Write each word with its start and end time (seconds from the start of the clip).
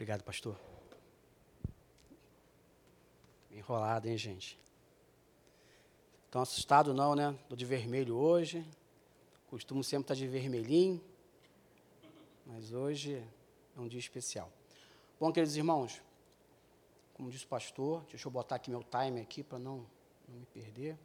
Obrigado, 0.00 0.24
pastor. 0.24 0.58
Enrolado, 3.50 4.08
hein, 4.08 4.16
gente? 4.16 4.58
Estão 6.24 6.40
assustados 6.40 6.96
não, 6.96 7.14
né? 7.14 7.36
Estou 7.42 7.54
de 7.54 7.66
vermelho 7.66 8.16
hoje. 8.16 8.66
Costumo 9.48 9.84
sempre 9.84 10.04
estar 10.04 10.14
de 10.14 10.26
vermelhinho. 10.26 11.04
Mas 12.46 12.72
hoje 12.72 13.22
é 13.76 13.78
um 13.78 13.86
dia 13.86 14.00
especial. 14.00 14.50
Bom, 15.20 15.30
queridos 15.30 15.54
irmãos, 15.54 16.00
como 17.12 17.30
disse 17.30 17.44
o 17.44 17.48
pastor, 17.48 18.02
deixa 18.08 18.26
eu 18.26 18.32
botar 18.32 18.56
aqui 18.56 18.70
meu 18.70 18.82
time 18.82 19.20
aqui 19.20 19.42
para 19.42 19.58
não, 19.58 19.86
não 20.26 20.38
me 20.38 20.46
perder. 20.46 20.98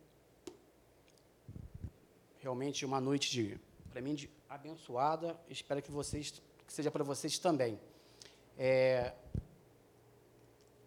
Realmente 2.40 2.86
uma 2.86 3.02
noite 3.02 3.30
de, 3.30 3.60
para 3.90 4.00
mim, 4.00 4.16
de 4.16 4.30
abençoada. 4.48 5.38
Espero 5.50 5.82
que 5.82 5.92
vocês, 5.92 6.42
que 6.66 6.72
seja 6.72 6.90
para 6.90 7.04
vocês 7.04 7.38
também. 7.38 7.78
É, 8.58 9.14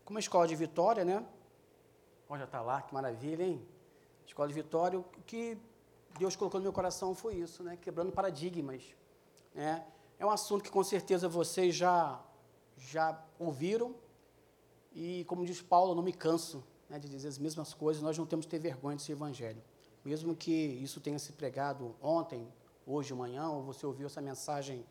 como 0.05 0.17
a 0.17 0.21
escola 0.21 0.49
de 0.49 0.57
Vitória, 0.57 1.05
né? 1.05 1.23
Olha, 2.29 2.45
está 2.45 2.63
lá, 2.63 2.81
que 2.81 2.95
maravilha, 2.95 3.45
hein? 3.45 3.63
Escola 4.27 4.49
de 4.49 4.55
Vitória, 4.55 4.99
o 4.99 5.05
que 5.27 5.59
Deus 6.19 6.35
colocou 6.35 6.59
no 6.61 6.65
meu 6.65 6.73
coração 6.73 7.15
foi 7.15 7.35
isso, 7.35 7.63
né? 7.63 7.77
Quebrando 7.77 8.11
paradigmas. 8.11 8.83
Né? 9.55 9.85
É 10.19 10.25
um 10.25 10.31
assunto 10.31 10.65
que 10.65 10.71
com 10.71 10.83
certeza 10.83 11.29
vocês 11.29 11.75
já, 11.75 12.23
já 12.77 13.23
ouviram, 13.39 13.95
e 14.95 15.25
como 15.25 15.45
diz 15.45 15.61
Paulo, 15.61 15.95
não 15.95 16.03
me 16.03 16.13
canso 16.13 16.65
né, 16.89 16.99
de 16.99 17.09
dizer 17.09 17.29
as 17.29 17.39
mesmas 17.39 17.75
coisas, 17.75 18.03
nós 18.03 18.17
não 18.17 18.25
temos 18.25 18.47
que 18.47 18.51
ter 18.51 18.59
vergonha 18.59 18.97
desse 18.97 19.13
evangelho. 19.13 19.63
Mesmo 20.05 20.35
que 20.35 20.51
isso 20.51 21.01
tenha 21.01 21.19
se 21.19 21.33
pregado 21.33 21.95
ontem, 22.01 22.49
hoje, 22.87 23.13
amanhã, 23.13 23.51
ou 23.51 23.63
você 23.63 23.85
ouviu 23.85 24.07
essa 24.07 24.23
mensagem, 24.23 24.87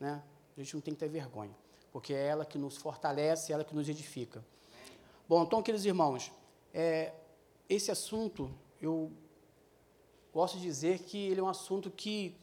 né, 0.00 0.22
a 0.56 0.60
gente 0.60 0.74
não 0.74 0.80
tem 0.80 0.92
que 0.92 1.00
ter 1.00 1.08
vergonha 1.08 1.54
porque 1.96 2.12
é 2.12 2.26
ela 2.26 2.44
que 2.44 2.58
nos 2.58 2.76
fortalece, 2.76 3.50
é 3.50 3.54
ela 3.54 3.64
que 3.64 3.74
nos 3.74 3.88
edifica. 3.88 4.44
Bom, 5.26 5.44
então, 5.44 5.62
queridos 5.62 5.86
irmãos, 5.86 6.30
é, 6.74 7.14
esse 7.70 7.90
assunto, 7.90 8.50
eu 8.82 9.10
gosto 10.30 10.58
de 10.58 10.64
dizer 10.64 10.98
que 10.98 11.16
ele 11.16 11.40
é 11.40 11.42
um 11.42 11.48
assunto 11.48 11.90
que 11.90 12.36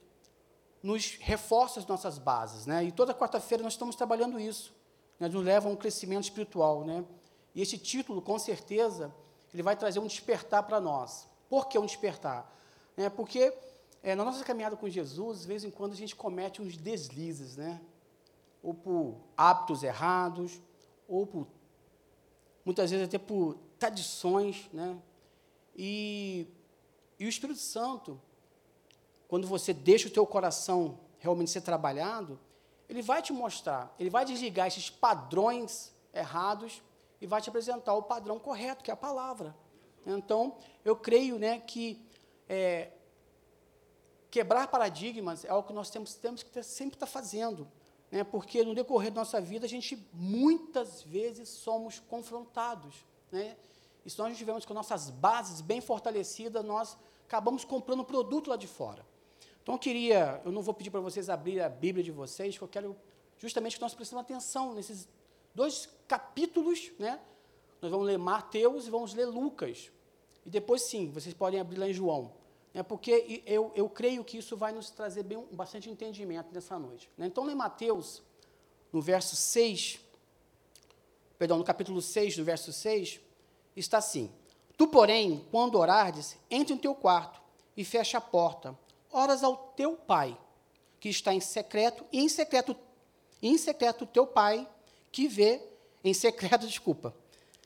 nos 0.82 1.18
reforça 1.20 1.80
as 1.80 1.86
nossas 1.86 2.18
bases, 2.18 2.66
né? 2.66 2.84
E 2.84 2.92
toda 2.92 3.14
quarta-feira 3.14 3.64
nós 3.64 3.74
estamos 3.74 3.96
trabalhando 3.96 4.40
isso, 4.40 4.74
né? 5.20 5.28
nos 5.28 5.46
leva 5.46 5.70
a 5.70 5.72
um 5.72 5.76
crescimento 5.76 6.24
espiritual, 6.24 6.84
né? 6.84 7.06
E 7.54 7.62
esse 7.62 7.78
título, 7.78 8.24
com 8.24 8.40
certeza, 8.40 9.14
ele 9.54 9.62
vai 9.62 9.76
trazer 9.76 10.00
um 10.00 10.08
despertar 10.08 10.64
para 10.64 10.82
nós. 10.82 11.30
Por 11.48 11.68
que 11.68 11.78
um 11.78 11.86
despertar? 11.86 12.52
É 12.98 13.08
porque 13.08 13.56
é, 14.02 14.16
na 14.16 14.26
nossa 14.26 14.44
caminhada 14.44 14.76
com 14.76 14.90
Jesus, 14.90 15.42
de 15.42 15.48
vez 15.48 15.64
em 15.64 15.70
quando 15.70 15.92
a 15.92 15.96
gente 15.96 16.16
comete 16.16 16.60
uns 16.60 16.76
deslizes, 16.76 17.56
né? 17.56 17.80
Ou 18.64 18.74
por 18.74 19.18
hábitos 19.36 19.84
errados, 19.84 20.62
ou 21.08 21.28
por, 21.28 21.48
muitas 22.64 22.90
vezes 22.90 23.06
até 23.06 23.20
por 23.20 23.58
tradições, 23.78 24.70
né? 24.72 24.98
E, 25.76 26.48
e 27.20 27.26
o 27.26 27.30
Espírito 27.30 27.60
Santo, 27.60 28.20
quando 29.28 29.46
você 29.46 29.74
deixa 29.74 30.08
o 30.08 30.12
teu 30.12 30.26
coração 30.26 30.98
realmente 31.20 31.52
ser 31.52 31.62
trabalhado, 31.62 32.40
ele 32.88 33.02
vai 33.02 33.22
te 33.22 33.34
mostrar, 33.34 33.94
ele 34.00 34.10
vai 34.10 34.24
desligar 34.24 34.68
esses 34.68 34.90
padrões 34.90 35.94
errados 36.14 36.82
e 37.20 37.28
vai 37.28 37.42
te 37.42 37.50
apresentar 37.50 37.94
o 37.96 38.04
padrão 38.04 38.40
correto, 38.40 38.84
que 38.84 38.92
é 38.92 38.94
a 38.94 38.98
palavra. 38.98 39.56
Então, 40.06 40.58
eu 40.86 40.96
creio 40.96 41.38
né, 41.40 41.60
que 41.60 42.06
é, 42.48 42.92
quebrar 44.30 44.68
paradigmas 44.68 45.44
é 45.44 45.50
algo 45.50 45.68
que 45.68 45.74
nós 45.74 45.90
temos, 45.90 46.16
temos 46.16 46.44
que 46.44 46.50
ter, 46.50 46.64
sempre 46.64 46.96
estar 46.96 47.08
fazendo 47.08 47.68
né, 48.14 48.24
porque 48.24 48.64
no 48.64 48.76
decorrer 48.76 49.12
da 49.12 49.22
nossa 49.22 49.42
vida 49.42 49.66
a 49.66 49.68
gente 49.68 49.98
muitas 50.14 51.02
vezes 51.02 51.50
somos 51.50 52.00
confrontados. 52.00 53.04
Né, 53.32 53.58
e 54.06 54.10
se 54.10 54.20
nós 54.20 54.30
não 54.30 54.36
tivermos 54.36 54.66
com 54.66 54.74
nossas 54.76 55.10
bases 55.10 55.62
bem 55.62 55.82
fortalecidas, 55.82 56.64
nós 56.64 56.96
acabamos 57.26 57.66
comprando 57.66 58.04
produto 58.04 58.52
lá 58.52 58.56
de 58.56 58.68
fora. 58.68 59.04
Então 59.64 59.74
eu 59.74 59.80
queria, 59.80 60.40
eu 60.46 60.52
não 60.52 60.62
vou 60.62 60.76
pedir 60.76 60.92
para 60.92 61.00
vocês 61.00 61.28
abrir 61.28 61.60
a 61.60 61.68
Bíblia 61.68 62.04
de 62.04 62.12
vocês, 62.12 62.56
porque 62.56 62.78
eu 62.78 62.84
quero 62.84 62.96
justamente 63.40 63.78
que 63.78 63.82
nós 63.82 63.96
prestemos 63.96 64.24
atenção 64.24 64.76
nesses 64.76 65.10
dois 65.56 65.90
capítulos, 66.08 66.92
né? 67.00 67.20
Nós 67.82 67.90
vamos 67.90 68.06
ler 68.06 68.20
Mateus 68.20 68.86
e 68.86 68.92
vamos 68.92 69.16
ler 69.16 69.26
Lucas. 69.26 69.92
E 70.46 70.52
depois 70.52 70.84
sim, 70.84 71.10
vocês 71.10 71.34
podem 71.34 71.60
abrir 71.60 71.78
lá 71.78 71.90
em 71.90 71.94
João. 71.94 72.32
É 72.74 72.82
porque 72.82 73.44
eu, 73.46 73.72
eu 73.76 73.88
creio 73.88 74.24
que 74.24 74.38
isso 74.38 74.58
vai 74.58 74.72
nos 74.72 74.90
trazer 74.90 75.24
bem, 75.24 75.46
bastante 75.52 75.90
entendimento 75.90 76.52
nessa 76.52 76.80
noite. 76.80 77.10
Né? 77.16 77.28
Então, 77.28 77.50
em 77.50 77.54
Mateus, 77.54 78.24
no 78.92 79.00
verso 79.00 79.36
6, 79.36 80.00
perdão, 81.38 81.60
no 81.60 81.64
capítulo 81.64 82.02
6, 82.02 82.38
no 82.38 82.44
verso 82.44 82.74
6, 82.74 83.20
está 83.76 84.00
assim: 84.00 84.32
Tu, 84.76 84.88
porém, 84.88 85.46
quando 85.52 85.78
orardes, 85.78 86.36
entre 86.50 86.74
em 86.74 86.78
teu 86.78 86.96
quarto 86.96 87.40
e 87.78 87.86
fecha 87.86 88.18
a 88.18 88.22
porta, 88.22 88.78
oras 89.12 89.44
ao 89.44 89.56
teu 89.56 89.96
pai, 89.96 90.36
que 91.00 91.10
está 91.10 91.32
em 91.34 91.40
secreto, 91.40 92.04
e 92.12 92.22
em 92.22 92.30
secreto, 92.30 92.76
em 93.42 93.56
secreto 93.58 94.06
teu 94.06 94.26
pai, 94.26 94.68
que 95.12 95.28
vê, 95.28 95.62
em 96.04 96.14
secreto, 96.14 96.66
desculpa, 96.68 97.16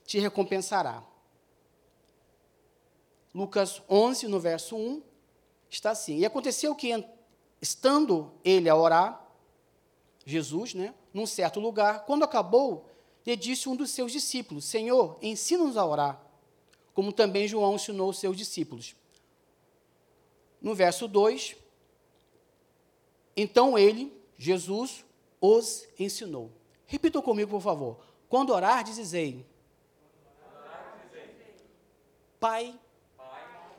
te 0.06 0.20
recompensará. 0.20 1.02
Lucas 3.38 3.84
11, 3.88 4.28
no 4.28 4.40
verso 4.40 4.76
1, 4.76 5.00
está 5.70 5.92
assim: 5.92 6.18
E 6.18 6.26
aconteceu 6.26 6.74
que, 6.74 7.06
estando 7.62 8.34
ele 8.44 8.68
a 8.68 8.76
orar, 8.76 9.24
Jesus, 10.26 10.74
né, 10.74 10.92
num 11.14 11.28
certo 11.28 11.60
lugar, 11.60 12.04
quando 12.06 12.24
acabou, 12.24 12.90
lhe 13.24 13.36
disse 13.36 13.70
um 13.70 13.76
dos 13.76 13.92
seus 13.92 14.12
discípulos: 14.12 14.66
Senhor, 14.66 15.20
ensina-nos 15.22 15.78
a 15.78 15.86
orar, 15.86 16.20
como 16.96 17.14
também 17.14 17.48
João 17.48 17.76
ensinou 17.76 18.10
os 18.10 18.18
seus 18.18 18.36
discípulos. 18.36 18.96
No 20.60 20.74
verso 20.74 21.08
2, 21.08 21.56
então 23.36 23.78
ele, 23.78 24.20
Jesus, 24.36 25.06
os 25.40 25.88
ensinou. 26.00 26.52
Repitam 26.88 27.22
comigo, 27.22 27.52
por 27.52 27.62
favor. 27.62 28.00
Quando 28.28 28.52
orar, 28.52 28.84
dizei: 28.84 29.46
Pai 32.40 32.80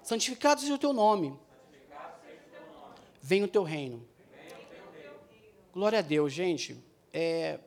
Santificado 0.08 0.62
seja 0.62 0.74
o 0.74 0.78
teu 0.78 0.94
nome. 0.94 1.38
Venha 3.20 3.44
o 3.44 3.48
teu 3.48 3.62
reino. 3.62 4.08
Glória 5.70 5.98
a 5.98 6.02
Deus, 6.02 6.32
gente. 6.32 6.82
É, 7.12 7.60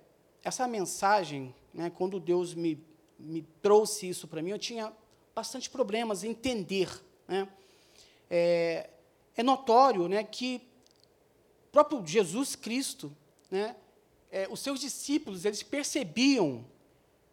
essa 0.44 0.68
mensagem, 0.68 1.54
né, 1.72 1.92
quando 1.92 2.20
Deus 2.20 2.56
me, 2.56 2.84
me 3.20 3.44
trouxe 3.62 4.10
isso 4.10 4.28
para 4.28 4.42
mim, 4.42 4.50
eu 4.50 4.58
tinha 4.58 4.92
bastante 5.36 5.70
problemas 5.70 6.24
em 6.24 6.32
entender. 6.32 6.90
Né? 7.28 7.48
É, 8.28 8.90
é 9.38 9.44
notório 9.44 10.08
né, 10.08 10.24
que 10.24 10.68
próprio 11.72 12.04
Jesus 12.04 12.56
Cristo, 12.56 13.16
né, 13.52 13.76
é, 14.32 14.48
os 14.50 14.62
seus 14.62 14.80
discípulos, 14.80 15.46
eles 15.46 15.62
percebiam 15.62 16.66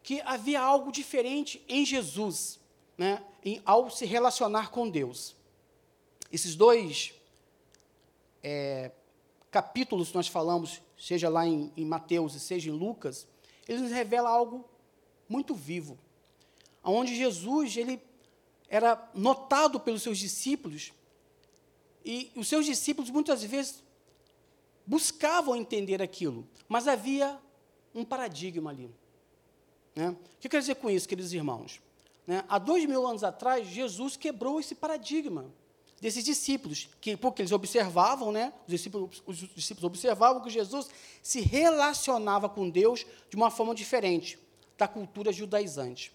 que 0.03 0.21
havia 0.21 0.61
algo 0.61 0.93
diferente 0.93 1.65
em 1.67 1.87
Jesus 1.87 2.61
né, 2.99 3.25
em, 3.49 3.63
ao 3.65 3.91
se 3.91 4.05
relacionar 4.05 4.71
com 4.71 4.89
Deus. 4.89 5.35
Esses 6.31 6.55
dois 6.55 7.15
é, 8.43 8.91
capítulos 9.51 10.09
que 10.09 10.17
nós 10.17 10.29
falamos, 10.29 10.83
seja 10.99 11.29
lá 11.29 11.47
em, 11.47 11.73
em 11.77 11.85
Mateus 11.85 12.35
e 12.35 12.41
seja 12.41 12.69
em 12.69 12.73
Lucas, 12.73 13.27
eles 13.67 13.83
nos 13.83 13.91
revelam 13.91 14.31
algo 14.31 14.69
muito 15.29 15.55
vivo, 15.55 15.99
onde 16.83 17.15
Jesus 17.15 17.77
ele 17.77 18.01
era 18.69 19.11
notado 19.15 19.81
pelos 19.81 20.03
seus 20.03 20.19
discípulos 20.19 20.93
e 22.05 22.31
os 22.35 22.49
seus 22.49 22.65
discípulos 22.65 23.11
muitas 23.11 23.43
vezes 23.43 23.83
buscavam 24.87 25.57
entender 25.57 26.03
aquilo, 26.03 26.47
mas 26.69 26.89
havia 26.89 27.39
um 27.95 28.05
paradigma 28.05 28.71
ali. 28.71 28.91
Né? 29.95 30.11
O 30.11 30.41
que 30.41 30.49
quer 30.49 30.61
dizer 30.61 30.77
com 30.77 30.89
isso, 30.89 31.09
queridos 31.09 31.33
irmãos? 31.33 31.81
Né? 32.29 32.45
Há 32.47 32.59
dois 32.59 32.85
mil 32.85 33.07
anos 33.07 33.25
atrás, 33.25 33.67
Jesus 33.67 34.15
quebrou 34.15 34.61
esse 34.61 34.75
paradigma 34.75 35.47
desses 35.99 36.23
discípulos, 36.23 36.91
que 37.01 37.17
porque 37.17 37.41
eles 37.41 37.53
observavam, 37.53 38.31
né, 38.31 38.53
os, 38.67 38.71
discípulos, 38.71 39.23
os 39.27 39.39
discípulos 39.55 39.85
observavam 39.85 40.43
que 40.43 40.51
Jesus 40.51 40.91
se 41.23 41.41
relacionava 41.41 42.47
com 42.47 42.69
Deus 42.69 43.07
de 43.31 43.37
uma 43.37 43.51
forma 43.51 43.75
diferente 43.75 44.39
da 44.77 44.87
cultura 44.87 45.33
judaizante. 45.33 46.13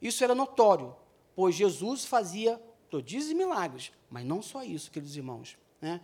Isso 0.00 0.22
era 0.22 0.32
notório, 0.32 0.94
pois 1.34 1.56
Jesus 1.56 2.04
fazia 2.04 2.62
prodígios 2.88 3.30
e 3.32 3.34
milagres, 3.34 3.90
mas 4.08 4.24
não 4.24 4.40
só 4.40 4.62
isso, 4.62 4.92
queridos 4.92 5.16
irmãos. 5.16 5.58
Né? 5.80 6.00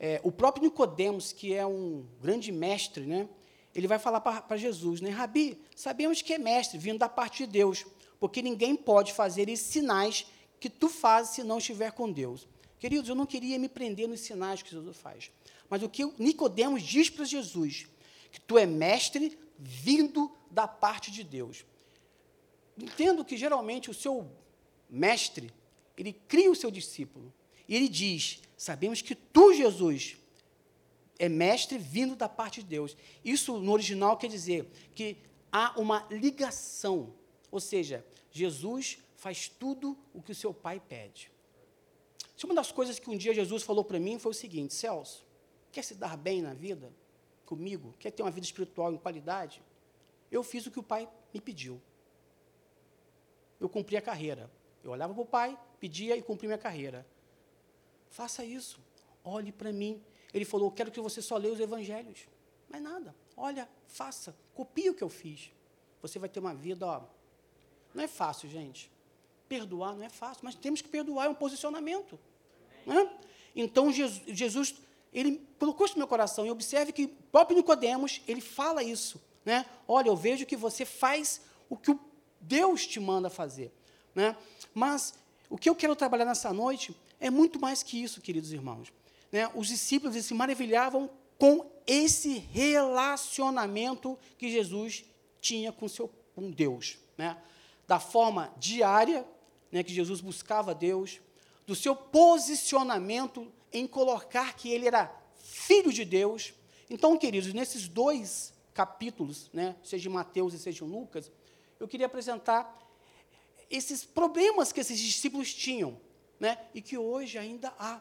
É, 0.00 0.18
o 0.24 0.32
próprio 0.32 0.64
Nicodemos, 0.64 1.30
que 1.30 1.52
é 1.52 1.66
um 1.66 2.06
grande 2.22 2.50
mestre, 2.50 3.04
né, 3.04 3.28
ele 3.74 3.86
vai 3.86 3.98
falar 3.98 4.20
para 4.22 4.56
Jesus, 4.56 5.02
né, 5.02 5.10
Rabi, 5.10 5.60
sabemos 5.76 6.22
que 6.22 6.32
é 6.32 6.38
mestre, 6.38 6.78
vindo 6.78 6.98
da 6.98 7.08
parte 7.08 7.44
de 7.44 7.52
Deus, 7.52 7.84
porque 8.20 8.42
ninguém 8.42 8.74
pode 8.76 9.12
fazer 9.12 9.48
esses 9.48 9.66
sinais 9.66 10.26
que 10.60 10.68
tu 10.68 10.88
fazes 10.88 11.34
se 11.34 11.44
não 11.44 11.58
estiver 11.58 11.92
com 11.92 12.10
Deus. 12.10 12.46
Queridos, 12.78 13.08
eu 13.08 13.14
não 13.14 13.26
queria 13.26 13.58
me 13.58 13.68
prender 13.68 14.08
nos 14.08 14.20
sinais 14.20 14.62
que 14.62 14.70
Jesus 14.70 14.96
faz. 14.96 15.30
Mas 15.68 15.82
o 15.82 15.88
que 15.88 16.04
Nicodemos 16.18 16.82
diz 16.82 17.10
para 17.10 17.24
Jesus, 17.24 17.86
que 18.30 18.40
tu 18.40 18.56
é 18.56 18.66
mestre, 18.66 19.38
vindo 19.58 20.30
da 20.50 20.68
parte 20.68 21.10
de 21.10 21.24
Deus. 21.24 21.64
Entendo 22.76 23.24
que 23.24 23.36
geralmente 23.36 23.90
o 23.90 23.94
seu 23.94 24.30
mestre, 24.88 25.52
ele 25.96 26.12
cria 26.12 26.50
o 26.50 26.54
seu 26.54 26.70
discípulo. 26.70 27.32
E 27.68 27.74
ele 27.74 27.88
diz: 27.88 28.40
Sabemos 28.56 29.02
que 29.02 29.14
tu, 29.14 29.52
Jesus, 29.52 30.16
é 31.18 31.28
mestre 31.28 31.76
vindo 31.76 32.14
da 32.14 32.28
parte 32.28 32.60
de 32.62 32.68
Deus. 32.68 32.96
Isso 33.24 33.58
no 33.58 33.72
original 33.72 34.16
quer 34.16 34.28
dizer 34.28 34.70
que 34.94 35.16
há 35.50 35.78
uma 35.78 36.06
ligação. 36.10 37.12
Ou 37.50 37.60
seja, 37.60 38.04
Jesus 38.30 38.98
faz 39.16 39.48
tudo 39.48 39.96
o 40.12 40.22
que 40.22 40.32
o 40.32 40.34
seu 40.34 40.52
pai 40.52 40.80
pede. 40.80 41.30
Se 42.36 42.44
uma 42.44 42.54
das 42.54 42.70
coisas 42.70 42.98
que 42.98 43.10
um 43.10 43.16
dia 43.16 43.34
Jesus 43.34 43.62
falou 43.62 43.84
para 43.84 43.98
mim 43.98 44.18
foi 44.18 44.30
o 44.30 44.34
seguinte: 44.34 44.74
Celso, 44.74 45.26
quer 45.72 45.82
se 45.82 45.94
dar 45.94 46.16
bem 46.16 46.40
na 46.40 46.54
vida 46.54 46.92
comigo? 47.44 47.94
Quer 47.98 48.12
ter 48.12 48.22
uma 48.22 48.30
vida 48.30 48.46
espiritual 48.46 48.92
em 48.92 48.96
qualidade? 48.96 49.62
Eu 50.30 50.42
fiz 50.42 50.66
o 50.66 50.70
que 50.70 50.78
o 50.78 50.82
pai 50.82 51.08
me 51.32 51.40
pediu. 51.40 51.80
Eu 53.58 53.68
cumpri 53.68 53.96
a 53.96 54.02
carreira. 54.02 54.50
Eu 54.84 54.92
olhava 54.92 55.12
para 55.12 55.22
o 55.22 55.26
pai, 55.26 55.58
pedia 55.80 56.16
e 56.16 56.22
cumpri 56.22 56.46
minha 56.46 56.58
carreira. 56.58 57.04
Faça 58.08 58.44
isso. 58.44 58.80
Olhe 59.24 59.50
para 59.50 59.72
mim. 59.72 60.00
Ele 60.32 60.44
falou: 60.44 60.70
Quero 60.70 60.90
que 60.90 61.00
você 61.00 61.20
só 61.20 61.36
leia 61.36 61.52
os 61.52 61.60
evangelhos. 61.60 62.28
Mais 62.68 62.82
nada. 62.82 63.14
Olha, 63.36 63.68
faça. 63.86 64.36
Copie 64.54 64.90
o 64.90 64.94
que 64.94 65.02
eu 65.02 65.08
fiz. 65.08 65.50
Você 66.00 66.18
vai 66.18 66.28
ter 66.28 66.38
uma 66.38 66.54
vida, 66.54 66.86
ó. 66.86 67.02
Não 67.94 68.04
é 68.04 68.08
fácil, 68.08 68.48
gente. 68.48 68.90
Perdoar 69.48 69.94
não 69.94 70.04
é 70.04 70.08
fácil, 70.08 70.40
mas 70.44 70.54
temos 70.54 70.82
que 70.82 70.88
perdoar, 70.88 71.26
é 71.26 71.28
um 71.28 71.34
posicionamento. 71.34 72.18
Né? 72.86 73.10
Então, 73.54 73.90
Jesus, 73.92 74.74
ele 75.12 75.46
colocou 75.58 75.86
isso 75.86 75.94
no 75.94 76.00
meu 76.00 76.08
coração. 76.08 76.46
E 76.46 76.50
observe 76.50 76.92
que 76.92 77.06
próprio 77.06 77.56
Nicodemos, 77.56 78.20
ele 78.26 78.40
fala 78.40 78.82
isso. 78.82 79.20
Né? 79.44 79.64
Olha, 79.86 80.08
eu 80.08 80.16
vejo 80.16 80.46
que 80.46 80.56
você 80.56 80.84
faz 80.84 81.40
o 81.68 81.76
que 81.76 81.90
o 81.90 82.00
Deus 82.40 82.86
te 82.86 83.00
manda 83.00 83.30
fazer. 83.30 83.72
Né? 84.14 84.36
Mas 84.74 85.14
o 85.48 85.56
que 85.56 85.68
eu 85.68 85.74
quero 85.74 85.96
trabalhar 85.96 86.24
nessa 86.24 86.52
noite 86.52 86.94
é 87.18 87.30
muito 87.30 87.58
mais 87.58 87.82
que 87.82 88.02
isso, 88.02 88.20
queridos 88.20 88.52
irmãos. 88.52 88.92
Né? 89.32 89.50
Os 89.54 89.68
discípulos 89.68 90.22
se 90.24 90.34
maravilhavam 90.34 91.10
com 91.38 91.70
esse 91.86 92.38
relacionamento 92.38 94.18
que 94.36 94.50
Jesus 94.50 95.04
tinha 95.40 95.72
com, 95.72 95.88
seu, 95.88 96.08
com 96.34 96.50
Deus. 96.50 96.98
Né? 97.16 97.36
Da 97.88 97.98
forma 97.98 98.54
diária 98.56 99.26
né, 99.72 99.82
que 99.82 99.92
Jesus 99.92 100.20
buscava 100.20 100.74
Deus, 100.74 101.20
do 101.66 101.74
seu 101.74 101.94
posicionamento 101.94 103.52
em 103.72 103.86
colocar 103.86 104.54
que 104.54 104.70
ele 104.70 104.86
era 104.86 105.14
filho 105.36 105.92
de 105.92 106.04
Deus. 106.04 106.54
Então, 106.88 107.16
queridos, 107.18 107.52
nesses 107.52 107.88
dois 107.88 108.54
capítulos, 108.72 109.50
né, 109.52 109.76
seja 109.82 110.08
em 110.08 110.12
Mateus 110.12 110.54
e 110.54 110.58
seja 110.58 110.84
em 110.84 110.88
Lucas, 110.88 111.30
eu 111.78 111.86
queria 111.86 112.06
apresentar 112.06 112.78
esses 113.70 114.04
problemas 114.04 114.72
que 114.72 114.80
esses 114.80 114.98
discípulos 114.98 115.52
tinham, 115.52 116.00
né, 116.40 116.58
e 116.72 116.80
que 116.80 116.96
hoje 116.96 117.36
ainda 117.36 117.72
há. 117.78 118.00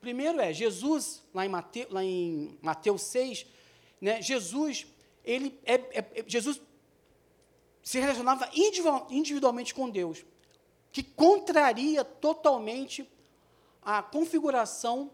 Primeiro 0.00 0.40
é, 0.40 0.52
Jesus, 0.52 1.22
lá 1.32 1.46
em 1.46 1.48
Mateus, 1.48 1.90
lá 1.90 2.04
em 2.04 2.58
Mateus 2.60 3.02
6, 3.02 3.46
né, 4.00 4.20
Jesus, 4.20 4.86
ele 5.24 5.58
é, 5.64 5.74
é, 5.74 5.98
é 5.98 6.24
Jesus 6.26 6.60
se 7.88 7.98
relacionava 7.98 8.50
individualmente 8.52 9.74
com 9.74 9.88
Deus, 9.88 10.22
que 10.92 11.02
contraria 11.02 12.04
totalmente 12.04 13.10
a 13.80 14.02
configuração 14.02 15.10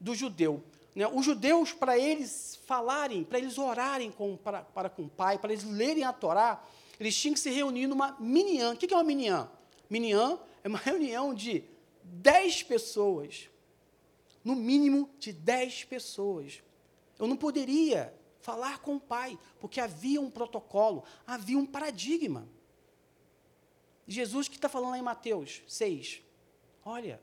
do 0.00 0.14
judeu. 0.14 0.64
Né? 0.94 1.06
Os 1.06 1.22
judeus, 1.22 1.74
para 1.74 1.98
eles 1.98 2.58
falarem, 2.64 3.24
para 3.24 3.38
eles 3.38 3.58
orarem 3.58 4.10
com, 4.10 4.38
para, 4.38 4.62
para 4.62 4.88
com 4.88 5.02
o 5.02 5.08
Pai, 5.10 5.38
para 5.38 5.52
eles 5.52 5.64
lerem 5.64 6.02
a 6.02 6.14
Torá, 6.14 6.64
eles 6.98 7.14
tinham 7.14 7.34
que 7.34 7.40
se 7.40 7.50
reunir 7.50 7.86
numa 7.86 8.16
miniã. 8.18 8.72
O 8.72 8.76
que 8.78 8.90
é 8.90 8.96
uma 8.96 9.04
miniã? 9.04 9.46
Miniã 9.90 10.38
é 10.62 10.68
uma 10.68 10.78
reunião 10.82 11.34
de 11.34 11.62
dez 12.02 12.62
pessoas. 12.62 13.50
No 14.42 14.56
mínimo 14.56 15.10
de 15.18 15.30
dez 15.30 15.84
pessoas. 15.84 16.62
Eu 17.18 17.26
não 17.26 17.36
poderia 17.36 18.14
falar 18.44 18.80
com 18.80 18.96
o 18.96 19.00
Pai, 19.00 19.38
porque 19.58 19.80
havia 19.80 20.20
um 20.20 20.30
protocolo, 20.30 21.02
havia 21.26 21.56
um 21.56 21.64
paradigma. 21.64 22.46
Jesus 24.06 24.48
que 24.48 24.56
está 24.56 24.68
falando 24.68 24.90
lá 24.90 24.98
em 24.98 25.02
Mateus 25.02 25.62
6. 25.66 26.20
Olha, 26.84 27.22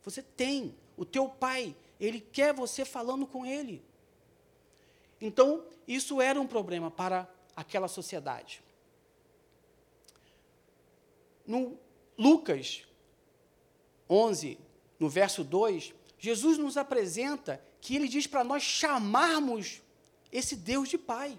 você 0.00 0.22
tem, 0.22 0.76
o 0.96 1.04
teu 1.04 1.28
pai, 1.28 1.74
ele 1.98 2.20
quer 2.20 2.54
você 2.54 2.84
falando 2.84 3.26
com 3.26 3.44
ele. 3.44 3.84
Então, 5.20 5.64
isso 5.88 6.22
era 6.22 6.40
um 6.40 6.46
problema 6.46 6.88
para 6.88 7.28
aquela 7.56 7.88
sociedade. 7.88 8.62
No 11.44 11.76
Lucas 12.16 12.84
11, 14.08 14.56
no 15.00 15.08
verso 15.08 15.42
2, 15.42 15.92
Jesus 16.16 16.58
nos 16.58 16.76
apresenta 16.76 17.60
que 17.80 17.96
ele 17.96 18.06
diz 18.06 18.28
para 18.28 18.44
nós 18.44 18.62
chamarmos 18.62 19.82
esse 20.32 20.56
Deus 20.56 20.88
de 20.88 20.98
Pai. 20.98 21.36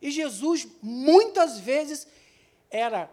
E 0.00 0.10
Jesus, 0.10 0.66
muitas 0.82 1.58
vezes, 1.58 2.06
era 2.70 3.10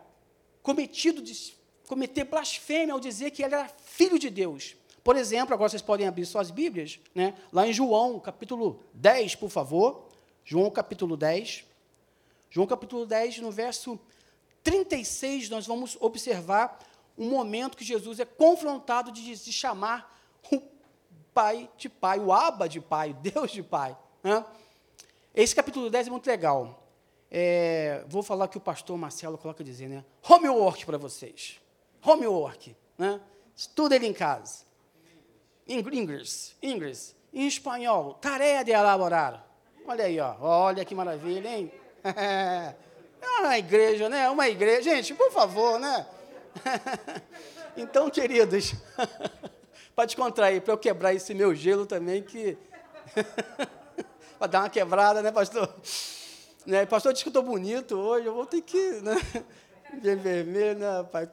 cometido 0.62 1.22
de 1.22 1.54
cometer 1.88 2.24
blasfêmia 2.24 2.94
ao 2.94 3.00
dizer 3.00 3.32
que 3.32 3.44
ele 3.44 3.56
era 3.56 3.70
filho 3.84 4.20
de 4.20 4.30
Deus. 4.30 4.76
Por 5.04 5.16
exemplo, 5.16 5.54
agora 5.54 5.70
vocês 5.70 5.82
podem 5.82 6.08
abrir 6.08 6.26
suas 6.26 6.52
Bíblias, 6.52 7.00
né? 7.14 7.34
lá 7.52 7.68
em 7.68 7.74
João, 7.74 8.20
capítulo 8.20 8.84
10, 8.94 9.36
por 9.36 9.50
favor. 9.50 10.08
João, 10.46 10.70
capítulo 10.70 11.18
10. 11.18 11.66
João, 12.50 12.68
capítulo 12.68 13.06
10, 13.06 13.40
no 13.40 13.52
verso 13.52 14.00
36, 14.64 15.50
nós 15.50 15.66
vamos 15.66 15.98
observar 16.00 16.80
um 17.18 17.30
momento 17.30 17.78
que 17.78 17.84
Jesus 17.84 18.20
é 18.20 18.26
confrontado 18.26 19.12
de 19.12 19.36
se 19.36 19.52
chamar 19.52 20.18
o 20.52 20.62
Pai 21.34 21.70
de 21.78 21.90
Pai, 21.90 22.20
o 22.20 22.32
Abba 22.32 22.68
de 22.68 22.80
Pai, 22.80 23.14
Deus 23.14 23.52
de 23.52 23.64
Pai. 23.64 23.98
Né? 24.24 24.46
Esse 25.34 25.56
capítulo 25.56 25.90
10 25.90 26.08
é 26.08 26.10
muito 26.10 26.28
legal. 26.28 26.84
É, 27.30 28.04
vou 28.08 28.22
falar 28.22 28.50
que 28.50 28.58
o 28.58 28.62
pastor 28.62 28.98
Marcelo 28.98 29.38
coloca 29.38 29.64
dizer, 29.64 29.88
né? 29.88 30.04
Homework 30.28 30.86
para 30.86 30.98
vocês. 30.98 31.60
Homework, 32.06 32.76
né? 32.98 33.22
Estuda 33.56 33.96
ele 33.96 34.08
em 34.08 34.14
casa. 34.14 34.66
Inglês, 35.68 36.56
inglês. 36.62 37.16
Em 37.34 37.48
espanhol, 37.48 38.16
tarefa 38.16 38.66
de 38.66 38.72
elaborar. 38.72 39.48
Olha 39.88 40.06
aí, 40.06 40.20
ó. 40.20 40.36
Olha 40.42 40.84
que 40.84 40.94
maravilha, 40.94 41.48
hein? 41.48 41.72
É 43.24 43.40
uma 43.40 43.56
igreja, 43.56 44.10
né? 44.10 44.28
Uma 44.32 44.50
igreja. 44.50 44.96
Gente, 44.96 45.14
por 45.14 45.32
favor, 45.32 45.80
né? 45.80 46.08
Então, 47.78 48.10
queridos, 48.10 48.74
pode 49.96 50.16
contrair 50.18 50.62
para 50.62 50.74
eu 50.74 50.78
quebrar 50.78 51.14
esse 51.14 51.34
meu 51.34 51.56
gelo 51.56 51.86
também, 51.86 52.22
que. 52.22 52.58
Para 54.42 54.48
dar 54.48 54.60
uma 54.62 54.70
quebrada, 54.72 55.22
né, 55.22 55.32
pastor? 55.32 55.72
Né? 56.66 56.84
Pastor 56.88 57.14
disse 57.14 57.24
que 57.24 57.28
eu 57.28 57.32
estou 57.32 57.44
bonito 57.44 57.96
hoje, 57.96 58.26
eu 58.26 58.34
vou 58.34 58.48
ter 58.48 58.64
que. 58.64 58.94
Né? 59.02 59.14
Ver 60.02 60.16
vermelho, 60.16 60.80
né, 60.80 61.04
pai? 61.04 61.30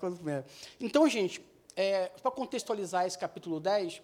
Então, 0.79 1.09
gente, 1.09 1.43
é, 1.75 2.09
para 2.21 2.31
contextualizar 2.31 3.07
esse 3.07 3.17
capítulo 3.17 3.61
10, 3.61 4.03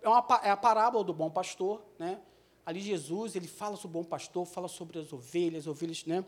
é, 0.00 0.08
uma, 0.08 0.24
é 0.42 0.50
a 0.50 0.56
parábola 0.56 1.04
do 1.04 1.12
bom 1.12 1.28
pastor, 1.28 1.82
né? 1.98 2.18
Ali 2.64 2.80
Jesus, 2.80 3.36
ele 3.36 3.48
fala 3.48 3.76
sobre 3.76 3.98
o 3.98 4.02
bom 4.02 4.08
pastor, 4.08 4.46
fala 4.46 4.68
sobre 4.68 4.98
as 4.98 5.12
ovelhas, 5.12 5.64
as 5.64 5.66
ovelhas, 5.66 6.06
né? 6.06 6.24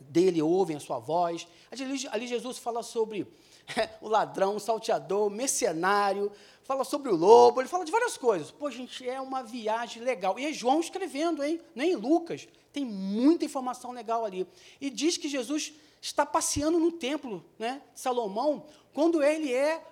Dele 0.00 0.40
ouvem 0.40 0.76
a 0.76 0.80
sua 0.80 0.98
voz. 0.98 1.46
Ali, 1.70 2.08
ali 2.10 2.26
Jesus 2.26 2.56
fala 2.56 2.82
sobre 2.82 3.26
o 4.00 4.08
ladrão, 4.08 4.56
o 4.56 4.60
salteador, 4.60 5.26
o 5.26 5.30
mercenário, 5.30 6.32
fala 6.64 6.82
sobre 6.82 7.10
o 7.10 7.14
lobo, 7.14 7.60
ele 7.60 7.68
fala 7.68 7.84
de 7.84 7.92
várias 7.92 8.16
coisas. 8.16 8.50
Pô, 8.50 8.70
gente, 8.70 9.08
é 9.08 9.20
uma 9.20 9.42
viagem 9.42 10.02
legal. 10.02 10.38
E 10.38 10.46
é 10.46 10.52
João 10.52 10.80
escrevendo, 10.80 11.44
hein? 11.44 11.60
Nem 11.74 11.94
Lucas. 11.94 12.48
Tem 12.72 12.84
muita 12.84 13.44
informação 13.44 13.92
legal 13.92 14.24
ali. 14.24 14.46
E 14.80 14.90
diz 14.90 15.16
que 15.16 15.28
Jesus 15.28 15.74
está 16.00 16.26
passeando 16.26 16.78
no 16.78 16.90
templo 16.90 17.44
né, 17.58 17.80
Salomão, 17.94 18.66
quando 18.92 19.22
ele 19.22 19.52
é, 19.52 19.82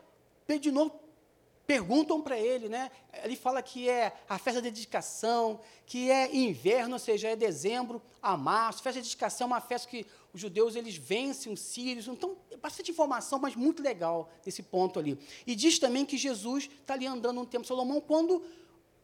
de 0.60 0.70
novo, 0.70 0.92
perguntam 1.66 2.20
para 2.20 2.38
ele, 2.38 2.68
né? 2.68 2.90
Ele 3.22 3.36
fala 3.36 3.62
que 3.62 3.88
é 3.88 4.12
a 4.28 4.38
festa 4.38 4.60
de 4.60 4.70
dedicação, 4.70 5.60
que 5.86 6.10
é 6.10 6.34
inverno, 6.34 6.94
ou 6.94 6.98
seja, 6.98 7.28
é 7.28 7.36
dezembro 7.36 8.02
a 8.20 8.36
março. 8.36 8.82
Festa 8.82 9.00
de 9.00 9.08
dedicação 9.08 9.46
é 9.46 9.48
uma 9.48 9.60
festa 9.60 9.88
que 9.88 10.06
os 10.32 10.40
judeus 10.40 10.74
eles 10.76 10.96
vencem 10.96 11.52
os 11.52 11.60
sírios. 11.60 12.08
Então, 12.08 12.36
é 12.50 12.56
bastante 12.56 12.90
informação, 12.90 13.38
mas 13.38 13.54
muito 13.54 13.82
legal 13.82 14.30
nesse 14.44 14.62
ponto 14.62 14.98
ali. 14.98 15.18
E 15.46 15.54
diz 15.54 15.78
também 15.78 16.06
que 16.06 16.16
Jesus 16.16 16.70
está 16.80 16.94
ali 16.94 17.06
andando 17.06 17.36
no 17.36 17.46
templo 17.46 17.66
Salomão 17.66 18.00
quando 18.00 18.42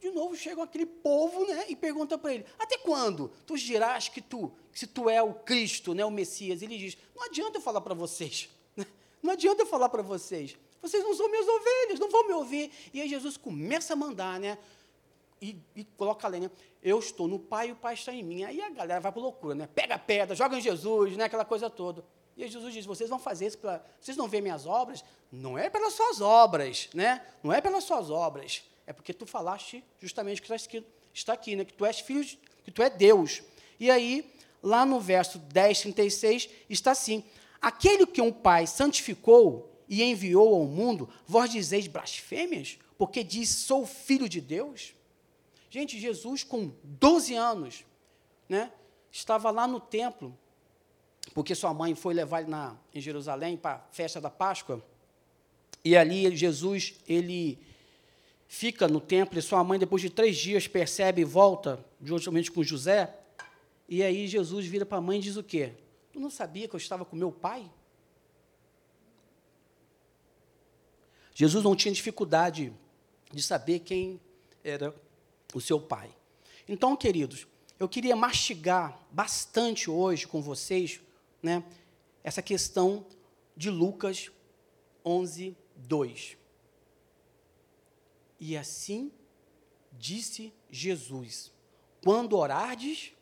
de 0.00 0.10
novo 0.10 0.36
chega 0.36 0.62
aquele 0.62 0.86
povo, 0.86 1.44
né, 1.46 1.66
e 1.68 1.76
pergunta 1.76 2.16
para 2.16 2.32
ele: 2.32 2.46
"Até 2.58 2.78
quando 2.78 3.30
tu 3.44 3.56
dirás 3.58 4.08
que 4.08 4.22
tu, 4.22 4.50
se 4.72 4.86
tu 4.86 5.10
é 5.10 5.20
o 5.20 5.34
Cristo, 5.34 5.92
né, 5.92 6.04
o 6.04 6.10
Messias?" 6.10 6.62
Ele 6.62 6.78
diz: 6.78 6.96
"Não 7.14 7.24
adianta 7.24 7.58
eu 7.58 7.62
falar 7.62 7.80
para 7.80 7.94
vocês. 7.94 8.48
Né? 8.76 8.86
Não 9.22 9.32
adianta 9.32 9.62
eu 9.62 9.66
falar 9.66 9.88
para 9.88 10.02
vocês. 10.02 10.56
Vocês 10.80 11.02
não 11.02 11.14
são 11.14 11.28
minhas 11.28 11.46
ovelhas, 11.46 11.98
não 11.98 12.08
vão 12.08 12.26
me 12.26 12.32
ouvir. 12.32 12.70
E 12.94 13.00
aí 13.00 13.08
Jesus 13.08 13.36
começa 13.36 13.92
a 13.92 13.96
mandar, 13.96 14.38
né? 14.38 14.56
e, 15.40 15.56
e 15.74 15.84
coloca 15.96 16.26
a 16.26 16.30
lenha. 16.30 16.50
Eu 16.82 16.98
estou 16.98 17.26
no 17.26 17.38
Pai 17.38 17.68
e 17.68 17.72
o 17.72 17.76
Pai 17.76 17.94
está 17.94 18.12
em 18.12 18.22
mim. 18.22 18.44
Aí 18.44 18.60
a 18.60 18.70
galera 18.70 19.00
vai 19.00 19.10
para 19.10 19.20
loucura, 19.20 19.54
né? 19.54 19.68
Pega 19.74 19.98
pedra, 19.98 20.34
joga 20.34 20.56
em 20.56 20.60
Jesus, 20.60 21.16
né? 21.16 21.24
aquela 21.24 21.44
coisa 21.44 21.68
toda. 21.68 22.04
E 22.36 22.46
Jesus 22.46 22.72
diz: 22.72 22.86
vocês 22.86 23.10
vão 23.10 23.18
fazer 23.18 23.46
isso 23.46 23.58
para. 23.58 23.84
Vocês 24.00 24.16
não 24.16 24.28
veem 24.28 24.42
minhas 24.42 24.64
obras? 24.64 25.04
Não 25.30 25.58
é 25.58 25.68
pelas 25.68 25.92
suas 25.94 26.20
obras, 26.20 26.88
né? 26.94 27.24
Não 27.42 27.52
é 27.52 27.60
pelas 27.60 27.84
suas 27.84 28.10
obras. 28.10 28.62
É 28.86 28.92
porque 28.92 29.12
tu 29.12 29.26
falaste 29.26 29.84
justamente 30.00 30.40
que 30.40 30.52
está 30.52 30.84
está 31.12 31.32
aqui, 31.32 31.56
né? 31.56 31.64
Que 31.64 31.72
tu 31.72 31.84
és 31.84 31.98
filho, 31.98 32.24
de, 32.24 32.38
que 32.64 32.70
tu 32.70 32.82
é 32.82 32.88
Deus. 32.88 33.42
E 33.78 33.90
aí, 33.90 34.32
lá 34.62 34.86
no 34.86 35.00
verso 35.00 35.38
10, 35.38 35.80
36, 35.80 36.48
está 36.70 36.92
assim: 36.92 37.24
Aquele 37.60 38.06
que 38.06 38.20
um 38.20 38.32
pai 38.32 38.66
santificou 38.66 39.68
e 39.88 40.02
enviou 40.02 40.54
ao 40.54 40.64
mundo, 40.64 41.08
vós 41.26 41.50
dizeis 41.50 41.86
blasfêmias? 41.86 42.78
Porque 42.96 43.24
diz, 43.24 43.48
sou 43.48 43.86
filho 43.86 44.28
de 44.28 44.40
Deus? 44.40 44.94
Gente, 45.70 45.98
Jesus, 45.98 46.42
com 46.42 46.72
12 46.82 47.34
anos, 47.34 47.84
né, 48.48 48.72
estava 49.12 49.50
lá 49.50 49.66
no 49.66 49.78
templo, 49.78 50.36
porque 51.34 51.54
sua 51.54 51.74
mãe 51.74 51.94
foi 51.94 52.14
levar 52.14 52.40
ele 52.40 52.50
na, 52.50 52.76
em 52.94 53.00
Jerusalém 53.00 53.56
para 53.56 53.76
a 53.76 53.80
festa 53.90 54.20
da 54.20 54.30
Páscoa, 54.30 54.82
e 55.84 55.96
ali 55.96 56.34
Jesus, 56.34 56.94
ele 57.06 57.58
fica 58.46 58.88
no 58.88 59.00
templo, 59.00 59.38
e 59.38 59.42
sua 59.42 59.62
mãe, 59.62 59.78
depois 59.78 60.00
de 60.00 60.08
três 60.08 60.36
dias, 60.36 60.66
percebe 60.66 61.20
e 61.20 61.24
volta, 61.24 61.84
juntamente 62.02 62.50
com 62.50 62.62
José, 62.62 63.14
e 63.86 64.02
aí 64.02 64.26
Jesus 64.26 64.66
vira 64.66 64.86
para 64.86 64.98
a 64.98 65.02
mãe 65.02 65.18
e 65.18 65.22
diz 65.22 65.36
o 65.36 65.42
quê? 65.42 65.72
Tu 66.12 66.18
não 66.18 66.30
sabia 66.30 66.66
que 66.66 66.74
eu 66.74 66.78
estava 66.78 67.04
com 67.04 67.14
meu 67.14 67.30
pai? 67.30 67.70
Jesus 71.34 71.62
não 71.62 71.76
tinha 71.76 71.92
dificuldade 71.92 72.72
de 73.32 73.42
saber 73.42 73.80
quem 73.80 74.20
era 74.64 74.94
o 75.54 75.60
seu 75.60 75.80
pai. 75.80 76.14
Então, 76.68 76.96
queridos, 76.96 77.46
eu 77.78 77.88
queria 77.88 78.16
mastigar 78.16 79.00
bastante 79.10 79.90
hoje 79.90 80.26
com 80.26 80.42
vocês, 80.42 81.00
né, 81.42 81.64
essa 82.22 82.42
questão 82.42 83.06
de 83.56 83.70
Lucas 83.70 84.30
11, 85.04 85.56
2. 85.76 86.36
E 88.40 88.56
assim 88.56 89.10
disse 89.92 90.52
Jesus: 90.70 91.52
Quando 92.02 92.36
orardes, 92.36 93.12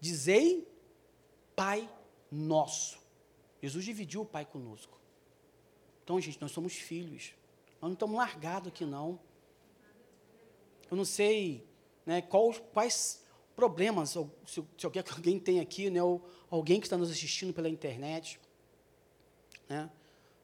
dizei, 0.00 0.66
Pai 1.54 1.88
nosso. 2.30 2.98
Jesus 3.62 3.84
dividiu 3.84 4.22
o 4.22 4.26
Pai 4.26 4.44
conosco. 4.44 5.00
Então, 6.04 6.20
gente, 6.20 6.40
nós 6.40 6.52
somos 6.52 6.74
filhos. 6.74 7.32
Nós 7.80 7.88
não 7.88 7.94
estamos 7.94 8.16
largados 8.16 8.68
aqui, 8.68 8.84
não. 8.84 9.18
Eu 10.90 10.96
não 10.96 11.04
sei 11.04 11.66
né, 12.04 12.22
quais, 12.22 12.62
quais 12.72 13.22
problemas, 13.54 14.10
se, 14.10 14.62
se 14.76 14.86
alguém 15.14 15.38
tem 15.38 15.60
aqui, 15.60 15.90
né, 15.90 16.02
ou 16.02 16.24
alguém 16.50 16.80
que 16.80 16.86
está 16.86 16.96
nos 16.96 17.10
assistindo 17.10 17.52
pela 17.52 17.68
internet. 17.68 18.38
Né? 19.68 19.90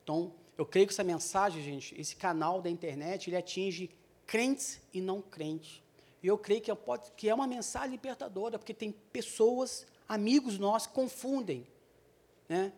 Então, 0.02 0.34
eu 0.56 0.66
creio 0.66 0.86
que 0.86 0.92
essa 0.92 1.04
mensagem, 1.04 1.62
gente, 1.62 1.98
esse 2.00 2.16
canal 2.16 2.60
da 2.60 2.68
internet, 2.68 3.28
ele 3.28 3.36
atinge 3.36 3.90
crentes 4.26 4.80
e 4.92 5.00
não 5.00 5.20
crentes. 5.20 5.82
E 6.22 6.26
eu 6.26 6.38
creio 6.38 6.60
que 6.60 6.70
é, 6.70 6.74
pode, 6.74 7.10
que 7.12 7.28
é 7.28 7.34
uma 7.34 7.46
mensagem 7.46 7.90
libertadora, 7.90 8.58
porque 8.58 8.72
tem 8.72 8.92
pessoas, 9.12 9.86
amigos 10.08 10.58
nossos, 10.58 10.86
que 10.86 10.94
confundem 10.94 11.66
né, 12.48 12.72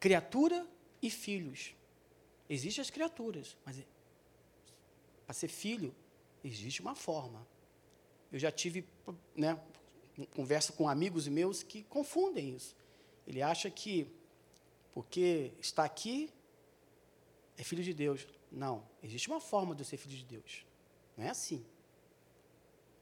criatura 0.00 0.66
e 1.02 1.10
filhos. 1.10 1.74
Existem 2.48 2.80
as 2.80 2.90
criaturas, 2.90 3.56
mas 3.64 3.78
é, 3.78 3.84
para 5.26 5.34
ser 5.34 5.48
filho, 5.48 5.94
existe 6.48 6.80
uma 6.80 6.94
forma. 6.94 7.46
Eu 8.32 8.38
já 8.38 8.50
tive 8.50 8.84
né, 9.34 9.58
conversa 10.34 10.72
com 10.72 10.88
amigos 10.88 11.28
meus 11.28 11.62
que 11.62 11.82
confundem 11.84 12.54
isso. 12.54 12.74
Ele 13.26 13.42
acha 13.42 13.70
que 13.70 14.10
porque 14.92 15.52
está 15.60 15.84
aqui 15.84 16.30
é 17.56 17.62
filho 17.62 17.82
de 17.82 17.92
Deus. 17.92 18.26
Não, 18.50 18.82
existe 19.02 19.28
uma 19.28 19.40
forma 19.40 19.74
de 19.74 19.82
eu 19.82 19.84
ser 19.84 19.96
filho 19.96 20.16
de 20.16 20.24
Deus. 20.24 20.64
Não 21.16 21.24
é 21.24 21.28
assim. 21.28 21.64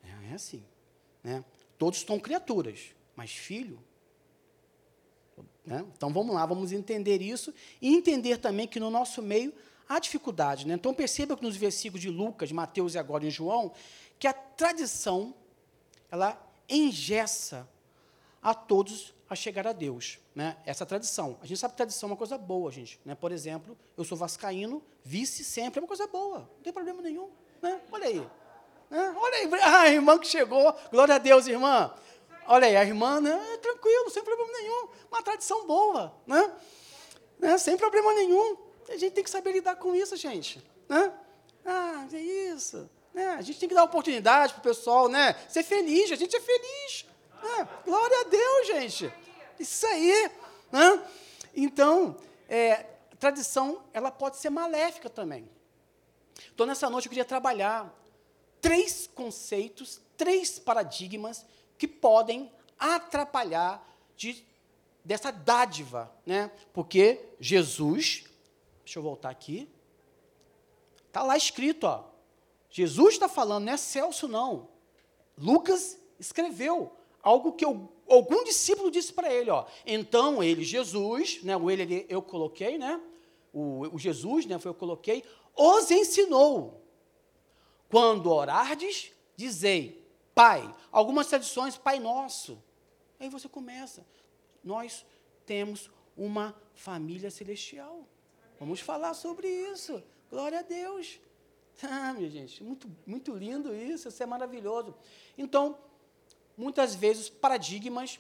Não 0.02 0.22
é 0.30 0.32
assim. 0.34 0.64
Né? 1.22 1.44
Todos 1.78 2.00
são 2.00 2.18
criaturas, 2.18 2.94
mas 3.14 3.30
filho. 3.30 3.78
Né? 5.64 5.84
Então 5.96 6.12
vamos 6.12 6.34
lá, 6.34 6.46
vamos 6.46 6.72
entender 6.72 7.20
isso 7.20 7.52
e 7.80 7.94
entender 7.94 8.38
também 8.38 8.66
que 8.66 8.80
no 8.80 8.90
nosso 8.90 9.20
meio 9.22 9.52
há 9.88 9.98
dificuldade. 9.98 10.66
Né? 10.66 10.74
Então 10.74 10.92
perceba 10.94 11.36
que 11.36 11.42
nos 11.42 11.56
versículos 11.56 12.00
de 12.00 12.10
Lucas, 12.10 12.52
Mateus 12.52 12.94
e 12.94 12.98
agora 12.98 13.24
em 13.24 13.30
João, 13.30 13.72
que 14.18 14.26
a 14.26 14.32
tradição 14.32 15.34
ela 16.10 16.40
engessa 16.68 17.68
a 18.42 18.54
todos 18.54 19.14
a 19.28 19.34
chegar 19.34 19.66
a 19.66 19.72
Deus. 19.72 20.18
Né? 20.34 20.56
Essa 20.64 20.86
tradição. 20.86 21.38
A 21.42 21.46
gente 21.46 21.58
sabe 21.58 21.72
que 21.72 21.78
tradição 21.78 22.08
é 22.08 22.12
uma 22.12 22.16
coisa 22.16 22.38
boa, 22.38 22.70
gente. 22.70 23.00
Né? 23.04 23.14
Por 23.14 23.32
exemplo, 23.32 23.76
eu 23.96 24.04
sou 24.04 24.16
vascaíno, 24.16 24.82
vice 25.04 25.44
sempre 25.44 25.78
é 25.78 25.82
uma 25.82 25.88
coisa 25.88 26.06
boa, 26.06 26.38
não 26.38 26.62
tem 26.62 26.72
problema 26.72 27.02
nenhum. 27.02 27.30
Né? 27.60 27.80
Olha 27.90 28.06
aí. 28.06 28.20
Né? 28.90 29.14
Olha 29.16 29.36
aí, 29.36 29.50
ah, 29.62 29.80
a 29.82 29.90
irmã 29.90 30.18
que 30.18 30.26
chegou, 30.26 30.74
glória 30.90 31.14
a 31.16 31.18
Deus, 31.18 31.46
irmã. 31.46 31.92
Olha 32.46 32.68
aí, 32.68 32.76
a 32.76 32.84
irmã, 32.84 33.20
né? 33.20 33.54
É 33.54 33.56
tranquilo, 33.56 34.08
sem 34.10 34.22
problema 34.22 34.52
nenhum. 34.52 34.88
Uma 35.10 35.20
tradição 35.20 35.66
boa, 35.66 36.14
né? 36.24 36.52
né? 37.40 37.58
Sem 37.58 37.76
problema 37.76 38.14
nenhum. 38.14 38.56
A 38.88 38.96
gente 38.96 39.12
tem 39.12 39.24
que 39.24 39.30
saber 39.30 39.52
lidar 39.52 39.76
com 39.76 39.94
isso, 39.94 40.16
gente. 40.16 40.62
Né? 40.88 41.12
Ah, 41.64 42.06
é 42.12 42.20
isso. 42.20 42.88
Né? 43.12 43.26
A 43.28 43.42
gente 43.42 43.58
tem 43.58 43.68
que 43.68 43.74
dar 43.74 43.84
oportunidade 43.84 44.52
para 44.52 44.60
o 44.60 44.62
pessoal, 44.62 45.08
né? 45.08 45.34
Ser 45.48 45.62
feliz, 45.62 46.12
a 46.12 46.16
gente 46.16 46.36
é 46.36 46.40
feliz. 46.40 47.06
Né? 47.42 47.68
Glória 47.84 48.20
a 48.20 48.24
Deus, 48.24 48.66
gente. 48.66 49.12
Isso 49.58 49.86
aí. 49.86 50.30
Né? 50.70 51.02
Então, 51.54 52.16
é, 52.48 52.86
tradição, 53.18 53.82
ela 53.92 54.10
pode 54.10 54.36
ser 54.36 54.50
maléfica 54.50 55.08
também. 55.08 55.48
Então, 56.54 56.66
nessa 56.66 56.88
noite, 56.88 57.06
eu 57.06 57.10
queria 57.10 57.24
trabalhar 57.24 57.92
três 58.60 59.06
conceitos, 59.14 60.00
três 60.16 60.58
paradigmas 60.58 61.44
que 61.78 61.88
podem 61.88 62.52
atrapalhar 62.78 63.82
de, 64.16 64.44
dessa 65.04 65.30
dádiva, 65.30 66.12
né? 66.24 66.50
Porque 66.72 67.20
Jesus, 67.40 68.24
deixa 68.86 69.00
eu 69.00 69.02
voltar 69.02 69.30
aqui, 69.30 69.68
está 71.08 71.20
lá 71.20 71.36
escrito, 71.36 71.88
ó, 71.88 72.04
Jesus 72.70 73.14
está 73.14 73.28
falando, 73.28 73.64
não 73.64 73.72
é 73.72 73.76
Celso, 73.76 74.28
não. 74.28 74.68
Lucas 75.36 75.98
escreveu 76.20 76.92
algo 77.20 77.52
que 77.52 77.64
eu, 77.64 77.92
algum 78.08 78.44
discípulo 78.44 78.88
disse 78.88 79.12
para 79.12 79.32
ele. 79.32 79.50
Ó. 79.50 79.66
Então, 79.84 80.40
ele, 80.40 80.62
Jesus, 80.62 81.42
né, 81.42 81.56
o 81.56 81.68
ele 81.68 82.06
eu 82.08 82.22
coloquei, 82.22 82.78
né, 82.78 83.00
o, 83.52 83.92
o 83.92 83.98
Jesus, 83.98 84.46
né, 84.46 84.56
foi 84.60 84.70
eu 84.70 84.74
coloquei, 84.74 85.24
os 85.56 85.90
ensinou. 85.90 86.80
Quando 87.88 88.30
orardes, 88.30 89.10
dizei, 89.34 90.06
Pai. 90.32 90.72
Algumas 90.92 91.26
tradições, 91.26 91.76
Pai 91.76 91.98
Nosso. 91.98 92.62
Aí 93.18 93.28
você 93.28 93.48
começa. 93.48 94.06
Nós 94.62 95.04
temos 95.44 95.90
uma 96.16 96.54
família 96.74 97.30
celestial. 97.32 98.06
Vamos 98.58 98.80
falar 98.80 99.14
sobre 99.14 99.48
isso. 99.48 100.02
Glória 100.30 100.60
a 100.60 100.62
Deus. 100.62 101.18
Ah, 101.82 102.14
minha 102.14 102.30
gente, 102.30 102.64
muito, 102.64 102.90
muito 103.06 103.36
lindo 103.36 103.74
isso, 103.74 104.08
isso 104.08 104.22
é 104.22 104.24
maravilhoso. 104.24 104.94
Então, 105.36 105.76
muitas 106.56 106.94
vezes, 106.94 107.28
paradigmas 107.28 108.18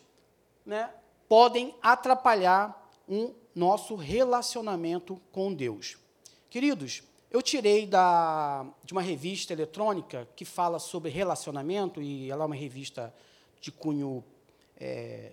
né, 0.66 0.92
podem 1.26 1.74
atrapalhar 1.80 2.90
um 3.08 3.32
nosso 3.54 3.94
relacionamento 3.94 5.18
com 5.32 5.54
Deus. 5.54 5.96
Queridos, 6.50 7.02
eu 7.30 7.40
tirei 7.40 7.86
da, 7.86 8.66
de 8.84 8.92
uma 8.92 9.00
revista 9.00 9.54
eletrônica 9.54 10.28
que 10.36 10.44
fala 10.44 10.78
sobre 10.78 11.10
relacionamento, 11.10 12.02
e 12.02 12.30
ela 12.30 12.44
é 12.44 12.46
uma 12.46 12.54
revista 12.54 13.14
de 13.60 13.72
cunho 13.72 14.22
é, 14.78 15.32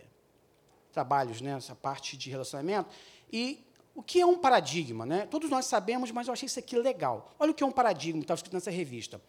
trabalhos, 0.92 1.42
né, 1.42 1.58
essa 1.58 1.76
parte 1.76 2.16
de 2.16 2.30
relacionamento, 2.30 2.90
e 3.32 3.64
o 3.96 4.02
que 4.02 4.20
é 4.20 4.26
um 4.26 4.38
paradigma? 4.38 5.06
Né? 5.06 5.28
Todos 5.28 5.50
nós 5.50 5.66
sabemos, 5.66 6.10
mas 6.12 6.28
eu 6.28 6.34
achei 6.34 6.48
isso 6.48 6.60
aqui 6.60 6.76
legal. 6.78 7.32
Olha 7.38 7.52
o 7.52 7.54
que 7.54 7.64
é 7.64 7.66
um 7.66 7.72
paradigma, 7.72 8.22
estava 8.22 8.38
escrito 8.38 8.54
nessa 8.54 8.72
revista. 8.72 9.22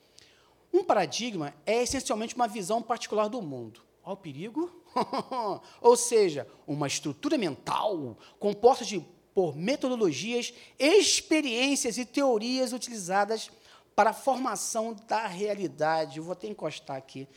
Um 0.72 0.82
paradigma 0.82 1.54
é 1.66 1.82
essencialmente 1.82 2.34
uma 2.34 2.48
visão 2.48 2.82
particular 2.82 3.28
do 3.28 3.42
mundo. 3.42 3.82
Olha 4.02 4.14
o 4.14 4.16
perigo. 4.16 4.82
Ou 5.80 5.96
seja, 5.96 6.48
uma 6.66 6.86
estrutura 6.86 7.36
mental 7.36 8.16
composta 8.38 8.84
de, 8.84 9.04
por 9.34 9.54
metodologias, 9.54 10.54
experiências 10.78 11.98
e 11.98 12.04
teorias 12.04 12.72
utilizadas 12.72 13.50
para 13.94 14.10
a 14.10 14.14
formação 14.14 14.96
da 15.06 15.26
realidade. 15.26 16.20
Vou 16.20 16.32
até 16.32 16.48
encostar 16.48 16.96
aqui. 16.96 17.28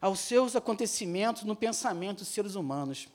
Aos 0.00 0.20
seus 0.20 0.54
acontecimentos 0.54 1.44
no 1.44 1.56
pensamento 1.56 2.18
dos 2.18 2.28
seres 2.28 2.54
humanos. 2.54 3.08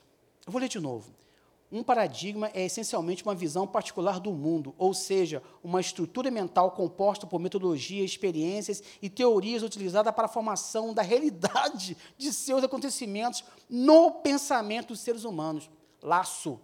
Eu 0.44 0.52
vou 0.52 0.60
ler 0.60 0.68
de 0.68 0.80
novo 0.80 1.23
Um 1.72 1.82
paradigma 1.82 2.50
é 2.54 2.64
essencialmente 2.66 3.24
uma 3.24 3.34
visão 3.34 3.66
particular 3.66 4.20
do 4.20 4.32
mundo, 4.32 4.74
ou 4.78 4.94
seja, 4.94 5.42
uma 5.62 5.80
estrutura 5.80 6.30
mental 6.30 6.70
composta 6.70 7.26
por 7.26 7.40
metodologias, 7.40 8.10
experiências 8.10 8.82
e 9.02 9.10
teorias 9.10 9.62
utilizadas 9.62 10.14
para 10.14 10.26
a 10.26 10.28
formação 10.28 10.94
da 10.94 11.02
realidade 11.02 11.96
de 12.16 12.32
seus 12.32 12.62
acontecimentos 12.62 13.42
no 13.68 14.10
pensamento 14.10 14.88
dos 14.88 15.00
seres 15.00 15.24
humanos. 15.24 15.68
Laço, 16.00 16.60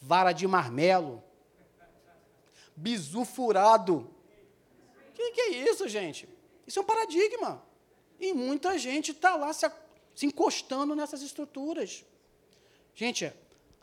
vara 0.00 0.32
de 0.32 0.46
marmelo, 0.46 1.22
bizu 2.76 3.24
furado. 3.24 4.10
O 5.08 5.12
que, 5.12 5.30
que, 5.32 5.40
é 5.40 5.70
isso, 5.70 5.88
gente? 5.88 6.28
Isso 6.66 6.78
é 6.78 6.82
um 6.82 6.86
paradigma. 6.86 7.62
E 8.20 8.32
muita 8.32 8.78
gente 8.78 9.12
está 9.12 9.34
lá 9.34 9.52
se, 9.52 9.68
se 10.14 10.26
encostando 10.26 10.94
nessas 10.94 11.22
estruturas. 11.22 12.04
Gente, 12.94 13.32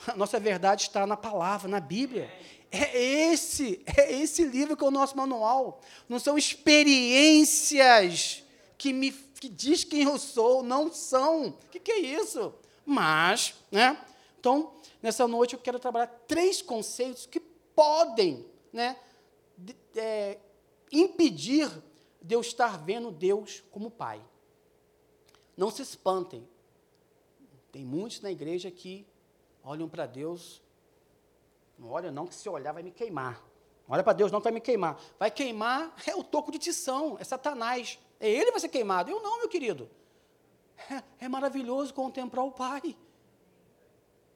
a 0.07 0.15
nossa 0.15 0.39
verdade 0.39 0.83
está 0.83 1.05
na 1.05 1.17
palavra, 1.17 1.67
na 1.67 1.79
Bíblia. 1.79 2.31
É 2.71 2.97
esse, 2.97 3.83
é 3.85 4.13
esse 4.13 4.45
livro 4.45 4.77
que 4.77 4.83
é 4.83 4.87
o 4.87 4.91
nosso 4.91 5.17
manual. 5.17 5.81
Não 6.07 6.19
são 6.19 6.37
experiências 6.37 8.43
que 8.77 8.93
me 8.93 9.11
que 9.41 9.49
diz 9.49 9.83
quem 9.83 10.03
eu 10.03 10.19
sou, 10.19 10.61
não 10.61 10.93
são. 10.93 11.47
O 11.47 11.53
que, 11.71 11.79
que 11.79 11.91
é 11.91 11.99
isso? 11.99 12.53
Mas, 12.85 13.55
né? 13.71 13.99
Então, 14.39 14.73
nessa 15.01 15.27
noite 15.27 15.55
eu 15.55 15.59
quero 15.59 15.79
trabalhar 15.79 16.05
três 16.27 16.61
conceitos 16.61 17.25
que 17.25 17.39
podem, 17.39 18.45
né, 18.71 18.95
de, 19.57 19.75
é, 19.95 20.37
impedir 20.91 21.67
de 22.21 22.35
eu 22.35 22.41
estar 22.41 22.77
vendo 22.77 23.09
Deus 23.09 23.63
como 23.71 23.89
Pai. 23.89 24.21
Não 25.57 25.71
se 25.71 25.81
espantem. 25.81 26.47
Tem 27.71 27.85
muitos 27.85 28.21
na 28.21 28.31
igreja 28.31 28.69
que 28.69 29.05
olham 29.63 29.87
para 29.87 30.05
Deus. 30.05 30.61
Não 31.77 31.89
olha 31.89 32.11
não, 32.11 32.27
que 32.27 32.35
se 32.35 32.47
olhar 32.49 32.73
vai 32.73 32.83
me 32.83 32.91
queimar. 32.91 33.41
olha 33.87 34.03
para 34.03 34.13
Deus 34.13 34.31
não, 34.31 34.39
que 34.39 34.45
vai 34.45 34.53
me 34.53 34.61
queimar. 34.61 34.99
Vai 35.17 35.31
queimar 35.31 35.95
é 36.05 36.15
o 36.15 36.23
toco 36.23 36.51
de 36.51 36.59
tição, 36.59 37.17
é 37.19 37.23
Satanás. 37.23 37.97
É 38.19 38.29
ele 38.29 38.45
que 38.45 38.51
vai 38.51 38.59
ser 38.59 38.69
queimado. 38.69 39.09
Eu 39.09 39.21
não, 39.21 39.39
meu 39.39 39.49
querido. 39.49 39.89
É, 40.89 41.25
é 41.25 41.29
maravilhoso 41.29 41.93
contemplar 41.93 42.45
o 42.45 42.51
Pai. 42.51 42.97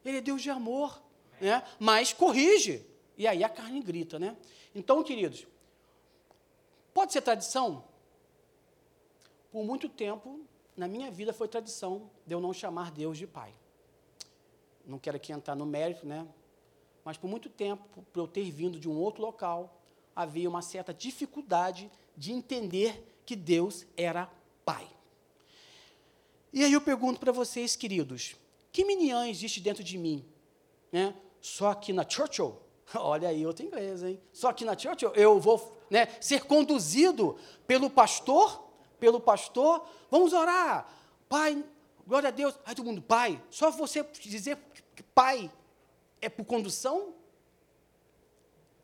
Ele 0.04 0.18
é 0.18 0.22
Deus 0.22 0.42
de 0.42 0.50
amor. 0.50 1.02
Né? 1.42 1.64
Mas 1.80 2.14
corrige. 2.14 2.86
E 3.18 3.28
aí 3.28 3.44
a 3.44 3.50
carne 3.50 3.82
grita, 3.82 4.20
né? 4.20 4.36
Então, 4.74 5.02
queridos, 5.04 5.48
pode 6.94 7.14
ser 7.14 7.22
tradição? 7.22 7.84
Por 9.52 9.64
muito 9.64 9.88
tempo, 9.88 10.42
na 10.76 10.88
minha 10.88 11.10
vida 11.12 11.34
foi 11.34 11.48
tradição 11.48 12.10
de 12.26 12.34
eu 12.34 12.40
não 12.40 12.54
chamar 12.54 12.92
Deus 12.92 13.18
de 13.18 13.26
Pai 13.26 13.54
não 14.88 15.00
quero 15.00 15.18
aqui 15.18 15.32
entrar 15.32 15.56
no 15.56 15.66
mérito, 15.66 16.06
né? 16.06 16.28
Mas 17.04 17.18
por 17.18 17.28
muito 17.28 17.50
tempo, 17.50 18.04
por 18.12 18.20
eu 18.20 18.28
ter 18.28 18.50
vindo 18.52 18.80
de 18.80 18.90
um 18.90 18.98
outro 18.98 19.22
local, 19.22 19.82
havia 20.16 20.50
uma 20.50 20.62
certa 20.62 20.94
dificuldade 20.94 21.92
de 22.16 22.32
entender 22.32 23.20
que 23.26 23.36
Deus 23.36 23.86
era 23.98 24.30
Pai. 24.64 24.88
E 26.54 26.64
aí 26.64 26.72
eu 26.72 26.82
pergunto 26.82 27.20
para 27.20 27.32
vocês, 27.32 27.76
queridos, 27.76 28.36
que 28.72 28.86
miniã 28.86 29.28
existe 29.28 29.60
dentro 29.60 29.84
de 29.84 29.98
mim? 29.98 30.26
Né? 30.92 31.14
Só 31.42 31.72
aqui 31.72 31.92
na 31.92 32.08
Churchill? 32.08 32.58
Olha 32.96 33.30
aí 33.30 33.46
outro 33.46 33.66
inglês, 33.66 34.04
hein? 34.04 34.20
Só 34.32 34.50
aqui 34.50 34.64
na 34.64 34.78
Churchill 34.78 35.14
eu 35.16 35.40
vou 35.40 35.78
né, 35.90 36.08
ser 36.22 36.46
conduzido 36.46 37.38
pelo 37.68 37.90
pastor, 37.90 38.65
pelo 39.00 39.20
pastor, 39.20 39.86
vamos 40.10 40.34
orar. 40.34 40.88
Pai, 41.28 41.64
glória 42.06 42.30
a 42.30 42.32
Deus. 42.32 42.58
Aí 42.66 42.76
todo 42.76 42.86
mundo, 42.86 43.02
pai, 43.02 43.42
só 43.50 43.72
você 43.72 44.04
dizer 44.22 44.58
que 44.96 45.04
pai 45.04 45.52
é 46.22 46.30
por 46.30 46.46
condução? 46.46 47.14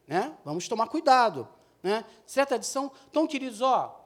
Né? 0.07 0.35
Vamos 0.43 0.67
tomar 0.67 0.87
cuidado. 0.87 1.47
Né? 1.81 2.05
Certa 2.25 2.49
tradição. 2.49 2.91
Então, 3.09 3.25
queridos, 3.25 3.61
ó, 3.61 4.05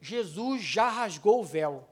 Jesus 0.00 0.62
já 0.62 0.88
rasgou 0.88 1.40
o 1.40 1.44
véu. 1.44 1.88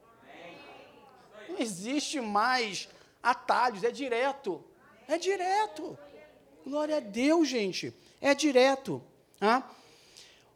Não 1.48 1.58
existe 1.58 2.20
mais 2.20 2.88
atalhos, 3.22 3.84
é 3.84 3.90
direto. 3.90 4.62
É 5.06 5.18
direto. 5.18 5.98
Glória 6.66 6.96
a 6.96 7.00
Deus, 7.00 7.48
gente. 7.48 7.94
É 8.20 8.34
direto. 8.34 9.02
Tá? 9.38 9.68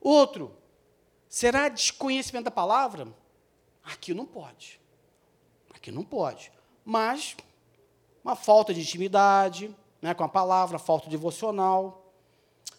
Outro, 0.00 0.56
será 1.28 1.68
desconhecimento 1.68 2.44
da 2.44 2.50
palavra? 2.50 3.08
Aqui 3.84 4.12
não 4.14 4.26
pode. 4.26 4.80
Aqui 5.74 5.90
não 5.90 6.04
pode. 6.04 6.52
Mas 6.84 7.36
uma 8.24 8.36
falta 8.36 8.74
de 8.74 8.80
intimidade 8.80 9.74
né, 10.00 10.14
com 10.14 10.24
a 10.24 10.28
palavra, 10.28 10.78
falta 10.78 11.08
devocional. 11.08 12.12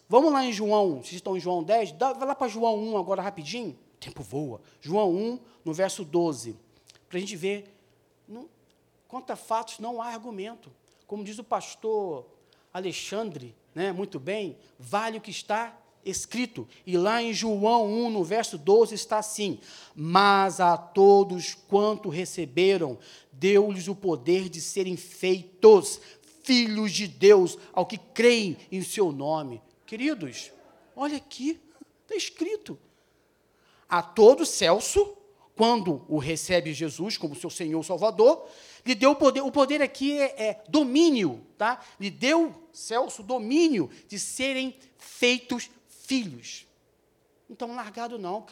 Vamos 0.08 0.32
lá 0.32 0.44
em 0.44 0.52
João, 0.52 0.96
vocês 0.96 1.14
estão 1.14 1.36
em 1.36 1.40
João 1.40 1.62
10, 1.62 1.92
dá, 1.92 2.12
vai 2.12 2.26
lá 2.26 2.34
para 2.34 2.48
João 2.48 2.76
1 2.76 2.96
agora 2.98 3.22
rapidinho. 3.22 3.78
O 3.94 3.98
tempo 3.98 4.22
voa. 4.22 4.60
João 4.80 5.10
1, 5.14 5.40
no 5.64 5.72
verso 5.72 6.04
12. 6.04 6.56
Para 7.08 7.18
a 7.18 7.20
gente 7.20 7.36
ver. 7.36 7.76
Não, 8.26 8.48
fatos 9.36 9.78
não 9.78 10.00
há 10.00 10.06
argumento. 10.06 10.72
Como 11.06 11.24
diz 11.24 11.38
o 11.38 11.44
pastor 11.44 12.26
Alexandre, 12.72 13.54
né, 13.74 13.92
muito 13.92 14.18
bem, 14.18 14.56
vale 14.78 15.18
o 15.18 15.20
que 15.20 15.30
está 15.30 15.76
escrito. 16.04 16.66
E 16.86 16.96
lá 16.96 17.22
em 17.22 17.32
João 17.32 17.86
1, 17.86 18.10
no 18.10 18.24
verso 18.24 18.56
12, 18.56 18.94
está 18.94 19.18
assim: 19.18 19.58
Mas 19.94 20.60
a 20.60 20.76
todos 20.76 21.54
quanto 21.54 22.08
receberam, 22.08 22.98
deu-lhes 23.32 23.88
o 23.88 23.94
poder 23.94 24.48
de 24.48 24.60
serem 24.60 24.96
feitos 24.96 26.00
filhos 26.42 26.92
de 26.92 27.06
Deus, 27.06 27.58
ao 27.72 27.86
que 27.86 27.98
creem 27.98 28.56
em 28.72 28.82
seu 28.82 29.12
nome. 29.12 29.62
Queridos, 29.86 30.50
olha 30.96 31.16
aqui, 31.16 31.60
está 32.02 32.16
escrito. 32.16 32.78
A 33.88 34.02
todo 34.02 34.46
Celso, 34.46 35.16
quando 35.56 36.04
o 36.08 36.18
recebe 36.18 36.72
Jesus 36.72 37.18
como 37.18 37.34
seu 37.34 37.50
Senhor 37.50 37.84
Salvador, 37.84 38.46
lhe 38.84 38.94
deu 38.94 39.10
o 39.10 39.16
poder, 39.16 39.42
o 39.42 39.52
poder 39.52 39.82
aqui 39.82 40.18
é, 40.18 40.42
é 40.42 40.62
domínio, 40.68 41.44
tá? 41.58 41.80
Lhe 41.98 42.10
deu, 42.10 42.54
Celso, 42.72 43.22
domínio 43.22 43.90
de 44.08 44.18
serem 44.18 44.74
feitos 44.96 45.70
filhos. 46.10 46.66
Não 47.48 47.54
estamos 47.54 47.76
largados, 47.76 48.18
não. 48.18 48.44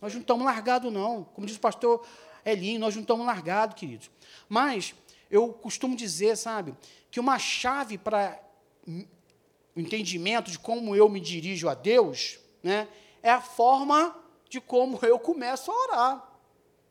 Nós 0.00 0.12
não 0.12 0.20
estamos 0.22 0.44
largados, 0.44 0.92
não. 0.92 1.22
Como 1.22 1.46
diz 1.46 1.56
o 1.56 1.60
pastor 1.60 2.04
Elinho, 2.44 2.80
nós 2.80 2.96
não 2.96 3.02
estamos 3.02 3.24
largados, 3.24 3.76
queridos. 3.78 4.10
Mas 4.48 4.92
eu 5.30 5.52
costumo 5.52 5.94
dizer, 5.94 6.36
sabe, 6.36 6.74
que 7.08 7.20
uma 7.20 7.38
chave 7.38 7.96
para 7.96 8.40
o 8.88 9.80
entendimento 9.80 10.50
de 10.50 10.58
como 10.58 10.96
eu 10.96 11.08
me 11.08 11.20
dirijo 11.20 11.68
a 11.68 11.74
Deus, 11.74 12.40
né, 12.60 12.88
é 13.22 13.30
a 13.30 13.40
forma 13.40 14.16
de 14.48 14.60
como 14.60 14.98
eu 15.02 15.16
começo 15.20 15.70
a 15.70 15.74
orar. 15.84 16.32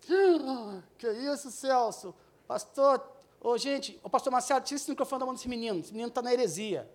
Que 0.97 1.10
isso, 1.12 1.51
Celso? 1.51 2.15
Pastor, 2.47 3.06
ô, 3.41 3.58
gente, 3.58 3.99
o 4.01 4.10
pastor 4.10 4.32
Marcelo, 4.32 4.62
tira 4.62 4.78
esse 4.78 4.89
microfone 4.89 5.19
da 5.19 5.25
mão 5.25 5.36
desse 5.36 5.49
menino. 5.49 5.80
Esse 5.80 5.91
menino 5.91 6.08
está 6.08 6.21
na 6.21 6.32
heresia. 6.32 6.89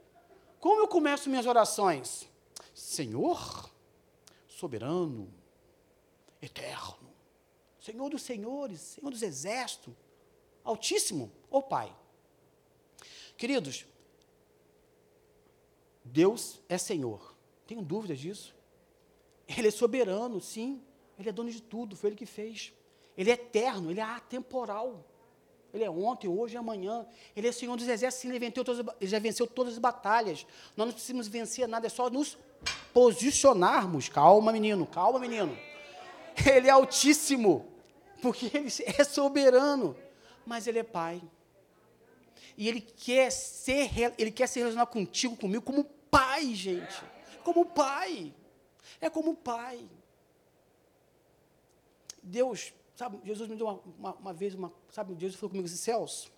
Como 0.59 0.81
eu 0.81 0.89
começo 0.89 1.29
minhas 1.29 1.45
orações? 1.45 2.31
Senhor, 2.75 3.71
soberano, 4.49 5.33
eterno, 6.41 7.11
Senhor 7.81 8.09
dos 8.11 8.23
senhores, 8.23 8.81
Senhor 8.81 9.11
dos 9.11 9.23
exércitos, 9.23 9.95
Altíssimo, 10.63 11.33
ou 11.51 11.63
Pai. 11.63 11.95
Queridos, 13.37 13.87
Deus 16.05 16.61
é 16.69 16.77
Senhor. 16.77 17.35
Tenho 17.67 17.83
dúvidas 17.83 18.19
disso. 18.19 18.55
Ele 19.49 19.69
é 19.69 19.71
soberano, 19.71 20.41
sim. 20.41 20.83
Ele 21.19 21.29
é 21.29 21.33
dono 21.33 21.51
de 21.51 21.63
tudo, 21.63 21.97
foi 21.97 22.11
Ele 22.11 22.17
que 22.17 22.27
fez. 22.27 22.73
Ele 23.17 23.31
é 23.31 23.35
eterno, 23.35 23.91
Ele 23.91 24.01
é 24.01 24.03
atemporal. 24.03 25.05
Ele 25.73 25.85
é 25.85 25.91
ontem, 25.91 26.29
hoje 26.29 26.55
e 26.55 26.59
amanhã. 26.59 27.07
Ele 27.35 27.49
é 27.49 27.53
Senhor 27.53 27.77
dos 27.77 27.87
exércitos, 27.87 28.29
ele, 28.29 28.39
venceu 28.39 28.65
todas, 28.65 28.87
ele 29.01 29.11
já 29.11 29.19
venceu 29.19 29.47
todas 29.47 29.75
as 29.75 29.79
batalhas. 29.79 30.47
Nós 30.77 30.87
não 30.87 30.93
precisamos 30.93 31.29
vencer 31.29 31.67
nada, 31.69 31.87
é 31.87 31.91
só 31.91 32.11
nos 32.11 32.37
posicionarmos. 32.93 34.09
Calma, 34.09 34.53
menino, 34.53 34.87
calma, 34.87 35.19
menino. 35.19 35.57
Ele 36.47 36.69
é 36.69 36.71
altíssimo, 36.71 37.67
porque 38.23 38.51
ele 38.57 38.71
é 38.87 39.05
soberano, 39.05 39.97
mas 40.47 40.67
ele 40.67 40.79
é 40.79 40.83
pai. 40.83 41.21
E 42.57 42.69
ele 42.69 42.81
quer 42.81 43.31
ser, 43.31 43.91
ele 44.19 44.31
quer 44.31 44.47
se 44.47 44.59
relacionar 44.59 44.87
contigo, 44.87 45.37
comigo, 45.37 45.63
como 45.63 45.85
pai, 45.85 46.55
gente. 46.55 47.03
Como 47.43 47.65
pai. 47.65 48.35
É 49.01 49.09
como 49.09 49.35
pai. 49.35 49.89
Deus, 52.23 52.73
sabe, 52.95 53.19
Jesus 53.25 53.49
me 53.49 53.57
deu 53.57 53.67
uma, 53.67 53.81
uma, 53.99 54.15
uma 54.15 54.33
vez, 54.33 54.55
uma, 54.55 54.73
sabe, 54.91 55.15
Deus 55.15 55.35
falou 55.35 55.51
comigo 55.51 55.67
assim, 55.67 55.77
Celso, 55.77 56.31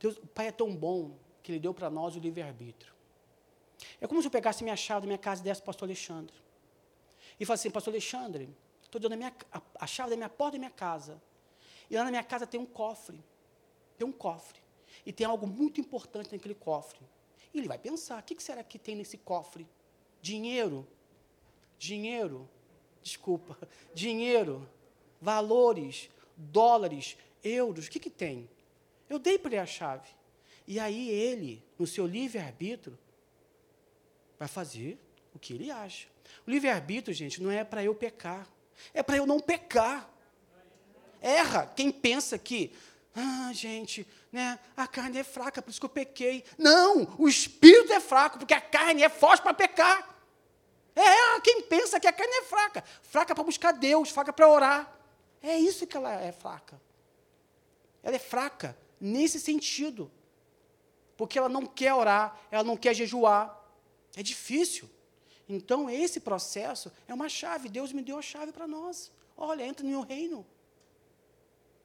Deus, 0.00 0.16
o 0.16 0.26
Pai 0.26 0.48
é 0.48 0.52
tão 0.52 0.74
bom 0.74 1.16
que 1.42 1.52
Ele 1.52 1.60
deu 1.60 1.72
para 1.72 1.88
nós 1.88 2.16
o 2.16 2.18
livre-arbítrio. 2.18 2.92
É 4.00 4.06
como 4.06 4.20
se 4.20 4.28
eu 4.28 4.30
pegasse 4.30 4.62
minha 4.62 4.76
chave 4.76 5.02
da 5.02 5.06
minha 5.06 5.18
casa 5.18 5.40
e 5.40 5.44
desse 5.44 5.60
para 5.60 5.64
o 5.64 5.66
pastor 5.66 5.88
Alexandre. 5.88 6.34
E 7.38 7.44
falasse 7.44 7.66
assim, 7.66 7.72
pastor 7.72 7.92
Alexandre, 7.92 8.48
estou 8.82 9.00
dando 9.00 9.14
a, 9.14 9.16
minha, 9.16 9.34
a, 9.52 9.62
a 9.80 9.86
chave 9.86 10.10
da 10.10 10.16
minha 10.16 10.28
porta 10.28 10.52
da 10.52 10.58
minha 10.58 10.70
casa. 10.70 11.20
E 11.90 11.96
lá 11.96 12.04
na 12.04 12.10
minha 12.10 12.24
casa 12.24 12.46
tem 12.46 12.60
um 12.60 12.66
cofre. 12.66 13.22
tem 13.98 14.06
um 14.06 14.12
cofre. 14.12 14.60
E 15.04 15.12
tem 15.12 15.26
algo 15.26 15.46
muito 15.46 15.80
importante 15.80 16.32
naquele 16.32 16.54
cofre. 16.54 17.00
E 17.52 17.58
ele 17.58 17.68
vai 17.68 17.78
pensar: 17.78 18.20
o 18.20 18.24
que 18.24 18.40
será 18.42 18.62
que 18.62 18.78
tem 18.78 18.94
nesse 18.94 19.18
cofre? 19.18 19.66
Dinheiro? 20.20 20.86
Dinheiro? 21.78 22.48
Desculpa. 23.02 23.58
Dinheiro, 23.94 24.68
valores, 25.20 26.08
dólares, 26.36 27.16
euros. 27.42 27.86
O 27.86 27.90
que, 27.90 27.98
que 27.98 28.10
tem? 28.10 28.48
Eu 29.08 29.18
dei 29.18 29.38
para 29.38 29.52
ele 29.52 29.60
a 29.60 29.66
chave. 29.66 30.08
E 30.66 30.78
aí 30.78 31.10
ele, 31.10 31.62
no 31.78 31.86
seu 31.86 32.06
livre-arbítrio, 32.06 32.98
vai 34.42 34.48
fazer 34.48 34.98
o 35.32 35.38
que 35.38 35.52
ele 35.52 35.70
acha. 35.70 36.08
O 36.44 36.50
livre-arbítrio, 36.50 37.14
gente, 37.14 37.40
não 37.40 37.48
é 37.48 37.62
para 37.62 37.84
eu 37.84 37.94
pecar. 37.94 38.44
É 38.92 39.00
para 39.00 39.16
eu 39.16 39.24
não 39.24 39.38
pecar. 39.38 40.10
Erra 41.20 41.72
quem 41.76 41.92
pensa 41.92 42.36
que, 42.36 42.74
ah, 43.14 43.52
gente, 43.52 44.04
né, 44.32 44.58
a 44.76 44.88
carne 44.88 45.18
é 45.18 45.22
fraca, 45.22 45.62
por 45.62 45.70
isso 45.70 45.78
que 45.78 45.86
eu 45.86 45.90
pequei. 45.90 46.44
Não, 46.58 47.14
o 47.18 47.28
espírito 47.28 47.92
é 47.92 48.00
fraco, 48.00 48.38
porque 48.40 48.52
a 48.52 48.60
carne 48.60 49.04
é 49.04 49.08
forte 49.08 49.42
para 49.42 49.54
pecar. 49.54 50.12
É 50.96 51.40
quem 51.40 51.62
pensa 51.62 52.00
que 52.00 52.08
a 52.08 52.12
carne 52.12 52.32
é 52.38 52.42
fraca. 52.42 52.82
Fraca 53.02 53.36
para 53.36 53.44
buscar 53.44 53.70
Deus, 53.70 54.10
fraca 54.10 54.32
para 54.32 54.48
orar. 54.48 54.92
É 55.40 55.56
isso 55.56 55.86
que 55.86 55.96
ela 55.96 56.12
é 56.20 56.32
fraca. 56.32 56.80
Ela 58.02 58.16
é 58.16 58.18
fraca 58.18 58.76
nesse 59.00 59.38
sentido. 59.38 60.10
Porque 61.16 61.38
ela 61.38 61.48
não 61.48 61.64
quer 61.64 61.94
orar, 61.94 62.36
ela 62.50 62.64
não 62.64 62.76
quer 62.76 62.92
jejuar. 62.92 63.61
É 64.16 64.22
difícil. 64.22 64.88
Então, 65.48 65.88
esse 65.90 66.20
processo 66.20 66.92
é 67.08 67.14
uma 67.14 67.28
chave. 67.28 67.68
Deus 67.68 67.92
me 67.92 68.02
deu 68.02 68.18
a 68.18 68.22
chave 68.22 68.52
para 68.52 68.66
nós. 68.66 69.10
Olha, 69.36 69.66
entra 69.66 69.84
no 69.84 69.90
meu 69.90 70.02
reino. 70.02 70.46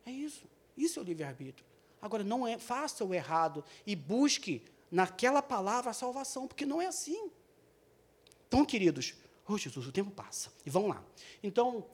É 0.06 0.12
isso. 0.12 0.46
Isso 0.76 1.00
é 1.00 1.02
o 1.02 1.06
livre-arbítrio. 1.06 1.66
Agora, 2.02 2.24
não 2.24 2.48
é, 2.48 2.58
faça 2.58 3.04
o 3.04 3.14
errado 3.14 3.64
e 3.86 3.96
busque 3.96 4.64
naquela 4.92 5.42
palavra 5.42 5.92
a 5.92 5.94
salvação, 5.94 6.48
porque 6.48 6.66
não 6.66 6.82
é 6.82 6.86
assim. 6.86 7.30
Então, 8.48 8.64
queridos, 8.64 9.16
oh 9.48 9.58
Jesus, 9.58 9.88
o 9.88 9.92
tempo 9.92 10.12
passa. 10.12 10.52
E 10.66 10.70
vamos 10.70 10.90
lá. 10.90 11.04
Então, 11.42 11.86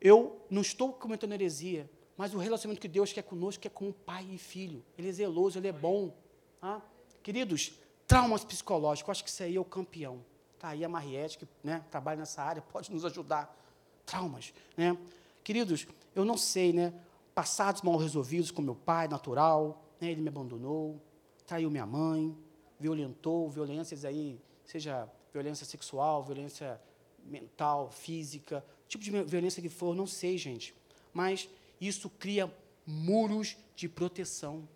eu 0.00 0.44
não 0.50 0.62
estou 0.62 0.92
comentando 0.92 1.32
heresia, 1.32 1.88
mas 2.16 2.34
o 2.34 2.38
relacionamento 2.38 2.80
que 2.80 2.88
Deus 2.88 3.12
quer 3.12 3.22
conosco 3.22 3.66
é 3.66 3.70
como 3.70 3.92
pai 3.92 4.26
e 4.32 4.38
filho. 4.38 4.84
Ele 4.98 5.08
é 5.08 5.12
zeloso, 5.12 5.58
ele 5.58 5.68
é 5.68 5.72
bom. 5.72 6.16
Ah? 6.60 6.80
Queridos, 7.22 7.74
traumas 8.12 8.44
psicológicos, 8.44 9.08
eu 9.08 9.12
acho 9.12 9.24
que 9.24 9.30
isso 9.30 9.42
aí 9.42 9.56
é 9.56 9.60
o 9.60 9.64
campeão. 9.64 10.22
Está 10.54 10.68
aí 10.68 10.84
a 10.84 10.88
Mariette, 10.88 11.38
que 11.38 11.48
né, 11.64 11.82
trabalha 11.90 12.18
nessa 12.18 12.42
área, 12.42 12.60
pode 12.70 12.92
nos 12.92 13.06
ajudar. 13.06 13.58
Traumas. 14.04 14.52
Né? 14.76 14.96
Queridos, 15.42 15.86
eu 16.14 16.24
não 16.24 16.36
sei, 16.36 16.74
né? 16.74 16.92
Passados 17.34 17.80
mal 17.80 17.96
resolvidos 17.96 18.50
com 18.50 18.60
meu 18.60 18.74
pai, 18.74 19.08
natural, 19.08 19.82
né, 19.98 20.10
ele 20.10 20.20
me 20.20 20.28
abandonou, 20.28 21.00
traiu 21.46 21.70
minha 21.70 21.86
mãe, 21.86 22.36
violentou, 22.78 23.48
violências 23.48 24.04
aí, 24.04 24.38
seja 24.66 25.08
violência 25.32 25.64
sexual, 25.64 26.22
violência 26.22 26.78
mental, 27.24 27.90
física, 27.90 28.62
tipo 28.86 29.02
de 29.02 29.10
violência 29.22 29.62
que 29.62 29.70
for, 29.70 29.96
não 29.96 30.06
sei, 30.06 30.36
gente. 30.36 30.74
Mas 31.14 31.48
isso 31.80 32.10
cria 32.10 32.52
muros 32.86 33.56
de 33.74 33.88
proteção. 33.88 34.68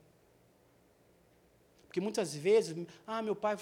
Porque 1.96 2.02
muitas 2.02 2.34
vezes, 2.34 2.76
ah, 3.06 3.22
meu 3.22 3.34
pai 3.34 3.56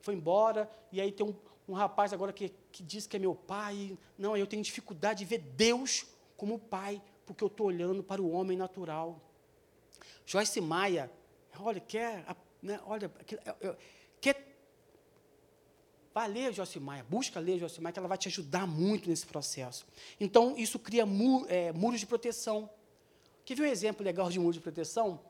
foi 0.00 0.12
embora, 0.12 0.68
e 0.90 1.00
aí 1.00 1.12
tem 1.12 1.24
um, 1.24 1.32
um 1.68 1.72
rapaz 1.72 2.12
agora 2.12 2.32
que, 2.32 2.52
que 2.72 2.82
diz 2.82 3.06
que 3.06 3.14
é 3.14 3.20
meu 3.20 3.32
pai. 3.32 3.96
Não, 4.18 4.36
eu 4.36 4.44
tenho 4.44 4.60
dificuldade 4.60 5.20
de 5.20 5.24
ver 5.24 5.38
Deus 5.38 6.04
como 6.36 6.58
pai, 6.58 7.00
porque 7.24 7.44
eu 7.44 7.46
estou 7.46 7.68
olhando 7.68 8.02
para 8.02 8.20
o 8.20 8.28
homem 8.28 8.58
natural. 8.58 9.20
Joyce 10.26 10.60
Maia, 10.60 11.08
olha, 11.60 11.78
quer, 11.78 12.26
né, 12.60 12.80
olha, 12.84 13.08
quer 14.20 14.56
Vai 16.12 16.26
ler 16.26 16.52
Josimar, 16.52 17.04
busca 17.04 17.38
ler 17.38 17.60
Josimar, 17.60 17.92
que 17.92 18.00
ela 18.00 18.08
vai 18.08 18.18
te 18.18 18.26
ajudar 18.26 18.66
muito 18.66 19.08
nesse 19.08 19.26
processo. 19.26 19.86
Então, 20.18 20.56
isso 20.56 20.76
cria 20.76 21.06
mu 21.06 21.46
é, 21.48 21.70
muros 21.70 22.00
de 22.00 22.06
proteção. 22.06 22.68
Quer 23.44 23.54
ver 23.54 23.62
um 23.62 23.66
exemplo 23.66 24.04
legal 24.04 24.28
de 24.28 24.40
muro 24.40 24.54
de 24.54 24.60
proteção? 24.60 25.20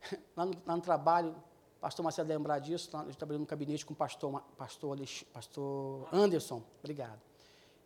Lá 0.34 0.46
no, 0.46 0.62
lá 0.64 0.76
no 0.76 0.82
trabalho, 0.82 1.34
pastor 1.80 2.02
Marcelo 2.02 2.28
lembrar 2.28 2.58
disso, 2.58 2.90
eu 3.06 3.14
trabalhei 3.14 3.38
no 3.38 3.46
gabinete 3.46 3.86
com 3.86 3.92
o 3.92 3.96
pastor, 3.96 4.42
pastor, 4.56 4.98
pastor 5.32 6.08
Anderson, 6.12 6.62
obrigado. 6.80 7.20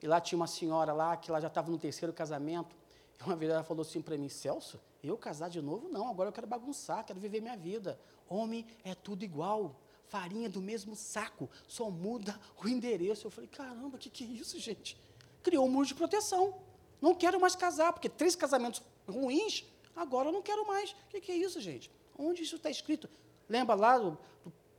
E 0.03 0.07
lá 0.07 0.21
tinha 0.21 0.37
uma 0.37 0.47
senhora 0.47 0.93
lá, 0.93 1.17
que 1.17 1.31
ela 1.31 1.41
já 1.41 1.49
estava 1.49 1.71
no 1.71 1.79
terceiro 1.79 2.13
casamento, 2.13 2.75
e 3.21 3.23
uma 3.23 3.37
vez 3.37 3.51
ela 3.51 3.63
falou 3.63 3.83
assim 3.83 4.03
para 4.03 4.17
mim, 4.17 4.29
Celso, 4.29 4.81
eu 5.03 5.17
casar 5.17 5.49
de 5.49 5.61
novo? 5.61 5.89
Não, 5.89 6.09
agora 6.09 6.29
eu 6.29 6.33
quero 6.33 6.47
bagunçar, 6.47 7.05
quero 7.05 7.21
viver 7.21 7.41
minha 7.41 7.57
vida. 7.57 7.99
Homem 8.29 8.67
é 8.85 8.95
tudo 8.95 9.25
igual 9.25 9.77
farinha 10.13 10.49
do 10.49 10.61
mesmo 10.61 10.95
saco, 10.95 11.49
só 11.67 11.91
muda 11.91 12.39
o 12.63 12.69
endereço. 12.69 13.27
Eu 13.27 13.31
falei, 13.31 13.49
caramba, 13.49 13.97
o 13.97 13.99
que, 13.99 14.11
que 14.11 14.25
é 14.25 14.27
isso, 14.27 14.59
gente? 14.59 15.01
Criou 15.43 15.67
um 15.67 15.71
muro 15.71 15.87
de 15.87 15.95
proteção. 15.95 16.55
Não 17.01 17.15
quero 17.15 17.41
mais 17.41 17.57
casar, 17.57 17.93
porque 17.93 18.09
três 18.09 18.37
casamentos 18.37 18.83
ruins, 19.09 19.65
agora 19.97 20.29
eu 20.29 20.33
não 20.33 20.43
quero 20.43 20.67
mais. 20.67 20.91
O 20.91 20.97
que, 21.09 21.21
que 21.21 21.33
é 21.33 21.37
isso, 21.37 21.61
gente? 21.61 21.91
Onde 22.17 22.43
isso 22.43 22.57
está 22.57 22.71
escrito? 22.71 23.09
Lembra 23.53 23.75
lá 23.75 23.99
do, 23.99 24.17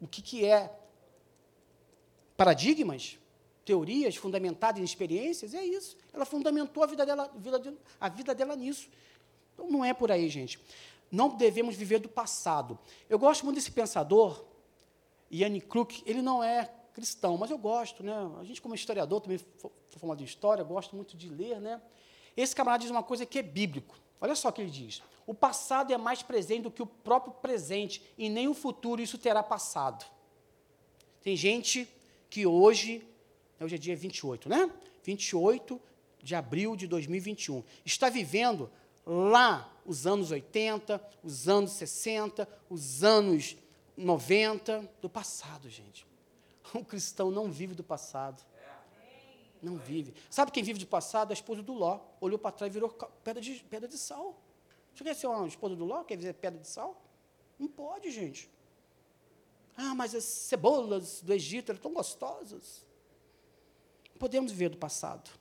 o 0.01 0.07
que, 0.07 0.19
que 0.19 0.43
é 0.43 0.75
paradigmas, 2.35 3.19
teorias 3.63 4.15
fundamentadas 4.15 4.81
em 4.81 4.83
experiências? 4.83 5.53
É 5.53 5.63
isso. 5.63 5.95
Ela 6.11 6.25
fundamentou 6.25 6.83
a 6.83 6.87
vida 6.87 7.05
dela, 7.05 7.31
a 8.01 8.09
vida 8.09 8.33
dela 8.33 8.55
nisso. 8.55 8.89
Então 9.53 9.69
não 9.69 9.85
é 9.85 9.93
por 9.93 10.11
aí, 10.11 10.27
gente. 10.27 10.59
Não 11.11 11.29
devemos 11.37 11.75
viver 11.75 11.99
do 11.99 12.09
passado. 12.09 12.79
Eu 13.07 13.19
gosto 13.19 13.45
muito 13.45 13.57
desse 13.57 13.71
pensador, 13.71 14.43
Yanni 15.31 15.61
Kruk, 15.61 16.01
ele 16.03 16.23
não 16.23 16.43
é 16.43 16.73
cristão, 16.95 17.37
mas 17.37 17.51
eu 17.51 17.59
gosto, 17.59 18.01
né? 18.01 18.15
A 18.39 18.43
gente, 18.43 18.59
como 18.59 18.73
historiador, 18.73 19.21
também 19.21 19.37
sou 19.59 19.71
formado 19.99 20.21
em 20.21 20.25
história, 20.25 20.63
gosto 20.63 20.95
muito 20.95 21.15
de 21.15 21.29
ler, 21.29 21.61
né? 21.61 21.79
Esse 22.35 22.55
camarada 22.55 22.81
diz 22.81 22.89
uma 22.89 23.03
coisa 23.03 23.23
que 23.23 23.37
é 23.37 23.43
bíblico. 23.43 23.95
Olha 24.19 24.33
só 24.33 24.49
o 24.49 24.51
que 24.51 24.61
ele 24.61 24.71
diz. 24.71 25.03
O 25.25 25.33
passado 25.33 25.93
é 25.93 25.97
mais 25.97 26.21
presente 26.21 26.63
do 26.63 26.71
que 26.71 26.81
o 26.81 26.87
próprio 26.87 27.33
presente, 27.33 28.01
e 28.17 28.29
nem 28.29 28.47
o 28.47 28.53
futuro 28.53 29.01
isso 29.01 29.17
terá 29.17 29.41
passado. 29.41 30.05
Tem 31.21 31.35
gente 31.35 31.87
que 32.29 32.45
hoje, 32.45 33.07
hoje 33.59 33.75
é 33.75 33.77
dia 33.77 33.95
28, 33.95 34.49
né? 34.49 34.69
28 35.03 35.79
de 36.21 36.35
abril 36.35 36.75
de 36.75 36.87
2021, 36.87 37.63
está 37.85 38.09
vivendo 38.09 38.69
lá 39.05 39.69
os 39.85 40.07
anos 40.07 40.31
80, 40.31 41.01
os 41.21 41.47
anos 41.47 41.71
60, 41.71 42.47
os 42.69 43.03
anos 43.03 43.57
90 43.95 44.89
do 45.01 45.09
passado, 45.09 45.69
gente. 45.69 46.05
Um 46.73 46.83
cristão 46.83 47.29
não 47.29 47.51
vive 47.51 47.75
do 47.75 47.83
passado. 47.83 48.41
Não 49.61 49.77
vive. 49.77 50.13
Sabe 50.29 50.51
quem 50.51 50.63
vive 50.63 50.79
do 50.79 50.87
passado? 50.87 51.31
A 51.31 51.33
esposa 51.33 51.61
do 51.61 51.73
Ló. 51.73 51.99
Olhou 52.19 52.37
para 52.37 52.51
trás 52.51 52.71
e 52.71 52.73
virou 52.73 52.89
pedra 53.23 53.41
de, 53.41 53.63
pedra 53.69 53.87
de 53.87 53.97
sal. 53.97 54.41
Você 54.93 55.03
quer 55.03 55.15
ser 55.15 55.27
uma 55.27 55.47
esposa 55.47 55.75
do 55.75 55.85
Ló? 55.85 56.03
Quer 56.03 56.17
dizer 56.17 56.33
pedra 56.33 56.59
de 56.59 56.67
sal? 56.67 57.01
Não 57.57 57.67
pode, 57.67 58.11
gente. 58.11 58.49
Ah, 59.75 59.95
mas 59.95 60.13
as 60.13 60.23
cebolas 60.23 61.21
do 61.21 61.33
Egito 61.33 61.71
eram 61.71 61.81
tão 61.81 61.93
gostosas. 61.93 62.85
Podemos 64.19 64.51
viver 64.51 64.69
do 64.69 64.77
passado. 64.77 65.31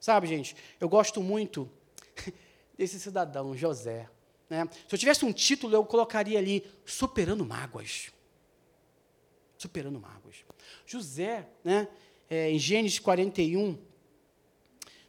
Sabe, 0.00 0.26
gente, 0.26 0.56
eu 0.80 0.88
gosto 0.88 1.22
muito 1.22 1.70
desse 2.76 2.98
cidadão, 2.98 3.56
José. 3.56 4.08
Né? 4.48 4.68
Se 4.88 4.94
eu 4.94 4.98
tivesse 4.98 5.24
um 5.24 5.32
título, 5.32 5.74
eu 5.74 5.84
colocaria 5.84 6.38
ali 6.38 6.64
Superando 6.84 7.44
Mágoas. 7.44 8.10
Superando 9.58 10.00
Mágoas. 10.00 10.36
José, 10.86 11.48
né, 11.64 11.88
é, 12.28 12.50
em 12.50 12.58
Gênesis 12.58 12.98
41, 12.98 13.78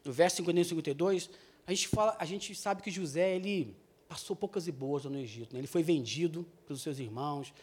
no 0.03 0.11
verso 0.11 0.37
51 0.37 0.61
e 0.61 0.65
52, 0.65 1.29
a 1.67 1.71
gente, 1.71 1.89
fala, 1.89 2.15
a 2.17 2.23
gente 2.23 2.55
sabe 2.55 2.81
que 2.81 2.89
José 2.89 3.35
ele 3.35 3.75
passou 4.07 4.35
poucas 4.35 4.69
e 4.69 4.71
boas 4.71 5.03
no 5.03 5.19
Egito. 5.19 5.53
Né? 5.53 5.59
Ele 5.59 5.67
foi 5.67 5.83
vendido 5.83 6.47
pelos 6.65 6.81
seus 6.81 6.97
irmãos. 6.97 7.53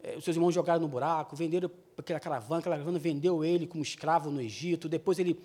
É, 0.00 0.16
os 0.16 0.22
seus 0.22 0.36
irmãos 0.36 0.52
jogaram 0.52 0.80
no 0.80 0.86
buraco, 0.86 1.34
venderam 1.34 1.68
aquela 1.96 2.20
caravana, 2.20 2.60
aquela 2.60 2.76
caravana 2.76 3.00
vendeu 3.00 3.44
ele 3.44 3.66
como 3.66 3.82
escravo 3.82 4.30
no 4.30 4.40
Egito. 4.40 4.88
Depois 4.88 5.18
ele 5.18 5.36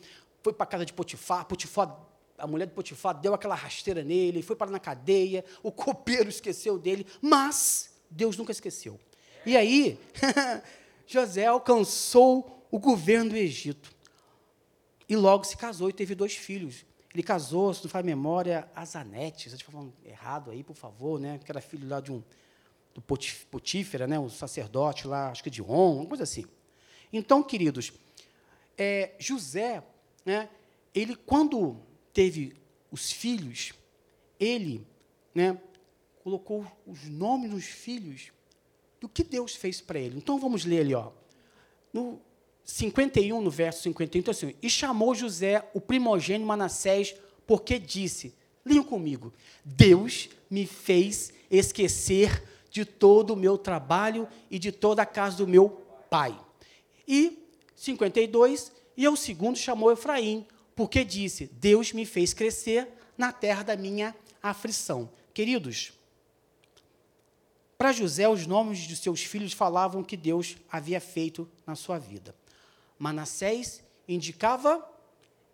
foi 0.43 0.53
para 0.53 0.63
a 0.63 0.67
casa 0.67 0.85
de 0.85 0.93
Potifar. 0.93 1.43
Potifar 1.45 1.99
a 2.37 2.45
mulher 2.45 2.67
de 2.67 2.73
Potifar 2.73 3.19
deu 3.19 3.33
aquela 3.33 3.55
rasteira 3.55 4.03
nele, 4.03 4.43
foi 4.43 4.55
para 4.55 4.69
na 4.69 4.79
cadeia, 4.79 5.43
o 5.63 5.71
copeiro 5.71 6.29
esqueceu 6.29 6.77
dele, 6.77 7.07
mas 7.19 7.91
Deus 8.09 8.37
nunca 8.37 8.51
esqueceu. 8.51 8.99
E 9.45 9.57
aí, 9.57 9.99
José 11.07 11.47
alcançou 11.47 12.67
o 12.69 12.77
governo 12.77 13.31
do 13.31 13.35
Egito. 13.35 13.91
E 15.09 15.15
logo 15.15 15.43
se 15.43 15.57
casou 15.57 15.89
e 15.89 15.93
teve 15.93 16.13
dois 16.13 16.35
filhos. 16.35 16.85
Ele 17.13 17.21
casou, 17.23 17.73
se 17.73 17.83
não 17.83 17.89
faz 17.89 18.03
memória, 18.03 18.67
a 18.75 18.83
Zanete, 18.83 19.49
se 19.49 19.55
eu 19.55 19.59
falando 19.59 19.93
errado 20.03 20.49
aí, 20.49 20.63
por 20.63 20.75
favor, 20.75 21.19
né? 21.19 21.39
Que 21.43 21.51
era 21.51 21.61
filho 21.61 21.87
lá 21.87 21.99
de 21.99 22.11
um 22.11 22.23
do 22.93 23.01
Potífera, 23.01 24.07
né? 24.07 24.19
O 24.19 24.29
sacerdote 24.29 25.07
lá, 25.07 25.29
acho 25.29 25.43
que 25.43 25.49
de 25.49 25.61
On, 25.61 25.97
uma 25.97 26.05
coisa 26.05 26.23
assim. 26.23 26.45
Então, 27.11 27.43
queridos, 27.43 27.93
é, 28.77 29.13
José, 29.19 29.83
né? 30.25 30.49
Ele 30.93 31.15
quando 31.15 31.77
teve 32.11 32.55
os 32.91 33.11
filhos, 33.11 33.73
ele 34.39 34.85
né, 35.33 35.59
colocou 36.23 36.65
os 36.85 37.03
nomes 37.09 37.51
nos 37.51 37.65
filhos 37.65 38.31
do 39.01 39.09
que 39.09 39.23
Deus 39.23 39.55
fez 39.55 39.81
para 39.81 39.99
ele. 39.99 40.17
Então 40.17 40.39
vamos 40.39 40.65
ler 40.65 40.81
ali, 40.81 40.93
ó. 40.93 41.11
No 41.91 42.21
51, 42.65 43.41
no 43.41 43.49
verso 43.49 43.83
51, 43.83 44.19
então 44.19 44.31
assim, 44.31 44.55
e 44.61 44.69
chamou 44.69 45.13
José, 45.13 45.67
o 45.73 45.81
primogênito 45.81 46.45
Manassés, 46.45 47.15
porque 47.45 47.77
disse: 47.77 48.33
Leiam 48.65 48.83
comigo. 48.83 49.33
Deus 49.63 50.29
me 50.49 50.65
fez 50.65 51.33
esquecer 51.51 52.43
de 52.69 52.85
todo 52.85 53.33
o 53.33 53.37
meu 53.37 53.57
trabalho 53.57 54.27
e 54.49 54.57
de 54.57 54.71
toda 54.71 55.01
a 55.01 55.05
casa 55.05 55.37
do 55.37 55.47
meu 55.47 55.69
pai. 56.09 56.37
E 57.07 57.47
52, 57.75 58.71
e 58.95 59.07
o 59.07 59.15
segundo 59.15 59.57
chamou 59.57 59.91
Efraim, 59.91 60.45
porque 60.75 61.03
disse: 61.03 61.47
Deus 61.53 61.91
me 61.91 62.05
fez 62.05 62.33
crescer 62.33 62.87
na 63.17 63.31
terra 63.31 63.63
da 63.63 63.75
minha 63.75 64.15
aflição. 64.41 65.09
Queridos, 65.33 65.93
para 67.77 67.91
José, 67.91 68.27
os 68.29 68.47
nomes 68.47 68.79
de 68.79 68.95
seus 68.95 69.21
filhos 69.23 69.51
falavam 69.51 70.03
que 70.03 70.15
Deus 70.15 70.55
havia 70.71 71.01
feito 71.01 71.49
na 71.67 71.75
sua 71.75 71.99
vida. 71.99 72.33
Manassés 73.03 73.83
indicava 74.07 74.89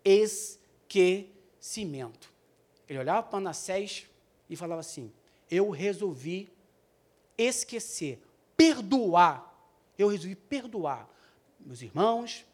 esquecimento. 0.04 2.32
Ele 2.88 3.00
olhava 3.00 3.24
para 3.24 3.40
Manassés 3.40 4.06
e 4.48 4.54
falava 4.54 4.80
assim: 4.80 5.12
Eu 5.50 5.70
resolvi 5.70 6.48
esquecer, 7.36 8.22
perdoar. 8.56 9.52
Eu 9.98 10.06
resolvi 10.06 10.36
perdoar 10.36 11.10
meus 11.58 11.82
irmãos, 11.82 12.46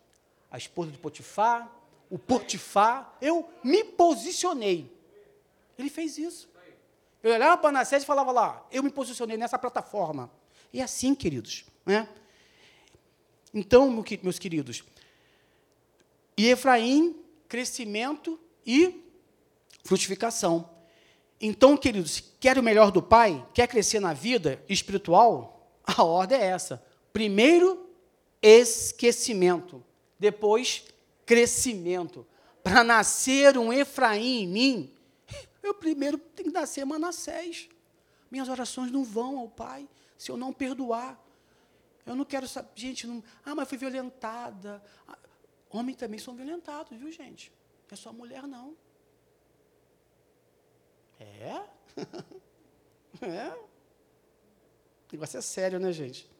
a 0.50 0.56
esposa 0.56 0.92
de 0.92 0.98
Potifar, 0.98 1.70
o 2.09 2.18
Potifar. 2.18 3.14
Eu 3.20 3.46
me 3.62 3.85
posicionei. 3.85 4.90
Ele 5.78 5.90
fez 5.90 6.16
isso. 6.16 6.48
Eu 7.22 7.35
olhava 7.35 7.59
para 7.59 7.70
Manassés 7.70 8.02
e 8.02 8.06
falava 8.06 8.32
lá: 8.32 8.66
Eu 8.72 8.82
me 8.82 8.90
posicionei 8.90 9.37
nessa 9.37 9.59
plataforma. 9.59 10.30
E 10.72 10.80
é 10.80 10.85
assim, 10.85 11.14
queridos. 11.14 11.66
Né? 11.85 12.09
Então, 13.57 13.90
meus 14.23 14.38
queridos, 14.38 14.85
e 16.37 16.47
Efraim, 16.49 17.16
crescimento 17.49 18.38
e 18.66 19.03
frutificação. 19.83 20.69
Então, 21.40 21.75
queridos, 21.75 22.23
quer 22.38 22.59
o 22.59 22.62
melhor 22.62 22.90
do 22.90 23.03
Pai? 23.03 23.47
Quer 23.55 23.66
crescer 23.66 23.99
na 23.99 24.12
vida 24.12 24.62
espiritual? 24.69 25.71
A 25.85 26.05
ordem 26.05 26.38
é 26.38 26.45
essa. 26.45 26.85
Primeiro, 27.14 27.88
esquecimento. 28.42 29.83
Depois, 30.19 30.85
crescimento. 31.25 32.27
Para 32.62 32.85
nascer 32.85 33.57
um 33.57 33.73
Efraim 33.73 34.42
em 34.42 34.47
mim, 34.47 34.95
eu 35.62 35.73
primeiro 35.73 36.19
tenho 36.19 36.51
que 36.51 36.55
nascer 36.55 36.85
Manassés. 36.85 37.71
Minhas 38.31 38.51
orações 38.51 38.92
não 38.92 39.03
vão 39.03 39.38
ao 39.38 39.49
Pai 39.49 39.88
se 40.19 40.31
eu 40.31 40.37
não 40.37 40.53
perdoar. 40.53 41.19
Eu 42.07 42.14
não 42.14 42.25
quero 42.25 42.47
saber. 42.47 42.71
Gente, 42.75 43.07
não, 43.07 43.23
ah, 43.45 43.55
mas 43.55 43.69
fui 43.69 43.77
violentada. 43.77 44.83
Ah, 45.09 45.19
homens 45.71 45.97
também 45.97 46.19
são 46.19 46.35
violentados, 46.37 46.97
viu, 46.97 47.11
gente? 47.11 47.53
Não 47.88 47.95
é 47.95 47.97
só 47.97 48.12
mulher, 48.12 48.47
não. 48.47 48.77
É? 51.19 51.62
é? 53.23 53.49
O 53.53 55.12
negócio 55.12 55.38
é 55.38 55.42
sério, 55.42 55.81
né, 55.81 55.92
gente? 55.92 56.31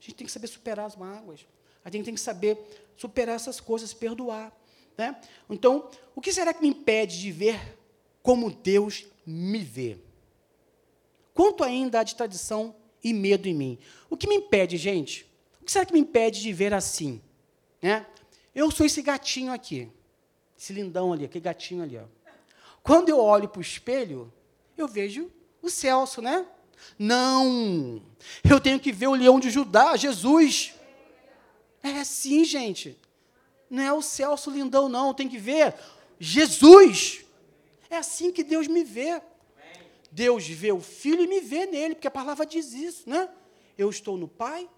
A 0.00 0.04
gente 0.04 0.14
tem 0.14 0.26
que 0.26 0.32
saber 0.32 0.48
superar 0.48 0.86
as 0.86 0.96
mágoas. 0.96 1.46
A 1.84 1.90
gente 1.90 2.04
tem 2.04 2.14
que 2.14 2.20
saber 2.20 2.58
superar 2.96 3.36
essas 3.36 3.60
coisas, 3.60 3.94
perdoar. 3.94 4.52
Né? 4.96 5.20
Então, 5.48 5.88
o 6.14 6.20
que 6.20 6.32
será 6.32 6.52
que 6.52 6.60
me 6.60 6.68
impede 6.68 7.20
de 7.20 7.30
ver 7.30 7.78
como 8.22 8.50
Deus 8.50 9.06
me 9.24 9.58
vê? 9.58 9.98
Quanto 11.34 11.64
ainda 11.64 12.00
há 12.00 12.02
de 12.02 12.14
tradição 12.14 12.74
e 13.02 13.12
medo 13.12 13.48
em 13.48 13.54
mim? 13.54 13.78
O 14.08 14.16
que 14.16 14.28
me 14.28 14.36
impede, 14.36 14.76
gente? 14.76 15.26
O 15.60 15.64
que 15.64 15.72
será 15.72 15.84
que 15.84 15.92
me 15.92 16.00
impede 16.00 16.40
de 16.40 16.52
ver 16.52 16.74
assim? 16.74 17.20
Né? 17.80 18.06
Eu 18.54 18.70
sou 18.70 18.84
esse 18.84 19.00
gatinho 19.02 19.52
aqui, 19.52 19.88
esse 20.58 20.72
lindão 20.72 21.12
ali, 21.12 21.24
aquele 21.24 21.44
gatinho 21.44 21.82
ali. 21.82 21.96
Ó. 21.96 22.04
Quando 22.82 23.08
eu 23.08 23.18
olho 23.18 23.48
para 23.48 23.58
o 23.58 23.62
espelho, 23.62 24.32
eu 24.76 24.88
vejo 24.88 25.30
o 25.62 25.70
Celso, 25.70 26.20
né? 26.20 26.44
Não, 26.98 28.02
eu 28.48 28.60
tenho 28.60 28.80
que 28.80 28.92
ver 28.92 29.06
o 29.06 29.14
leão 29.14 29.38
de 29.38 29.50
Judá, 29.50 29.96
Jesus. 29.96 30.74
É 31.82 32.00
assim, 32.00 32.44
gente. 32.44 32.98
Não 33.70 33.82
é 33.82 33.92
o 33.92 34.02
Celso 34.02 34.50
lindão, 34.50 34.88
não. 34.88 35.14
Tem 35.14 35.28
que 35.28 35.38
ver 35.38 35.74
Jesus. 36.18 37.24
É 37.88 37.96
assim 37.96 38.30
que 38.30 38.42
Deus 38.42 38.66
me 38.66 38.84
vê. 38.84 39.20
Deus 40.12 40.46
vê 40.46 40.70
o 40.70 40.80
Filho 40.80 41.24
e 41.24 41.26
me 41.26 41.40
vê 41.40 41.64
nele, 41.64 41.94
porque 41.94 42.06
a 42.06 42.10
palavra 42.10 42.44
diz 42.44 42.74
isso, 42.74 43.08
né? 43.08 43.28
Eu 43.78 43.88
estou 43.88 44.18
no 44.18 44.28
Pai, 44.28 44.68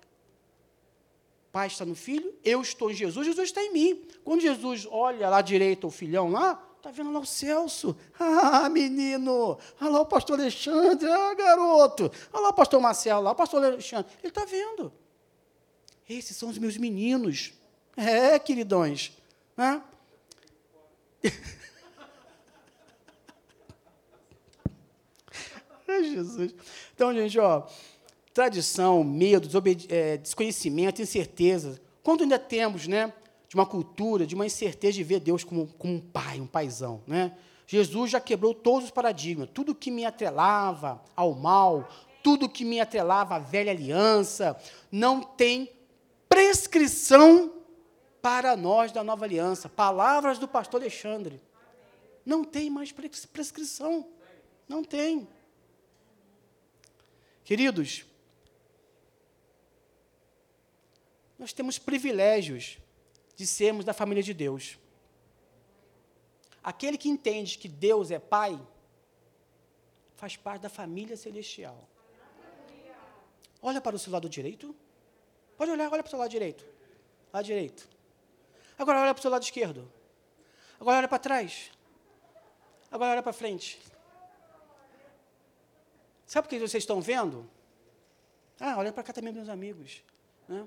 Pai 1.50 1.66
está 1.66 1.84
no 1.84 1.96
Filho, 1.96 2.32
eu 2.44 2.62
estou 2.62 2.90
em 2.90 2.94
Jesus, 2.94 3.26
Jesus 3.26 3.48
está 3.48 3.60
em 3.60 3.72
mim. 3.72 4.02
Quando 4.22 4.40
Jesus 4.40 4.86
olha 4.88 5.28
lá 5.28 5.42
direito 5.42 5.88
o 5.88 5.90
filhão 5.90 6.30
lá, 6.30 6.62
está 6.76 6.92
vendo 6.92 7.12
lá 7.12 7.18
o 7.18 7.26
Celso. 7.26 7.96
Ah, 8.18 8.68
menino! 8.68 9.58
Olha 9.80 9.90
lá 9.90 10.00
o 10.00 10.06
pastor 10.06 10.38
Alexandre, 10.38 11.10
ah, 11.10 11.34
garoto! 11.34 12.10
Olha 12.32 12.42
lá 12.42 12.48
o 12.50 12.54
pastor 12.54 12.80
Marcelo, 12.80 13.22
lá 13.22 13.32
o 13.32 13.34
pastor 13.34 13.64
Alexandre. 13.64 14.10
Ele 14.22 14.28
está 14.28 14.44
vendo. 14.44 14.92
Esses 16.08 16.36
são 16.36 16.48
os 16.48 16.58
meus 16.58 16.76
meninos. 16.76 17.52
É, 17.96 18.38
queridões. 18.38 19.12
Né? 19.56 19.82
Jesus. 26.06 26.54
Então, 26.94 27.12
gente, 27.14 27.38
ó, 27.38 27.66
tradição, 28.32 29.04
medo, 29.04 29.48
é, 29.88 30.16
desconhecimento, 30.16 31.00
incerteza. 31.00 31.80
Quando 32.02 32.22
ainda 32.22 32.38
temos, 32.38 32.86
né, 32.86 33.12
de 33.48 33.54
uma 33.54 33.66
cultura, 33.66 34.26
de 34.26 34.34
uma 34.34 34.46
incerteza 34.46 34.94
de 34.94 35.04
ver 35.04 35.20
Deus 35.20 35.44
como, 35.44 35.68
como 35.78 35.94
um 35.94 36.00
pai, 36.00 36.40
um 36.40 36.46
paizão, 36.46 37.02
né? 37.06 37.32
Jesus 37.66 38.10
já 38.10 38.20
quebrou 38.20 38.52
todos 38.52 38.84
os 38.84 38.90
paradigmas. 38.90 39.48
Tudo 39.52 39.74
que 39.74 39.90
me 39.90 40.04
atrelava 40.04 41.02
ao 41.16 41.34
mal, 41.34 41.88
tudo 42.22 42.48
que 42.48 42.64
me 42.64 42.80
atrelava 42.80 43.36
à 43.36 43.38
velha 43.38 43.72
aliança, 43.72 44.56
não 44.90 45.22
tem 45.22 45.70
prescrição 46.28 47.52
para 48.20 48.56
nós 48.56 48.92
da 48.92 49.04
nova 49.04 49.24
aliança. 49.24 49.68
Palavras 49.68 50.38
do 50.38 50.48
pastor 50.48 50.80
Alexandre. 50.80 51.40
Não 52.24 52.42
tem 52.42 52.70
mais 52.70 52.92
prescrição. 52.92 54.06
Não 54.68 54.82
tem. 54.82 55.28
Queridos, 57.44 58.06
nós 61.38 61.52
temos 61.52 61.78
privilégios 61.78 62.78
de 63.36 63.46
sermos 63.46 63.84
da 63.84 63.92
família 63.92 64.22
de 64.22 64.32
Deus. 64.32 64.78
Aquele 66.62 66.96
que 66.96 67.08
entende 67.08 67.58
que 67.58 67.68
Deus 67.68 68.10
é 68.10 68.18
Pai, 68.18 68.58
faz 70.16 70.36
parte 70.36 70.62
da 70.62 70.70
família 70.70 71.16
celestial. 71.16 71.86
Olha 73.60 73.80
para 73.80 73.94
o 73.94 73.98
seu 73.98 74.10
lado 74.10 74.28
direito. 74.28 74.74
Pode 75.56 75.70
olhar, 75.70 75.92
olha 75.92 76.02
para 76.02 76.08
o 76.08 76.10
seu 76.10 76.18
lado 76.18 76.30
direito. 76.30 76.64
Lado 77.30 77.44
direito. 77.44 77.86
Agora 78.78 79.00
olha 79.00 79.12
para 79.12 79.20
o 79.20 79.22
seu 79.22 79.30
lado 79.30 79.42
esquerdo. 79.42 79.90
Agora 80.80 80.98
olha 80.98 81.08
para 81.08 81.18
trás. 81.18 81.70
Agora 82.90 83.12
olha 83.12 83.22
para 83.22 83.32
frente. 83.32 83.78
Sabe 86.26 86.46
o 86.46 86.50
que 86.50 86.58
vocês 86.58 86.82
estão 86.82 87.00
vendo? 87.00 87.48
Ah, 88.58 88.76
olha 88.78 88.92
para 88.92 89.02
cá 89.02 89.12
também, 89.12 89.32
meus 89.32 89.48
amigos. 89.48 90.02
Né? 90.48 90.66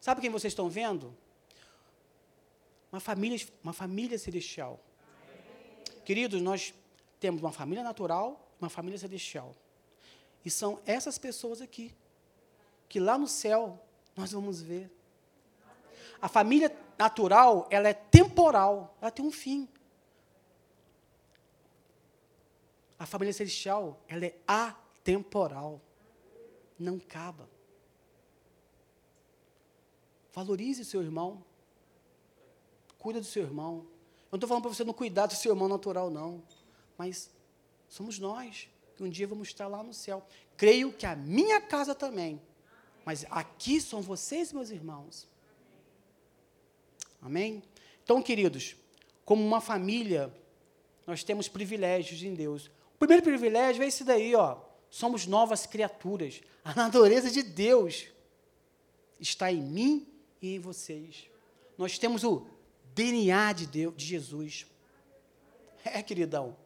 Sabe 0.00 0.20
quem 0.20 0.30
vocês 0.30 0.52
estão 0.52 0.68
vendo? 0.68 1.16
Uma 2.90 3.00
família, 3.00 3.38
uma 3.62 3.72
família 3.72 4.18
celestial. 4.18 4.80
Queridos, 6.04 6.40
nós 6.40 6.74
temos 7.20 7.40
uma 7.40 7.52
família 7.52 7.84
natural, 7.84 8.48
uma 8.60 8.68
família 8.68 8.98
celestial. 8.98 9.54
E 10.44 10.50
são 10.50 10.80
essas 10.86 11.18
pessoas 11.18 11.60
aqui, 11.60 11.94
que 12.88 12.98
lá 12.98 13.16
no 13.16 13.28
céu 13.28 13.78
nós 14.16 14.32
vamos 14.32 14.60
ver. 14.60 14.90
A 16.20 16.28
família 16.28 16.74
natural, 16.98 17.66
ela 17.70 17.88
é 17.88 17.94
temporal, 17.94 18.96
ela 19.00 19.10
tem 19.10 19.24
um 19.24 19.30
fim. 19.30 19.68
A 22.98 23.06
família 23.06 23.32
celestial, 23.32 24.00
ela 24.08 24.26
é 24.26 24.34
atemporal. 25.00 25.80
Não 26.78 26.96
acaba. 26.96 27.48
Valorize 30.32 30.82
o 30.82 30.84
seu 30.84 31.02
irmão. 31.02 31.44
Cuida 32.98 33.20
do 33.20 33.26
seu 33.26 33.42
irmão. 33.42 33.86
Eu 34.30 34.32
não 34.32 34.36
estou 34.36 34.48
falando 34.48 34.62
para 34.62 34.72
você 34.72 34.84
não 34.84 34.94
cuidar 34.94 35.26
do 35.26 35.34
seu 35.34 35.52
irmão 35.52 35.68
natural, 35.68 36.10
não. 36.10 36.42
Mas 36.96 37.30
somos 37.88 38.18
nós 38.18 38.68
que 38.96 39.02
um 39.02 39.08
dia 39.08 39.26
vamos 39.26 39.48
estar 39.48 39.66
lá 39.66 39.82
no 39.82 39.92
céu. 39.92 40.26
Creio 40.56 40.92
que 40.92 41.06
a 41.06 41.16
minha 41.16 41.60
casa 41.60 41.94
também 41.94 42.40
mas 43.04 43.26
aqui 43.30 43.80
são 43.80 44.00
vocês, 44.00 44.52
meus 44.52 44.70
irmãos. 44.70 45.26
Amém? 47.20 47.62
Então, 48.02 48.22
queridos, 48.22 48.76
como 49.24 49.44
uma 49.44 49.60
família, 49.60 50.32
nós 51.06 51.24
temos 51.24 51.48
privilégios 51.48 52.22
em 52.22 52.34
Deus. 52.34 52.66
O 52.94 52.98
primeiro 52.98 53.22
privilégio 53.22 53.82
é 53.82 53.86
esse 53.86 54.04
daí, 54.04 54.34
ó. 54.34 54.58
Somos 54.90 55.26
novas 55.26 55.66
criaturas. 55.66 56.40
A 56.64 56.74
natureza 56.74 57.30
de 57.30 57.42
Deus 57.42 58.08
está 59.18 59.50
em 59.50 59.62
mim 59.62 60.06
e 60.42 60.56
em 60.56 60.58
vocês. 60.58 61.30
Nós 61.78 61.98
temos 61.98 62.24
o 62.24 62.46
DNA 62.94 63.52
de 63.52 63.66
Deus, 63.66 63.96
de 63.96 64.04
Jesus. 64.04 64.66
É, 65.84 66.02
queridão. 66.02 66.56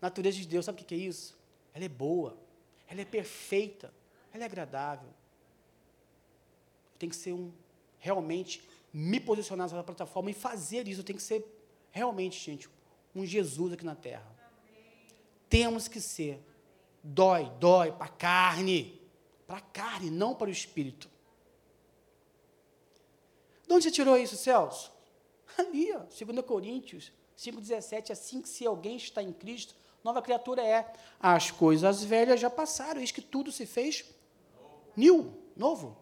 Natureza 0.00 0.36
de 0.38 0.46
Deus, 0.46 0.64
sabe 0.64 0.82
o 0.82 0.84
que 0.84 0.94
é 0.94 0.98
isso? 0.98 1.38
Ela 1.72 1.84
é 1.84 1.88
boa, 1.88 2.36
ela 2.88 3.00
é 3.00 3.04
perfeita, 3.04 3.92
ela 4.32 4.42
é 4.42 4.46
agradável. 4.46 5.08
Tem 6.98 7.08
que 7.08 7.16
ser 7.16 7.32
um 7.32 7.52
realmente 7.98 8.62
me 8.92 9.20
posicionar 9.20 9.68
nessa 9.68 9.82
plataforma 9.82 10.30
e 10.30 10.34
fazer 10.34 10.88
isso. 10.88 11.04
Tem 11.04 11.14
que 11.14 11.22
ser 11.22 11.44
realmente, 11.92 12.38
gente, 12.38 12.68
um 13.14 13.24
Jesus 13.24 13.72
aqui 13.72 13.84
na 13.84 13.94
terra. 13.94 14.26
Temos 15.48 15.86
que 15.86 16.00
ser. 16.00 16.42
Dói, 17.02 17.50
dói 17.58 17.92
para 17.92 18.06
a 18.06 18.08
carne. 18.08 19.00
Para 19.46 19.58
a 19.58 19.60
carne, 19.62 20.10
não 20.10 20.34
para 20.34 20.48
o 20.48 20.52
espírito. 20.52 21.08
De 23.66 23.74
onde 23.74 23.84
você 23.84 23.90
tirou 23.90 24.18
isso, 24.18 24.36
Celso? 24.36 24.92
Ali, 25.56 25.92
ó, 25.92 26.00
2 26.00 26.44
Coríntios 26.44 27.12
5,17, 27.36 28.10
assim 28.10 28.42
que 28.42 28.48
se 28.48 28.66
alguém 28.66 28.96
está 28.96 29.22
em 29.22 29.32
Cristo, 29.32 29.74
nova 30.04 30.20
criatura 30.20 30.62
é. 30.62 30.92
As 31.18 31.50
coisas 31.50 32.02
velhas 32.04 32.40
já 32.40 32.50
passaram, 32.50 33.00
eis 33.00 33.10
que 33.10 33.22
tudo 33.22 33.50
se 33.50 33.66
fez 33.66 34.04
new, 34.96 35.32
novo. 35.56 35.96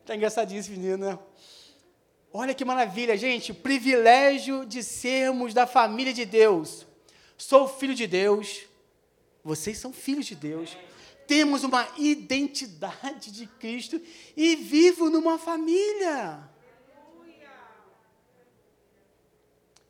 Está 0.00 0.16
engraçadíssimo, 0.16 0.76
menino, 0.76 1.06
né? 1.06 1.18
Olha 2.34 2.54
que 2.54 2.64
maravilha, 2.64 3.14
gente. 3.16 3.52
O 3.52 3.54
privilégio 3.54 4.64
de 4.64 4.82
sermos 4.82 5.52
da 5.52 5.66
família 5.66 6.14
de 6.14 6.24
Deus. 6.24 6.86
Sou 7.36 7.68
filho 7.68 7.94
de 7.94 8.06
Deus. 8.06 8.62
Vocês 9.44 9.76
são 9.76 9.92
filhos 9.92 10.24
de 10.24 10.34
Deus. 10.34 10.74
Temos 11.26 11.62
uma 11.62 11.86
identidade 11.98 13.30
de 13.30 13.46
Cristo 13.46 14.00
e 14.34 14.56
vivo 14.56 15.10
numa 15.10 15.38
família. 15.38 16.48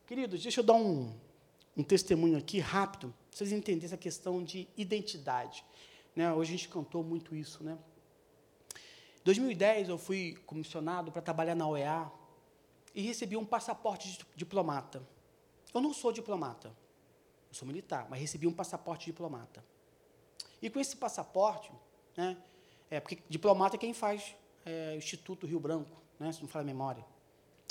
Queridos, 0.04 0.42
deixa 0.42 0.60
eu 0.60 0.64
dar 0.64 0.74
um, 0.74 1.14
um 1.76 1.82
testemunho 1.84 2.36
aqui 2.36 2.58
rápido, 2.58 3.14
para 3.30 3.38
vocês 3.38 3.52
entenderem 3.52 3.86
essa 3.86 3.96
questão 3.96 4.42
de 4.42 4.68
identidade. 4.76 5.64
Né? 6.14 6.32
Hoje 6.32 6.50
a 6.50 6.56
gente 6.56 6.68
cantou 6.68 7.04
muito 7.04 7.36
isso, 7.36 7.62
né? 7.62 7.78
2010 9.24 9.88
eu 9.88 9.96
fui 9.96 10.36
comissionado 10.44 11.12
para 11.12 11.22
trabalhar 11.22 11.54
na 11.54 11.66
OEA 11.68 12.10
e 12.94 13.02
recebi 13.02 13.36
um 13.36 13.44
passaporte 13.44 14.10
de 14.10 14.26
diplomata. 14.36 15.02
Eu 15.72 15.80
não 15.80 15.92
sou 15.94 16.12
diplomata, 16.12 16.68
eu 17.48 17.54
sou 17.54 17.66
militar, 17.66 18.06
mas 18.10 18.20
recebi 18.20 18.46
um 18.46 18.52
passaporte 18.52 19.06
diplomata. 19.06 19.64
E 20.60 20.68
com 20.68 20.78
esse 20.78 20.96
passaporte, 20.96 21.72
né, 22.16 22.36
é, 22.90 23.00
porque 23.00 23.18
diplomata 23.28 23.76
é 23.76 23.78
quem 23.78 23.94
faz 23.94 24.34
é, 24.64 24.94
Instituto 24.96 25.46
Rio 25.46 25.58
Branco, 25.58 25.96
né, 26.18 26.30
se 26.32 26.40
não 26.40 26.48
falar 26.48 26.62
a 26.62 26.66
memória. 26.66 27.04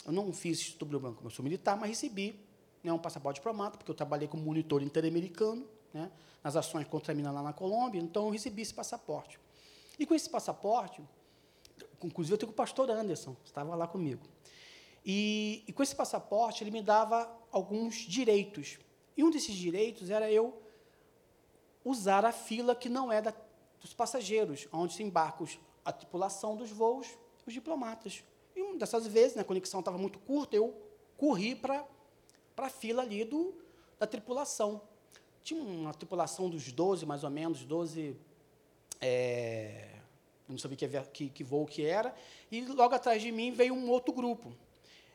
Eu 0.05 0.11
não 0.11 0.33
fiz 0.33 0.59
Instituto 0.59 0.89
Rio 0.89 0.99
Branco, 0.99 1.23
eu 1.23 1.29
sou 1.29 1.43
militar, 1.43 1.77
mas 1.77 1.89
recebi 1.89 2.39
né, 2.83 2.91
um 2.91 2.97
passaporte 2.97 3.37
diplomata, 3.37 3.77
porque 3.77 3.91
eu 3.91 3.95
trabalhei 3.95 4.27
como 4.27 4.43
monitor 4.43 4.81
interamericano 4.81 5.67
né, 5.93 6.11
nas 6.43 6.55
ações 6.55 6.87
contra 6.87 7.13
a 7.13 7.15
mina 7.15 7.31
lá 7.31 7.43
na 7.43 7.53
Colômbia, 7.53 7.99
então 7.99 8.25
eu 8.25 8.31
recebi 8.31 8.61
esse 8.61 8.73
passaporte. 8.73 9.39
E 9.99 10.05
com 10.05 10.15
esse 10.15 10.29
passaporte, 10.29 11.01
inclusive 12.03 12.33
eu 12.33 12.37
tenho 12.37 12.47
com 12.47 12.53
o 12.53 12.55
pastor 12.55 12.89
Anderson, 12.89 13.35
estava 13.45 13.75
lá 13.75 13.87
comigo. 13.87 14.25
E, 15.05 15.63
e, 15.67 15.73
com 15.73 15.81
esse 15.81 15.95
passaporte, 15.95 16.63
ele 16.63 16.71
me 16.71 16.81
dava 16.81 17.29
alguns 17.51 17.95
direitos. 17.95 18.77
E 19.17 19.23
um 19.23 19.29
desses 19.29 19.55
direitos 19.55 20.09
era 20.09 20.31
eu 20.31 20.61
usar 21.83 22.23
a 22.23 22.31
fila 22.31 22.75
que 22.75 22.87
não 22.87 23.11
é 23.11 23.21
da, 23.21 23.33
dos 23.79 23.93
passageiros, 23.93 24.67
onde 24.71 24.93
se 24.93 25.03
embarca 25.03 25.43
a 25.83 25.91
tripulação 25.91 26.55
dos 26.55 26.69
voos, 26.69 27.07
os 27.45 27.53
diplomatas. 27.53 28.23
E 28.55 28.61
uma 28.61 28.77
dessas 28.77 29.07
vezes, 29.07 29.35
né, 29.35 29.41
a 29.41 29.45
conexão 29.45 29.79
estava 29.79 29.97
muito 29.97 30.19
curta, 30.19 30.55
eu 30.55 30.75
corri 31.17 31.55
para 31.55 31.85
a 32.57 32.69
fila 32.69 33.01
ali 33.01 33.23
do, 33.23 33.55
da 33.99 34.05
tripulação. 34.05 34.81
Tinha 35.43 35.61
uma 35.61 35.93
tripulação 35.93 36.49
dos 36.49 36.71
12, 36.71 37.05
mais 37.05 37.23
ou 37.23 37.29
menos, 37.31 37.65
12 37.65 38.15
é, 39.01 39.89
não 40.47 40.57
sabia 40.57 40.77
que, 40.77 40.87
que, 40.87 41.29
que 41.29 41.43
voo 41.43 41.65
que 41.65 41.83
era, 41.83 42.13
e 42.51 42.61
logo 42.65 42.93
atrás 42.93 43.21
de 43.21 43.31
mim 43.31 43.51
veio 43.51 43.73
um 43.73 43.89
outro 43.89 44.13
grupo. 44.13 44.53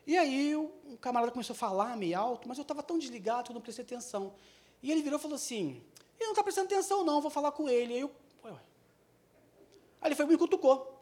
E 0.06 0.16
aí 0.16 0.54
o 0.54 0.72
um 0.84 0.96
camarada 0.96 1.32
começou 1.32 1.54
a 1.54 1.56
falar 1.56 1.96
meio 1.96 2.18
alto, 2.18 2.48
mas 2.48 2.58
eu 2.58 2.62
estava 2.62 2.82
tão 2.82 2.98
desligado 2.98 3.44
que 3.44 3.50
eu 3.50 3.54
não 3.54 3.60
prestei 3.60 3.84
atenção. 3.84 4.34
E 4.82 4.90
ele 4.90 5.02
virou 5.02 5.18
e 5.18 5.22
falou 5.22 5.34
assim, 5.34 5.82
ele 6.18 6.26
não 6.26 6.30
está 6.30 6.42
prestando 6.42 6.66
atenção 6.66 7.04
não, 7.04 7.20
vou 7.20 7.30
falar 7.30 7.52
com 7.52 7.68
ele. 7.68 7.94
Aí, 7.94 8.00
eu, 8.00 8.10
ué, 8.44 8.52
ué. 8.52 8.60
aí 10.00 10.08
ele 10.08 10.14
foi 10.14 10.24
e 10.24 10.28
me 10.28 10.38
cutucou. 10.38 10.92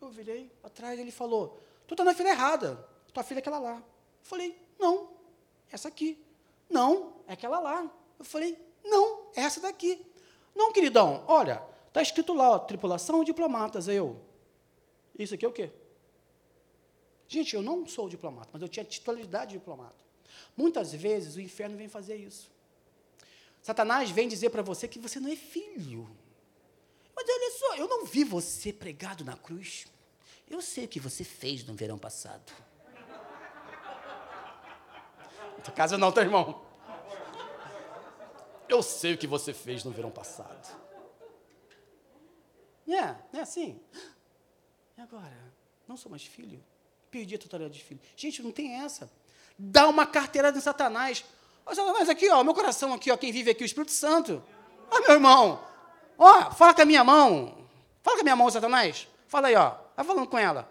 Eu 0.00 0.08
virei 0.08 0.50
atrás 0.62 0.98
e 0.98 1.02
ele 1.02 1.10
falou, 1.10 1.60
tu 1.86 1.94
está 1.94 2.04
na 2.04 2.14
fila 2.14 2.28
errada, 2.28 2.86
tua 3.12 3.22
filha 3.22 3.38
é 3.38 3.40
aquela 3.40 3.58
lá. 3.58 3.76
Eu 3.76 3.82
falei, 4.22 4.56
não, 4.78 5.10
essa 5.70 5.88
aqui. 5.88 6.22
Não, 6.70 7.14
é 7.26 7.32
aquela 7.32 7.58
lá. 7.58 7.90
Eu 8.18 8.24
falei, 8.24 8.56
não, 8.84 9.26
é 9.34 9.42
essa 9.42 9.60
daqui. 9.60 10.04
Não, 10.54 10.72
queridão, 10.72 11.24
olha, 11.26 11.62
Está 11.96 12.02
escrito 12.02 12.34
lá, 12.34 12.50
ó, 12.50 12.58
tripulação 12.58 13.24
diplomatas. 13.24 13.88
Eu, 13.88 14.20
isso 15.18 15.34
aqui 15.34 15.46
é 15.46 15.48
o 15.48 15.52
quê? 15.52 15.70
Gente, 17.28 17.54
eu 17.54 17.62
não 17.62 17.86
sou 17.86 18.08
diplomata, 18.08 18.50
mas 18.52 18.62
eu 18.62 18.68
tinha 18.68 18.84
titularidade 18.84 19.52
de 19.52 19.58
diplomata. 19.58 20.04
Muitas 20.56 20.92
vezes 20.92 21.36
o 21.36 21.40
inferno 21.40 21.76
vem 21.76 21.88
fazer 21.88 22.16
isso. 22.16 22.50
Satanás 23.62 24.10
vem 24.10 24.28
dizer 24.28 24.50
para 24.50 24.62
você 24.62 24.86
que 24.86 24.98
você 24.98 25.18
não 25.18 25.30
é 25.30 25.36
filho. 25.36 26.08
Mas 27.14 27.26
olha 27.28 27.50
só, 27.58 27.76
eu 27.76 27.88
não 27.88 28.04
vi 28.04 28.22
você 28.22 28.72
pregado 28.72 29.24
na 29.24 29.36
cruz. 29.36 29.86
Eu 30.48 30.62
sei 30.62 30.84
o 30.84 30.88
que 30.88 31.00
você 31.00 31.24
fez 31.24 31.64
no 31.64 31.74
verão 31.74 31.98
passado. 31.98 32.52
Na 35.66 35.72
casa 35.72 35.98
não, 35.98 36.12
teu 36.12 36.22
irmão. 36.22 36.64
Eu 38.68 38.82
sei 38.82 39.14
o 39.14 39.18
que 39.18 39.26
você 39.26 39.52
fez 39.52 39.82
no 39.82 39.90
verão 39.90 40.10
passado. 40.10 40.86
É, 42.86 43.36
é 43.36 43.40
assim. 43.40 43.80
E 44.96 45.00
agora? 45.00 45.36
Não 45.88 45.96
sou 45.96 46.10
mais 46.10 46.24
filho? 46.24 46.62
Perdi 47.16 47.34
a 47.34 47.38
totalidade 47.38 47.78
de 47.78 47.82
filho. 47.82 47.98
Gente, 48.14 48.42
não 48.42 48.50
tem 48.50 48.74
essa. 48.74 49.10
Dá 49.58 49.88
uma 49.88 50.04
carteirada 50.04 50.58
em 50.58 50.60
Satanás. 50.60 51.24
Ó, 51.64 51.74
Satanás, 51.74 52.10
aqui, 52.10 52.28
ó, 52.28 52.44
meu 52.44 52.52
coração 52.52 52.92
aqui, 52.92 53.10
ó, 53.10 53.16
quem 53.16 53.32
vive 53.32 53.52
aqui, 53.52 53.62
o 53.62 53.64
Espírito 53.64 53.92
Santo. 53.92 54.44
Ó, 54.90 55.00
meu 55.00 55.12
irmão. 55.12 55.64
Ó, 56.18 56.50
fala 56.50 56.74
com 56.74 56.82
a 56.82 56.84
minha 56.84 57.02
mão. 57.02 57.56
Fala 58.02 58.18
com 58.18 58.20
a 58.20 58.22
minha 58.22 58.36
mão, 58.36 58.50
Satanás. 58.50 59.08
Fala 59.26 59.48
aí, 59.48 59.54
ó. 59.54 59.76
Vai 59.96 60.04
falando 60.04 60.26
com 60.26 60.36
ela. 60.36 60.70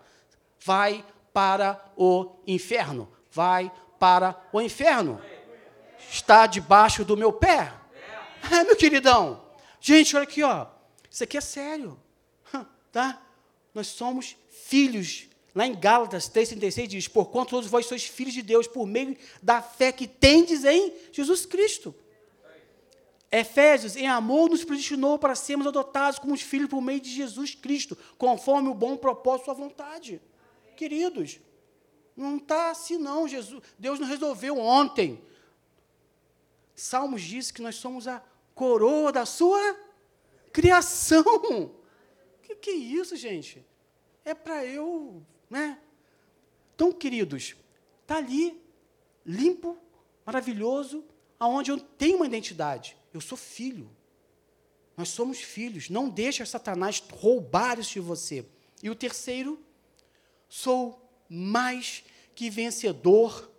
Vai 0.63 1.03
para 1.33 1.83
o 1.97 2.35
inferno. 2.45 3.11
Vai 3.31 3.71
para 3.97 4.39
o 4.53 4.61
inferno. 4.61 5.19
Está 6.11 6.45
debaixo 6.45 7.03
do 7.03 7.17
meu 7.17 7.33
pé. 7.33 7.73
É, 8.51 8.63
meu 8.63 8.75
queridão. 8.75 9.43
Gente, 9.79 10.15
olha 10.15 10.23
aqui, 10.23 10.43
ó. 10.43 10.67
Isso 11.09 11.23
aqui 11.23 11.37
é 11.37 11.41
sério 11.41 11.99
tá? 12.95 13.21
Nós 13.73 13.87
somos 13.87 14.37
filhos. 14.49 15.27
Lá 15.55 15.65
em 15.65 15.73
Gálatas 15.73 16.29
3,36 16.29 16.87
diz: 16.87 17.07
Porquanto 17.07 17.51
todos 17.51 17.69
vós 17.69 17.85
sois 17.85 18.03
filhos 18.03 18.33
de 18.33 18.41
Deus 18.41 18.67
por 18.67 18.85
meio 18.85 19.17
da 19.41 19.61
fé 19.61 19.91
que 19.91 20.07
tendes 20.07 20.65
em 20.65 20.93
Jesus 21.11 21.45
Cristo. 21.45 21.95
Efésios, 23.31 23.95
em 23.95 24.07
amor, 24.07 24.49
nos 24.49 24.63
predestinou 24.63 25.17
para 25.17 25.33
sermos 25.33 25.65
adotados 25.65 26.19
como 26.19 26.33
os 26.33 26.41
filhos 26.41 26.69
por 26.69 26.81
meio 26.81 26.99
de 26.99 27.09
Jesus 27.09 27.55
Cristo, 27.55 27.97
conforme 28.17 28.69
o 28.69 28.73
bom 28.73 28.95
propósito 28.97 29.45
sua 29.45 29.53
vontade. 29.53 30.21
Queridos, 30.77 31.39
não 32.15 32.37
está 32.37 32.71
assim 32.71 32.97
não, 32.97 33.27
Jesus, 33.27 33.63
Deus 33.79 33.99
não 33.99 34.07
resolveu 34.07 34.59
ontem. 34.59 35.21
Salmos 36.75 37.21
diz 37.21 37.51
que 37.51 37.61
nós 37.61 37.75
somos 37.75 38.07
a 38.07 38.21
coroa 38.53 39.11
da 39.11 39.25
sua 39.25 39.77
criação 40.53 41.23
que, 42.45 42.55
que 42.55 42.69
é 42.69 42.73
isso, 42.73 43.15
gente? 43.15 43.65
É 44.23 44.33
para 44.33 44.63
eu, 44.65 45.25
né? 45.49 45.77
Então, 46.73 46.91
queridos, 46.91 47.55
está 48.01 48.17
ali, 48.17 48.61
limpo, 49.25 49.77
maravilhoso, 50.25 51.03
aonde 51.39 51.71
eu 51.71 51.79
tenho 51.79 52.17
uma 52.17 52.25
identidade. 52.25 52.97
Eu 53.13 53.21
sou 53.21 53.37
filho. 53.37 53.89
Nós 54.97 55.09
somos 55.09 55.39
filhos. 55.39 55.89
Não 55.89 56.09
deixa 56.09 56.45
Satanás 56.45 57.01
roubar 57.11 57.79
isso 57.79 57.93
de 57.93 57.99
você. 57.99 58.45
E 58.83 58.89
o 58.89 58.95
terceiro, 58.95 59.59
sou 60.47 61.01
mais 61.29 62.03
que 62.33 62.49
vencedor 62.49 63.49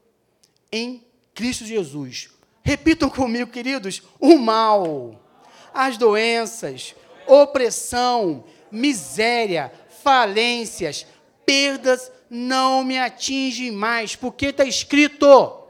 em 0.70 1.05
Cristo 1.34 1.64
Jesus. 1.64 2.30
Repitam 2.62 3.09
comigo, 3.09 3.51
queridos: 3.51 4.03
o 4.18 4.37
mal, 4.37 5.22
as 5.72 5.97
doenças, 5.97 6.95
opressão, 7.26 8.45
miséria, 8.70 9.72
falências, 10.03 11.07
perdas 11.47 12.12
não 12.28 12.82
me 12.84 12.99
atingem 12.99 13.70
mais, 13.70 14.16
porque 14.16 14.47
está 14.47 14.64
escrito: 14.64 15.62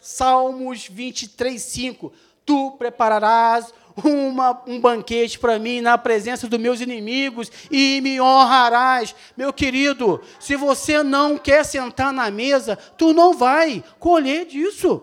Salmos 0.00 0.88
23, 0.88 1.60
5. 1.60 2.12
Tu 2.46 2.70
prepararás 2.72 3.72
uma, 4.02 4.62
um 4.66 4.80
banquete 4.80 5.38
para 5.38 5.58
mim 5.58 5.80
na 5.80 5.96
presença 5.96 6.48
dos 6.48 6.58
meus 6.58 6.80
inimigos 6.80 7.50
e 7.70 8.00
me 8.02 8.20
honrarás. 8.20 9.14
Meu 9.36 9.52
querido, 9.52 10.20
se 10.40 10.56
você 10.56 11.02
não 11.02 11.38
quer 11.38 11.64
sentar 11.64 12.12
na 12.12 12.30
mesa, 12.30 12.76
tu 12.76 13.12
não 13.12 13.34
vai 13.34 13.84
colher 13.98 14.46
disso. 14.46 15.02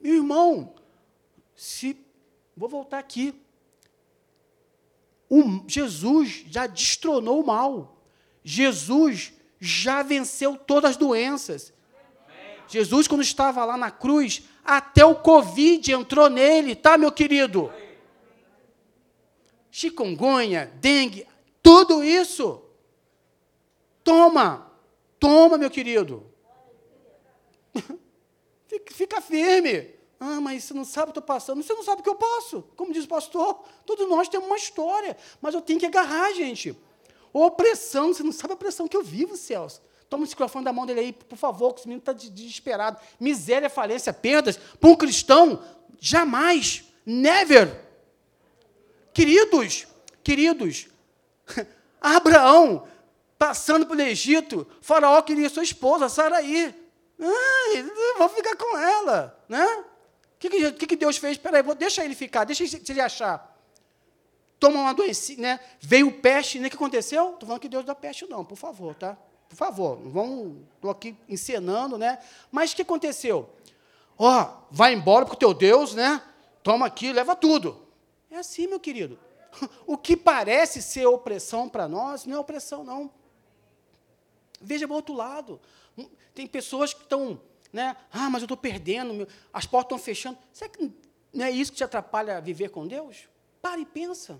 Meu 0.00 0.16
irmão, 0.16 0.74
se 1.54 1.96
vou 2.56 2.68
voltar 2.68 2.98
aqui. 2.98 3.34
O, 5.28 5.64
Jesus 5.66 6.44
já 6.48 6.66
destronou 6.66 7.40
o 7.40 7.46
mal. 7.46 7.93
Jesus 8.44 9.32
já 9.58 10.02
venceu 10.02 10.56
todas 10.56 10.90
as 10.90 10.96
doenças. 10.96 11.72
Jesus, 12.68 13.08
quando 13.08 13.22
estava 13.22 13.64
lá 13.64 13.76
na 13.76 13.90
cruz, 13.90 14.42
até 14.62 15.04
o 15.04 15.14
Covid 15.14 15.92
entrou 15.92 16.28
nele, 16.28 16.74
tá, 16.74 16.98
meu 16.98 17.10
querido? 17.10 17.72
Chikungunya, 19.70 20.72
dengue, 20.76 21.26
tudo 21.62 22.04
isso. 22.04 22.62
Toma, 24.02 24.70
toma, 25.18 25.56
meu 25.56 25.70
querido. 25.70 26.24
Fica 28.90 29.20
firme. 29.20 29.94
Ah, 30.20 30.40
mas 30.40 30.64
você 30.64 30.74
não 30.74 30.84
sabe 30.84 31.10
o 31.10 31.12
que 31.12 31.18
estou 31.18 31.34
passando. 31.34 31.62
Você 31.62 31.74
não 31.74 31.82
sabe 31.82 32.00
o 32.00 32.04
que 32.04 32.08
eu 32.08 32.14
passo. 32.14 32.64
Como 32.76 32.92
diz 32.92 33.04
o 33.04 33.08
pastor, 33.08 33.62
todos 33.84 34.08
nós 34.08 34.28
temos 34.28 34.46
uma 34.46 34.56
história, 34.56 35.16
mas 35.40 35.54
eu 35.54 35.60
tenho 35.60 35.78
que 35.78 35.86
agarrar, 35.86 36.32
gente. 36.32 36.76
Opressão, 37.34 38.14
você 38.14 38.22
não 38.22 38.30
sabe 38.30 38.54
a 38.54 38.56
pressão 38.56 38.86
que 38.86 38.96
eu 38.96 39.02
vivo, 39.02 39.36
Celso. 39.36 39.82
Toma 40.08 40.24
o 40.24 40.28
microfone 40.28 40.64
da 40.64 40.72
mão 40.72 40.86
dele 40.86 41.00
aí, 41.00 41.12
por 41.12 41.36
favor, 41.36 41.72
que 41.72 41.80
esse 41.80 41.88
menino 41.88 41.98
está 41.98 42.12
desesperado. 42.12 42.96
Miséria, 43.18 43.68
falência, 43.68 44.12
perdas. 44.12 44.56
Para 44.56 44.88
um 44.88 44.94
cristão, 44.94 45.60
jamais. 45.98 46.84
Never. 47.04 47.82
Queridos, 49.12 49.88
queridos, 50.22 50.86
Abraão, 52.00 52.86
passando 53.36 53.84
pelo 53.84 54.00
Egito, 54.00 54.66
Faraó 54.80 55.20
queria 55.20 55.48
sua 55.48 55.64
esposa, 55.64 56.08
Saraí. 56.08 56.72
Ah, 57.20 58.18
vou 58.18 58.28
ficar 58.28 58.56
com 58.56 58.78
ela. 58.78 59.44
Né? 59.48 59.66
O 59.66 59.84
que, 60.38 60.72
que, 60.72 60.86
que 60.86 60.96
Deus 60.96 61.16
fez? 61.16 61.36
Peraí, 61.36 61.62
vou, 61.62 61.74
deixa 61.74 62.04
ele 62.04 62.14
ficar, 62.14 62.44
deixa 62.44 62.64
ele 62.64 63.00
achar. 63.00 63.53
Toma 64.58 64.80
uma 64.80 64.94
doença, 64.94 65.34
né? 65.36 65.60
Veio 65.80 66.10
peste, 66.20 66.58
né? 66.58 66.68
o 66.68 66.70
que 66.70 66.76
aconteceu? 66.76 67.32
Estou 67.32 67.46
falando 67.46 67.60
que 67.60 67.68
Deus 67.68 67.84
dá 67.84 67.94
peste, 67.94 68.26
não, 68.26 68.44
por 68.44 68.56
favor, 68.56 68.94
tá? 68.94 69.16
Por 69.48 69.56
favor, 69.56 70.00
não 70.00 70.10
vão. 70.10 70.56
Estou 70.74 70.90
aqui 70.90 71.16
encenando, 71.28 71.98
né? 71.98 72.18
Mas 72.50 72.72
o 72.72 72.76
que 72.76 72.82
aconteceu? 72.82 73.50
Ó, 74.18 74.42
oh, 74.42 74.66
vai 74.70 74.92
embora 74.94 75.26
para 75.26 75.34
o 75.34 75.38
teu 75.38 75.52
Deus, 75.52 75.94
né? 75.94 76.22
Toma 76.62 76.86
aqui, 76.86 77.12
leva 77.12 77.36
tudo. 77.36 77.86
É 78.30 78.38
assim, 78.38 78.66
meu 78.66 78.80
querido. 78.80 79.18
O 79.86 79.96
que 79.96 80.16
parece 80.16 80.82
ser 80.82 81.06
opressão 81.06 81.68
para 81.68 81.86
nós, 81.86 82.26
não 82.26 82.36
é 82.36 82.40
opressão, 82.40 82.82
não. 82.82 83.10
Veja 84.60 84.86
o 84.86 84.92
outro 84.92 85.14
lado. 85.14 85.60
Tem 86.34 86.46
pessoas 86.46 86.92
que 86.92 87.02
estão, 87.02 87.40
né? 87.72 87.96
Ah, 88.10 88.28
mas 88.28 88.42
eu 88.42 88.46
estou 88.46 88.56
perdendo, 88.56 89.28
as 89.52 89.66
portas 89.66 89.86
estão 89.86 89.98
fechando. 89.98 90.38
Será 90.52 90.68
que 90.68 90.90
não 91.32 91.44
é 91.44 91.50
isso 91.50 91.70
que 91.70 91.76
te 91.76 91.84
atrapalha 91.84 92.36
a 92.36 92.40
viver 92.40 92.70
com 92.70 92.86
Deus? 92.86 93.28
Para 93.64 93.80
e 93.80 93.86
pensa. 93.86 94.38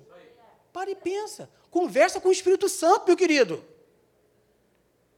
Para 0.70 0.90
e 0.90 0.94
pensa. 0.94 1.50
Conversa 1.70 2.20
com 2.20 2.28
o 2.28 2.32
Espírito 2.32 2.68
Santo, 2.68 3.06
meu 3.06 3.16
querido. 3.16 3.64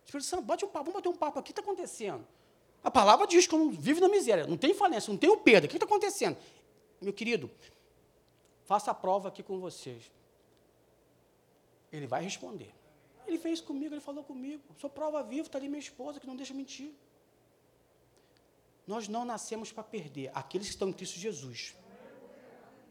Espírito 0.04 0.28
Santo, 0.28 0.44
bate 0.44 0.64
um 0.64 0.68
papo, 0.68 0.84
vamos 0.84 0.94
bater 1.00 1.08
um 1.08 1.16
papo 1.16 1.40
aqui, 1.40 1.50
o 1.50 1.52
que 1.52 1.60
está 1.60 1.60
acontecendo? 1.60 2.24
A 2.84 2.90
palavra 2.90 3.26
diz 3.26 3.48
que 3.48 3.54
eu 3.56 3.58
não 3.58 3.72
vivo 3.72 4.00
na 4.00 4.08
miséria, 4.08 4.46
não 4.46 4.56
tenho 4.56 4.76
falência, 4.76 5.10
não 5.10 5.18
tenho 5.18 5.36
perda, 5.38 5.66
o 5.66 5.68
que 5.68 5.74
está 5.74 5.86
acontecendo? 5.86 6.38
Meu 7.00 7.12
querido, 7.12 7.50
faça 8.64 8.92
a 8.92 8.94
prova 8.94 9.26
aqui 9.26 9.42
com 9.42 9.58
vocês. 9.58 10.04
Ele 11.90 12.06
vai 12.06 12.22
responder. 12.22 12.72
Ele 13.26 13.38
fez 13.38 13.60
comigo, 13.60 13.92
ele 13.92 14.00
falou 14.00 14.22
comigo. 14.22 14.62
Sou 14.78 14.88
prova 14.88 15.20
viva, 15.24 15.48
está 15.48 15.58
ali 15.58 15.68
minha 15.68 15.80
esposa, 15.80 16.20
que 16.20 16.28
não 16.28 16.36
deixa 16.36 16.54
mentir. 16.54 16.92
Nós 18.86 19.08
não 19.08 19.24
nascemos 19.24 19.72
para 19.72 19.82
perder 19.82 20.30
aqueles 20.32 20.68
que 20.68 20.74
estão 20.74 20.90
em 20.90 20.92
Cristo 20.92 21.18
Jesus. 21.18 21.74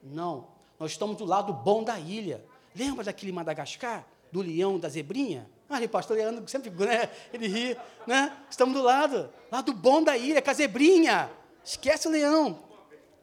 Não. 0.03 0.54
Nós 0.79 0.91
estamos 0.91 1.17
do 1.17 1.25
lado 1.25 1.53
bom 1.53 1.83
da 1.83 1.99
ilha. 1.99 2.43
Lembra 2.75 3.03
daquele 3.03 3.31
Madagascar? 3.31 4.05
Do 4.31 4.41
leão, 4.41 4.77
da 4.77 4.89
zebrinha? 4.89 5.49
Ah, 5.69 5.79
o 5.79 5.89
pastor 5.89 6.17
Leandro 6.17 6.47
sempre 6.47 6.69
né, 6.85 7.09
ele 7.33 7.47
ri, 7.47 7.77
né? 8.05 8.35
Estamos 8.49 8.75
do 8.75 8.83
lado, 8.83 9.31
lado 9.51 9.73
bom 9.73 10.03
da 10.03 10.15
ilha, 10.15 10.41
com 10.41 10.49
a 10.49 10.53
zebrinha. 10.53 11.31
Esquece 11.63 12.07
o 12.07 12.11
leão, 12.11 12.59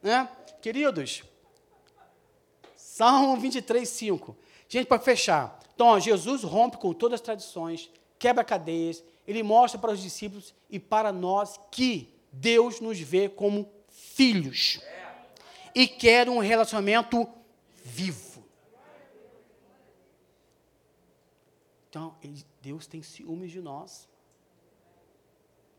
né? 0.03 0.29
Queridos, 0.61 1.23
Salmo 2.75 3.37
23, 3.37 3.89
5. 3.89 4.37
Gente, 4.69 4.87
para 4.87 4.99
fechar. 4.99 5.61
Então, 5.75 5.89
ó, 5.89 5.99
Jesus 5.99 6.43
rompe 6.43 6.79
com 6.79 6.93
todas 6.93 7.15
as 7.15 7.21
tradições, 7.21 7.91
quebra 8.19 8.43
cadeias, 8.43 9.05
ele 9.27 9.43
mostra 9.43 9.81
para 9.81 9.93
os 9.93 10.01
discípulos 10.01 10.55
e 10.69 10.79
para 10.79 11.13
nós 11.13 11.61
que 11.71 12.13
Deus 12.33 12.81
nos 12.81 12.99
vê 12.99 13.29
como 13.29 13.71
filhos 13.89 14.81
e 15.75 15.87
quer 15.87 16.29
um 16.29 16.39
relacionamento 16.39 17.27
vivo. 18.03 18.45
Então, 21.89 22.17
Deus 22.61 22.87
tem 22.87 23.03
ciúmes 23.03 23.53
de 23.53 23.61
nós. 23.61 24.09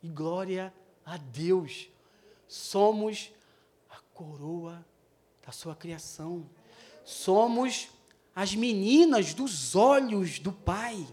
E 0.02 0.08
glória 0.08 0.74
a 1.06 1.18
Deus. 1.18 1.90
Somos 2.48 3.34
a 3.90 4.00
coroa 4.14 4.86
da 5.46 5.52
sua 5.52 5.76
criação. 5.76 6.48
Somos 7.04 7.90
as 8.36 8.56
meninas 8.56 9.34
dos 9.34 9.76
olhos 9.76 10.40
do 10.40 10.52
Pai. 10.52 11.06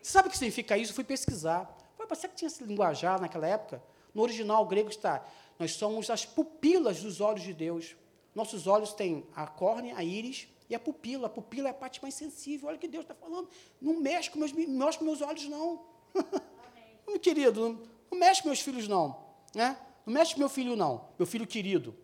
Você 0.00 0.12
sabe 0.12 0.28
o 0.28 0.30
que 0.30 0.38
significa 0.38 0.76
isso? 0.76 0.92
Eu 0.92 0.96
fui 0.96 1.04
pesquisar. 1.04 1.76
Será 2.14 2.28
que 2.28 2.36
tinha 2.36 2.46
esse 2.46 2.64
linguajar 2.64 3.20
naquela 3.20 3.46
época? 3.46 3.82
No 4.14 4.22
original 4.22 4.64
grego 4.66 4.88
está: 4.88 5.26
nós 5.58 5.72
somos 5.72 6.08
as 6.08 6.24
pupilas 6.24 7.02
dos 7.02 7.20
olhos 7.20 7.42
de 7.42 7.52
Deus. 7.52 7.96
Nossos 8.34 8.66
olhos 8.66 8.92
têm 8.92 9.26
a 9.34 9.46
córnea, 9.46 9.96
a 9.96 10.04
íris 10.04 10.48
e 10.68 10.74
a 10.74 10.78
pupila. 10.78 11.26
A 11.26 11.30
pupila 11.30 11.68
é 11.68 11.70
a 11.70 11.74
parte 11.74 12.00
mais 12.02 12.14
sensível. 12.14 12.68
Olha 12.68 12.76
o 12.76 12.80
que 12.80 12.88
Deus 12.88 13.04
está 13.04 13.14
falando. 13.14 13.48
Não 13.80 14.00
mexe 14.00 14.30
com 14.30 14.38
meus, 14.38 14.52
mexe 14.52 14.98
com 14.98 15.04
meus 15.04 15.20
olhos, 15.20 15.48
não. 15.48 15.84
Meu 17.06 17.18
querido, 17.18 17.60
não, 17.60 17.82
não 18.10 18.18
mexe 18.18 18.42
com 18.42 18.48
meus 18.48 18.60
filhos, 18.60 18.86
não. 18.86 19.18
Né? 19.54 19.78
Não 20.04 20.12
mexe 20.12 20.34
com 20.34 20.40
meu 20.40 20.48
filho, 20.48 20.76
não. 20.76 21.08
Meu 21.18 21.26
filho 21.26 21.46
querido. 21.46 21.94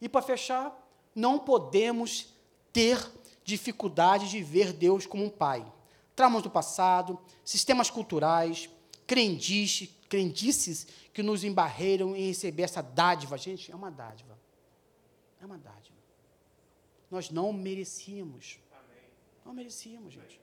E 0.00 0.08
para 0.08 0.20
fechar, 0.20 0.74
não 1.14 1.38
podemos 1.38 2.34
ter 2.72 3.10
dificuldade 3.42 4.28
de 4.28 4.42
ver 4.42 4.72
Deus 4.72 5.06
como 5.06 5.24
um 5.24 5.30
pai. 5.30 5.64
Traumas 6.14 6.42
do 6.42 6.50
passado, 6.50 7.18
sistemas 7.44 7.90
culturais, 7.90 8.68
crendices, 9.06 9.90
crendices 10.08 10.86
que 11.12 11.22
nos 11.22 11.44
embarreiram 11.44 12.16
em 12.16 12.28
receber 12.28 12.62
essa 12.62 12.82
dádiva. 12.82 13.36
Gente, 13.38 13.70
é 13.70 13.74
uma 13.74 13.90
dádiva. 13.90 14.38
É 15.44 15.46
uma 15.46 15.58
dádiva. 15.58 15.98
Nós 17.10 17.28
não 17.28 17.52
merecíamos. 17.52 18.58
Não 19.44 19.52
merecíamos, 19.52 20.14
gente. 20.14 20.40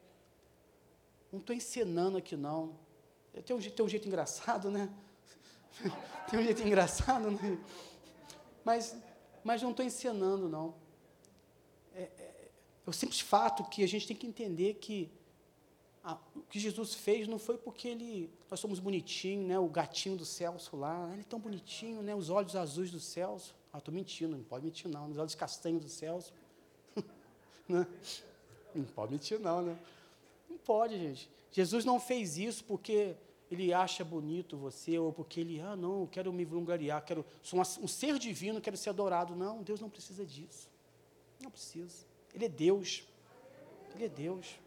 Não 1.32 1.40
estou 1.40 1.56
encenando 1.56 2.20
aqui, 2.20 2.38
não. 2.38 2.78
Tem 3.44 3.56
um, 3.56 3.60
tem 3.60 3.84
um 3.84 3.90
jeito 3.90 4.08
engraçado, 4.08 4.70
né? 4.70 4.94
tem 6.30 6.40
um 6.40 6.44
jeito 6.44 6.62
engraçado, 6.62 7.32
né? 7.32 7.58
Mas, 8.64 8.96
mas 9.44 9.64
não 9.64 9.72
estou 9.72 9.84
encenando, 9.84 10.48
não. 10.48 10.76
É, 11.96 12.04
é, 12.04 12.52
é 12.86 12.90
o 12.90 12.94
simples 12.94 13.22
fato 13.22 13.64
que 13.64 13.84
a 13.84 13.88
gente 13.88 14.06
tem 14.06 14.16
que 14.16 14.28
entender 14.28 14.76
que 14.76 15.12
a, 16.04 16.16
o 16.36 16.44
que 16.44 16.60
Jesus 16.60 16.94
fez 16.94 17.28
não 17.28 17.40
foi 17.40 17.58
porque 17.58 17.88
ele, 17.88 18.32
nós 18.52 18.60
somos 18.60 18.80
bonitinhos, 18.80 19.48
né? 19.48 19.58
O 19.58 19.68
gatinho 19.68 20.16
do 20.16 20.26
Celso 20.26 20.78
lá, 20.78 21.10
ele 21.12 21.22
é 21.22 21.26
tão 21.26 21.40
bonitinho, 21.40 22.04
né? 22.04 22.14
Os 22.14 22.30
olhos 22.30 22.56
azuis 22.56 22.92
do 22.92 23.00
Celso. 23.00 23.60
Ah, 23.74 23.78
estou 23.78 23.94
mentindo, 23.94 24.36
não 24.36 24.44
pode 24.44 24.66
mentir 24.66 24.90
não. 24.90 25.10
Os 25.10 25.18
olhos 25.18 25.36
castanhos 25.36 25.82
do 25.82 25.90
Celso. 25.90 26.34
Né? 27.70 27.88
Não 28.76 28.84
pode 28.84 29.14
mentir, 29.14 29.40
não, 29.40 29.62
né? 29.62 29.80
Não 30.50 30.58
pode, 30.58 30.98
gente. 30.98 31.30
Jesus 31.54 31.86
não 31.86 32.02
fez 32.02 32.38
isso 32.38 32.66
porque 32.66 33.16
ele 33.50 33.74
acha 33.74 34.04
bonito 34.04 34.58
você, 34.58 34.98
ou 34.98 35.14
porque 35.14 35.40
ele, 35.40 35.62
ah, 35.62 35.76
não, 35.76 36.06
quero 36.08 36.32
me 36.34 36.44
vangloriar, 36.44 37.04
quero, 37.04 37.26
sou 37.42 37.60
um 37.60 37.88
ser 37.88 38.18
divino, 38.18 38.60
quero 38.60 38.76
ser 38.76 38.90
adorado. 38.90 39.36
Não, 39.36 39.62
Deus 39.62 39.80
não 39.80 39.90
precisa 39.90 40.26
disso. 40.26 40.70
Não 41.42 41.52
precisa. 41.52 42.06
Ele 42.34 42.46
é 42.46 42.50
Deus. 42.50 43.04
Ele 43.96 44.06
é 44.06 44.10
Deus. 44.10 44.60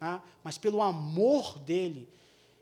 Ah, 0.00 0.22
mas 0.44 0.56
pelo 0.56 0.80
amor 0.80 1.58
dele, 1.58 2.08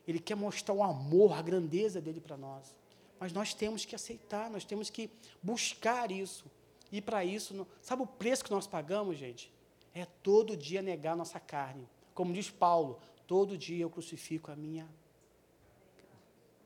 ele 0.08 0.18
quer 0.18 0.34
mostrar 0.34 0.74
o 0.74 0.82
amor, 0.82 1.34
a 1.34 1.42
grandeza 1.42 2.00
dele 2.00 2.20
para 2.20 2.36
nós. 2.36 2.74
Mas 3.18 3.32
nós 3.32 3.54
temos 3.54 3.84
que 3.84 3.94
aceitar, 3.94 4.50
nós 4.50 4.64
temos 4.64 4.90
que 4.90 5.10
buscar 5.42 6.10
isso. 6.10 6.44
E 6.92 7.00
para 7.00 7.24
isso, 7.24 7.66
sabe 7.80 8.02
o 8.02 8.06
preço 8.06 8.44
que 8.44 8.50
nós 8.50 8.66
pagamos, 8.66 9.16
gente? 9.18 9.52
É 9.94 10.04
todo 10.22 10.56
dia 10.56 10.82
negar 10.82 11.16
nossa 11.16 11.40
carne. 11.40 11.88
Como 12.14 12.32
diz 12.32 12.50
Paulo, 12.50 13.00
todo 13.26 13.56
dia 13.56 13.82
eu 13.82 13.90
crucifico 13.90 14.50
a 14.50 14.56
minha. 14.56 14.88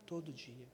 Todo 0.04 0.32
dia. 0.32 0.66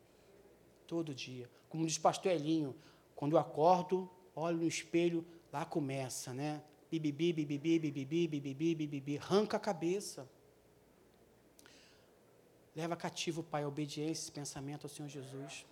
Todo 0.86 1.14
dia. 1.14 1.48
Como 1.68 1.86
diz 1.86 1.98
pastor 1.98 2.32
Elinho, 2.32 2.74
quando 3.14 3.32
eu 3.32 3.38
acordo, 3.38 4.10
olho 4.34 4.58
no 4.58 4.66
espelho, 4.66 5.26
lá 5.52 5.64
começa, 5.64 6.32
né? 6.32 6.62
Bibibi, 6.90 7.32
bibibi, 7.32 7.78
bibibi, 7.78 8.28
bibibi, 8.28 8.74
bibibi, 8.74 9.18
arranca 9.18 9.56
a 9.56 9.60
cabeça. 9.60 10.28
Leva 12.76 12.94
cativo, 12.94 13.42
Pai, 13.42 13.62
a 13.62 13.68
obediência, 13.68 14.24
esse 14.24 14.30
pensamento 14.30 14.84
ao 14.84 14.90
Senhor 14.90 15.08
Jesus. 15.08 15.64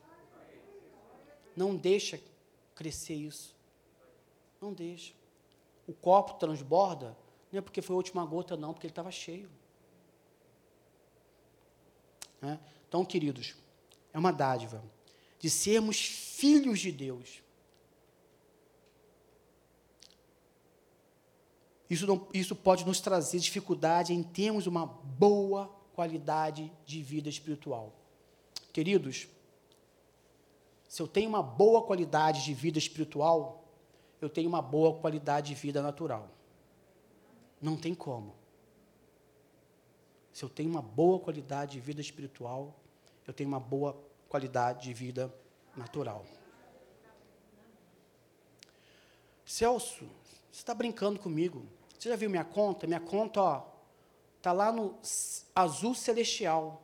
Não 1.54 1.76
deixa 1.76 2.18
crescer 2.74 3.14
isso. 3.14 3.54
Não 4.58 4.72
deixa. 4.72 5.12
O 5.86 5.92
copo 5.92 6.38
transborda, 6.38 7.14
não 7.52 7.58
é 7.58 7.60
porque 7.60 7.82
foi 7.82 7.92
a 7.92 7.98
última 7.98 8.24
gota, 8.24 8.56
não, 8.56 8.72
porque 8.72 8.86
ele 8.86 8.92
estava 8.92 9.10
cheio. 9.10 9.50
Né? 12.40 12.58
Então, 12.88 13.04
queridos, 13.04 13.54
é 14.10 14.18
uma 14.18 14.32
dádiva 14.32 14.82
de 15.38 15.50
sermos 15.50 15.98
filhos 15.98 16.80
de 16.80 16.90
Deus. 16.90 17.42
Isso, 21.90 22.06
não, 22.06 22.26
isso 22.32 22.56
pode 22.56 22.86
nos 22.86 22.98
trazer 22.98 23.38
dificuldade 23.40 24.14
em 24.14 24.22
termos 24.22 24.66
uma 24.66 24.86
boa 24.86 25.83
qualidade 25.94 26.72
de 26.84 27.02
vida 27.02 27.28
espiritual. 27.28 27.92
Queridos, 28.72 29.28
se 30.88 31.00
eu 31.00 31.06
tenho 31.06 31.28
uma 31.28 31.42
boa 31.42 31.82
qualidade 31.82 32.44
de 32.44 32.52
vida 32.52 32.78
espiritual, 32.78 33.64
eu 34.20 34.28
tenho 34.28 34.48
uma 34.48 34.60
boa 34.60 34.98
qualidade 34.98 35.48
de 35.48 35.54
vida 35.54 35.80
natural. 35.82 36.28
Não 37.60 37.76
tem 37.76 37.94
como. 37.94 38.34
Se 40.32 40.44
eu 40.44 40.48
tenho 40.48 40.70
uma 40.70 40.82
boa 40.82 41.20
qualidade 41.20 41.72
de 41.72 41.80
vida 41.80 42.00
espiritual, 42.00 42.74
eu 43.26 43.32
tenho 43.32 43.48
uma 43.48 43.60
boa 43.60 43.96
qualidade 44.28 44.82
de 44.82 44.92
vida 44.92 45.32
natural. 45.76 46.24
Celso, 49.44 50.04
você 50.50 50.60
está 50.60 50.74
brincando 50.74 51.20
comigo? 51.20 51.64
Você 51.98 52.08
já 52.08 52.16
viu 52.16 52.28
minha 52.28 52.44
conta? 52.44 52.86
Minha 52.86 53.00
conta, 53.00 53.40
ó, 53.40 53.73
Está 54.44 54.52
lá 54.52 54.70
no 54.70 54.98
azul 55.54 55.94
celestial. 55.94 56.82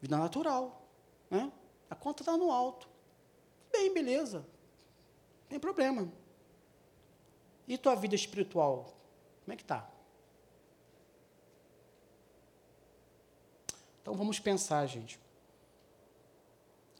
Vida 0.00 0.18
natural. 0.18 0.82
Né? 1.30 1.52
A 1.88 1.94
conta 1.94 2.22
está 2.22 2.36
no 2.36 2.50
alto. 2.50 2.88
Bem, 3.70 3.94
beleza. 3.94 4.38
Não 4.38 5.50
tem 5.50 5.60
problema. 5.60 6.12
E 7.68 7.78
tua 7.78 7.94
vida 7.94 8.16
espiritual? 8.16 8.92
Como 9.44 9.52
é 9.52 9.56
que 9.56 9.62
está? 9.62 9.88
Então 14.02 14.14
vamos 14.14 14.40
pensar, 14.40 14.84
gente. 14.86 15.16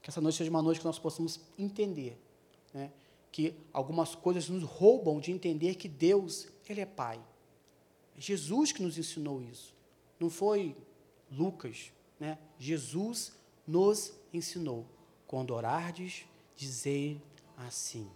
Que 0.00 0.08
essa 0.08 0.20
noite 0.20 0.38
seja 0.38 0.50
uma 0.50 0.62
noite 0.62 0.78
que 0.78 0.86
nós 0.86 1.00
possamos 1.00 1.40
entender. 1.58 2.16
Né? 2.72 2.92
Que 3.32 3.56
algumas 3.72 4.14
coisas 4.14 4.48
nos 4.48 4.62
roubam 4.62 5.18
de 5.18 5.32
entender 5.32 5.74
que 5.74 5.88
Deus, 5.88 6.46
Ele 6.68 6.80
é 6.80 6.86
Pai. 6.86 7.20
Jesus 8.18 8.72
que 8.72 8.82
nos 8.82 8.98
ensinou 8.98 9.40
isso. 9.40 9.74
Não 10.18 10.28
foi 10.28 10.76
Lucas, 11.30 11.92
né? 12.18 12.38
Jesus 12.58 13.32
nos 13.66 14.12
ensinou. 14.32 14.84
Quando 15.26 15.54
orardes, 15.54 16.24
dizei 16.56 17.22
assim: 17.56 18.10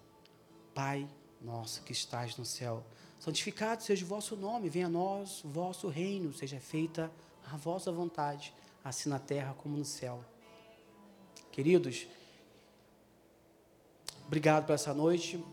Pai 0.74 1.08
nosso 1.40 1.82
que 1.82 1.92
estás 1.92 2.36
no 2.36 2.44
céu, 2.44 2.84
santificado 3.18 3.82
seja 3.82 4.04
o 4.04 4.08
vosso 4.08 4.36
nome, 4.36 4.68
venha 4.68 4.86
a 4.86 4.90
nós 4.90 5.44
o 5.44 5.48
vosso 5.48 5.88
reino, 5.88 6.32
seja 6.32 6.58
feita 6.58 7.10
a 7.50 7.56
vossa 7.56 7.90
vontade, 7.92 8.54
assim 8.84 9.08
na 9.08 9.18
terra 9.18 9.54
como 9.54 9.76
no 9.76 9.84
céu. 9.84 10.24
Queridos, 11.50 12.06
obrigado 14.26 14.66
por 14.66 14.72
essa 14.72 14.94
noite. 14.94 15.44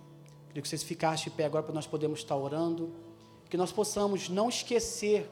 Queria 0.47 0.61
que 0.61 0.67
vocês 0.67 0.81
ficassem 0.81 1.25
de 1.25 1.31
pé 1.31 1.45
agora 1.45 1.63
para 1.63 1.73
nós 1.75 1.85
podermos 1.85 2.19
estar 2.19 2.35
orando 2.35 3.08
que 3.49 3.57
nós 3.57 3.71
possamos 3.71 4.29
não 4.29 4.47
esquecer 4.47 5.29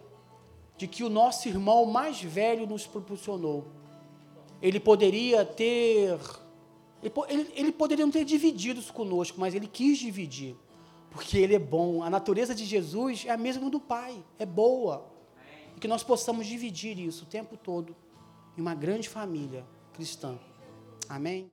de 0.78 0.88
que 0.88 1.03
o 1.03 1.09
nosso 1.09 1.47
irmão 1.47 1.86
mais 1.86 2.22
velho 2.22 2.68
nos 2.68 2.86
proporcionou. 2.86 3.68
Ele 4.61 4.80
poderia 4.80 5.45
ter. 5.45 6.20
Ele, 7.01 7.51
ele 7.55 7.72
poderia 7.72 8.05
não 8.05 8.11
ter 8.11 8.26
dividido 8.26 8.80
isso 8.80 8.93
conosco, 8.93 9.39
mas 9.39 9.53
ele 9.53 9.68
quis 9.68 9.97
dividir. 9.97 10.55
Porque 11.09 11.38
ele 11.38 11.55
é 11.55 11.59
bom. 11.59 12.03
A 12.03 12.09
natureza 12.09 12.53
de 12.53 12.65
Jesus 12.65 13.26
é 13.26 13.32
a 13.32 13.38
mesma 13.38 13.70
do 13.70 13.80
Pai, 13.80 14.24
é 14.38 14.45
boa. 14.45 15.07
E 15.76 15.80
que 15.80 15.88
nós 15.88 16.03
possamos 16.03 16.45
dividir 16.47 16.99
isso 16.99 17.24
o 17.24 17.28
tempo 17.28 17.55
todo 17.55 17.95
em 18.57 18.61
uma 18.61 18.74
grande 18.74 19.07
família 19.07 19.65
cristã. 19.93 20.38
Amém? 21.07 21.49